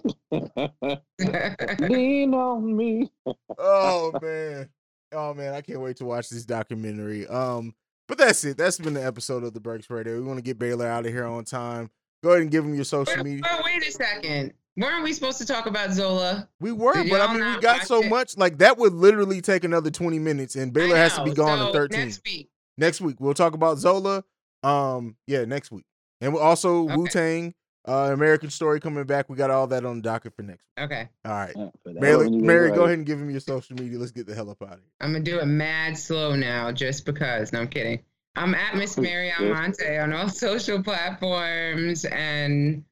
Lean 1.80 2.34
on 2.36 2.78
me. 2.78 3.12
oh 3.58 4.12
man. 4.22 4.70
Oh 5.12 5.34
man, 5.34 5.56
I 5.56 5.62
can't 5.62 5.80
wait 5.82 5.98
to 5.98 6.06
watch 6.06 6.30
this 6.30 6.46
documentary. 6.46 7.26
Um, 7.26 7.74
but 8.08 8.20
that's 8.20 8.44
it. 8.44 8.56
That's 8.56 8.78
been 8.78 8.94
the 8.94 9.04
episode 9.04 9.44
of 9.44 9.54
the 9.56 9.60
Breaks 9.60 9.90
Radio. 9.90 10.14
We 10.16 10.22
want 10.22 10.38
to 10.38 10.44
get 10.44 10.60
Baylor 10.60 10.86
out 10.86 11.08
of 11.08 11.12
here 11.12 11.26
on 11.26 11.44
time. 11.44 11.90
Go 12.24 12.32
ahead 12.32 12.44
and 12.44 12.52
give 12.52 12.64
him 12.66 12.76
your 12.76 12.84
social 12.84 13.16
Wait, 13.16 13.26
media. 13.26 13.42
oh, 13.50 13.62
wait 13.66 13.88
a 13.88 13.92
second. 13.92 14.54
Weren't 14.76 15.04
we 15.04 15.14
supposed 15.14 15.38
to 15.38 15.46
talk 15.46 15.68
about 15.68 15.92
Zola? 15.92 16.50
We 16.60 16.72
were, 16.72 16.94
Did 16.94 17.10
but 17.12 17.22
I 17.22 17.34
mean, 17.34 17.46
we 17.46 17.60
got 17.62 17.86
so 17.86 18.02
it? 18.02 18.10
much. 18.10 18.38
Like 18.38 18.58
that 18.58 18.78
would 18.78 18.94
literally 18.94 19.40
take 19.42 19.64
another 19.64 19.92
twenty 19.92 20.18
minutes, 20.20 20.56
and 20.56 20.74
Baylor 20.74 20.96
has 20.96 21.14
to 21.16 21.24
be 21.24 21.34
gone 21.34 21.60
so 21.60 21.68
in 21.68 21.74
thirteen. 21.74 22.00
Next 22.06 22.22
week. 22.26 22.50
next 22.78 23.02
week 23.02 23.18
we'll 23.20 23.34
talk 23.36 23.54
about 23.54 23.78
Zola. 23.78 24.24
Um, 24.64 25.16
yeah, 25.28 25.46
next 25.46 25.72
week, 25.72 25.86
and 26.22 26.34
we'll 26.34 26.42
also 26.42 26.86
Okay. 26.86 26.96
Wu 26.96 27.08
Tang, 27.08 27.54
uh, 27.88 28.10
American 28.14 28.50
Story 28.50 28.80
coming 28.80 29.04
back. 29.04 29.30
We 29.30 29.36
got 29.36 29.52
all 29.52 29.68
that 29.68 29.86
on 29.86 29.98
the 29.98 30.02
docket 30.02 30.34
for 30.36 30.42
next. 30.42 30.64
week. 30.78 30.86
Okay. 30.86 31.10
All 31.26 31.32
right, 31.34 31.54
Yeah. 31.56 31.70
Mary, 31.86 32.30
Mary, 32.32 32.70
get 32.70 32.76
go 32.78 32.84
ahead 32.86 32.98
and 32.98 33.06
give 33.06 33.20
him 33.20 33.30
your 33.30 33.42
social 33.42 33.76
media. 33.76 34.00
Let's 34.00 34.12
get 34.12 34.26
the 34.26 34.34
hell 34.34 34.50
up 34.50 34.62
out 34.64 34.70
of 34.70 34.80
here. 34.80 34.90
I'm 35.02 35.12
gonna 35.12 35.24
do 35.24 35.40
it 35.40 35.46
mad 35.46 35.98
slow 35.98 36.36
now, 36.36 36.72
just 36.72 37.06
because. 37.06 37.54
No, 37.54 37.60
I'm 37.60 37.68
kidding. 37.68 38.02
I'm 38.36 38.56
at 38.56 38.76
Miss 38.76 38.98
Mary 38.98 39.32
Almonte 39.38 40.00
on 40.00 40.14
all 40.14 40.30
social 40.48 40.82
platforms 40.82 42.06
and 42.06 42.84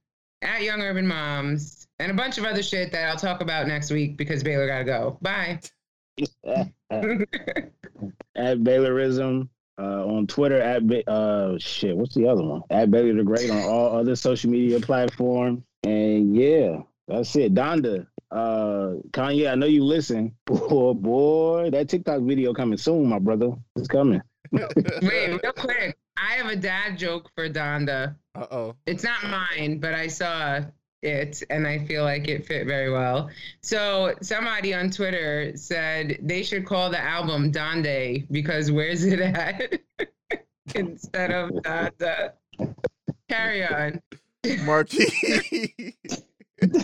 at 0.41 0.61
Young 0.63 0.81
Urban 0.81 1.07
Moms 1.07 1.87
and 1.99 2.11
a 2.11 2.15
bunch 2.15 2.37
of 2.37 2.45
other 2.45 2.63
shit 2.63 2.91
that 2.91 3.09
I'll 3.09 3.17
talk 3.17 3.41
about 3.41 3.67
next 3.67 3.91
week 3.91 4.17
because 4.17 4.43
Baylor 4.43 4.67
gotta 4.67 4.83
go. 4.83 5.17
Bye. 5.21 5.59
at 8.35 8.59
Baylorism 8.59 9.47
uh, 9.79 10.05
on 10.05 10.27
Twitter 10.27 10.59
at 10.61 10.85
Ba- 10.87 11.09
uh 11.09 11.57
shit. 11.57 11.95
What's 11.95 12.15
the 12.15 12.27
other 12.27 12.43
one? 12.43 12.61
At 12.69 12.91
Baylor 12.91 13.13
the 13.13 13.23
Great 13.23 13.49
on 13.49 13.63
all 13.63 13.97
other 13.97 14.15
social 14.15 14.49
media 14.49 14.79
platforms. 14.79 15.63
And 15.83 16.35
yeah, 16.35 16.81
that's 17.07 17.35
it. 17.35 17.53
Donda, 17.53 18.05
uh, 18.31 18.95
Kanye, 19.11 19.51
I 19.51 19.55
know 19.55 19.65
you 19.65 19.83
listen. 19.83 20.35
Boy, 20.45 20.93
boy, 20.95 21.69
that 21.71 21.89
TikTok 21.89 22.21
video 22.21 22.53
coming 22.53 22.77
soon, 22.77 23.07
my 23.07 23.19
brother. 23.19 23.53
It's 23.75 23.87
coming. 23.87 24.21
Wait, 24.51 25.39
real 25.43 25.53
quick. 25.53 25.97
I 26.17 26.33
have 26.33 26.47
a 26.47 26.55
dad 26.55 26.97
joke 26.97 27.29
for 27.35 27.49
Donda. 27.49 28.15
Uh 28.35 28.47
oh. 28.51 28.75
It's 28.85 29.03
not 29.03 29.23
mine, 29.23 29.79
but 29.79 29.93
I 29.93 30.07
saw 30.07 30.61
it 31.01 31.41
and 31.49 31.67
I 31.67 31.79
feel 31.85 32.03
like 32.03 32.27
it 32.27 32.45
fit 32.45 32.67
very 32.67 32.91
well. 32.91 33.29
So 33.61 34.15
somebody 34.21 34.73
on 34.73 34.91
Twitter 34.91 35.51
said 35.55 36.19
they 36.21 36.43
should 36.43 36.65
call 36.65 36.89
the 36.89 36.99
album 36.99 37.51
Donde 37.51 38.27
because 38.29 38.71
where's 38.71 39.03
it 39.03 39.19
at? 39.19 39.79
Instead 40.75 41.31
of 41.31 41.49
Donda. 41.49 42.33
Carry 43.29 43.65
on. 43.65 44.01
Marquis. 44.63 45.95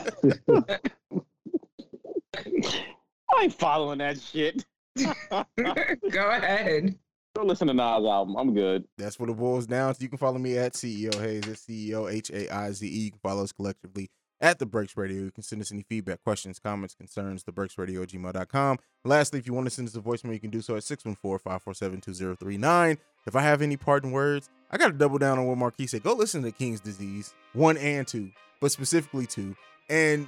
I 3.30 3.43
ain't 3.43 3.53
following 3.53 3.99
that 3.99 4.19
shit. 4.19 4.65
Go 4.97 6.30
ahead. 6.30 6.97
Go 7.38 7.44
listen 7.46 7.68
to 7.68 7.74
Nas 7.76 8.04
album. 8.04 8.36
I'm 8.36 8.56
good. 8.56 8.86
That's 8.98 9.20
what 9.20 9.30
it 9.30 9.38
boils 9.38 9.68
down 9.68 9.94
to. 9.94 10.02
You 10.02 10.10
can 10.10 10.18
follow 10.18 10.40
me 10.40 10.58
at 10.58 10.74
CEO 10.74 11.14
Haize. 11.22 11.42
That's 11.42 11.64
CEO 11.64 12.12
H 12.12 12.32
A 12.32 12.52
I 12.52 12.72
Z 12.72 12.88
E. 12.88 12.90
You 12.90 13.12
can 13.12 13.20
follow 13.20 13.44
us 13.44 13.52
collectively 13.52 14.10
at 14.42 14.58
The 14.58 14.66
Breaks 14.66 14.98
Radio. 14.98 15.22
You 15.22 15.30
can 15.30 15.44
send 15.44 15.62
us 15.62 15.72
any 15.72 15.84
feedback, 15.84 16.24
questions, 16.24 16.58
comments, 16.58 16.96
concerns, 16.96 17.44
thebreaksradio 17.44 18.02
at 18.02 18.10
gmail.com. 18.10 18.80
Lastly, 19.06 19.38
if 19.38 19.46
you 19.46 19.54
want 19.54 19.68
to 19.68 19.70
send 19.70 19.88
us 19.88 19.96
a 19.96 20.00
voicemail, 20.00 20.34
you 20.34 20.40
can 20.40 20.50
do 20.50 20.62
so 20.62 20.78
at 20.78 20.84
614 20.84 21.38
547 21.38 22.02
2039. 22.02 22.98
If 23.28 23.36
I 23.36 23.42
have 23.42 23.62
any 23.62 23.78
parting 23.78 24.12
words, 24.12 24.50
I 24.72 24.78
got 24.78 24.88
to 24.88 24.94
double 24.94 25.20
down 25.20 25.38
on 25.38 25.46
what 25.46 25.60
Marquis 25.60 25.86
said. 25.86 26.02
Go 26.02 26.14
listen 26.14 26.42
to 26.42 26.52
King's 26.52 26.80
Disease 26.80 27.36
1 27.54 27.78
and 27.78 28.08
2, 28.08 28.32
but 28.60 28.72
specifically 28.72 29.28
2, 29.28 29.56
and 29.92 30.28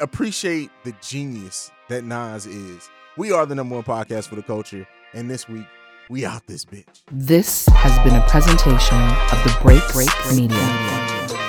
appreciate 0.00 0.72
the 0.82 0.96
genius 1.00 1.70
that 1.88 2.02
Nas 2.02 2.44
is. 2.44 2.90
We 3.16 3.30
are 3.30 3.46
the 3.46 3.54
number 3.54 3.76
one 3.76 3.84
podcast 3.84 4.26
for 4.26 4.34
the 4.34 4.42
culture, 4.42 4.84
and 5.12 5.30
this 5.30 5.48
week, 5.48 5.66
we 6.08 6.24
out 6.24 6.46
this 6.46 6.64
bitch. 6.64 7.02
This 7.10 7.66
has 7.68 7.98
been 8.04 8.14
a 8.14 8.26
presentation 8.28 8.98
of 8.98 9.44
the 9.44 9.56
Break 9.62 9.82
Break 9.92 10.10
Media. 10.34 11.43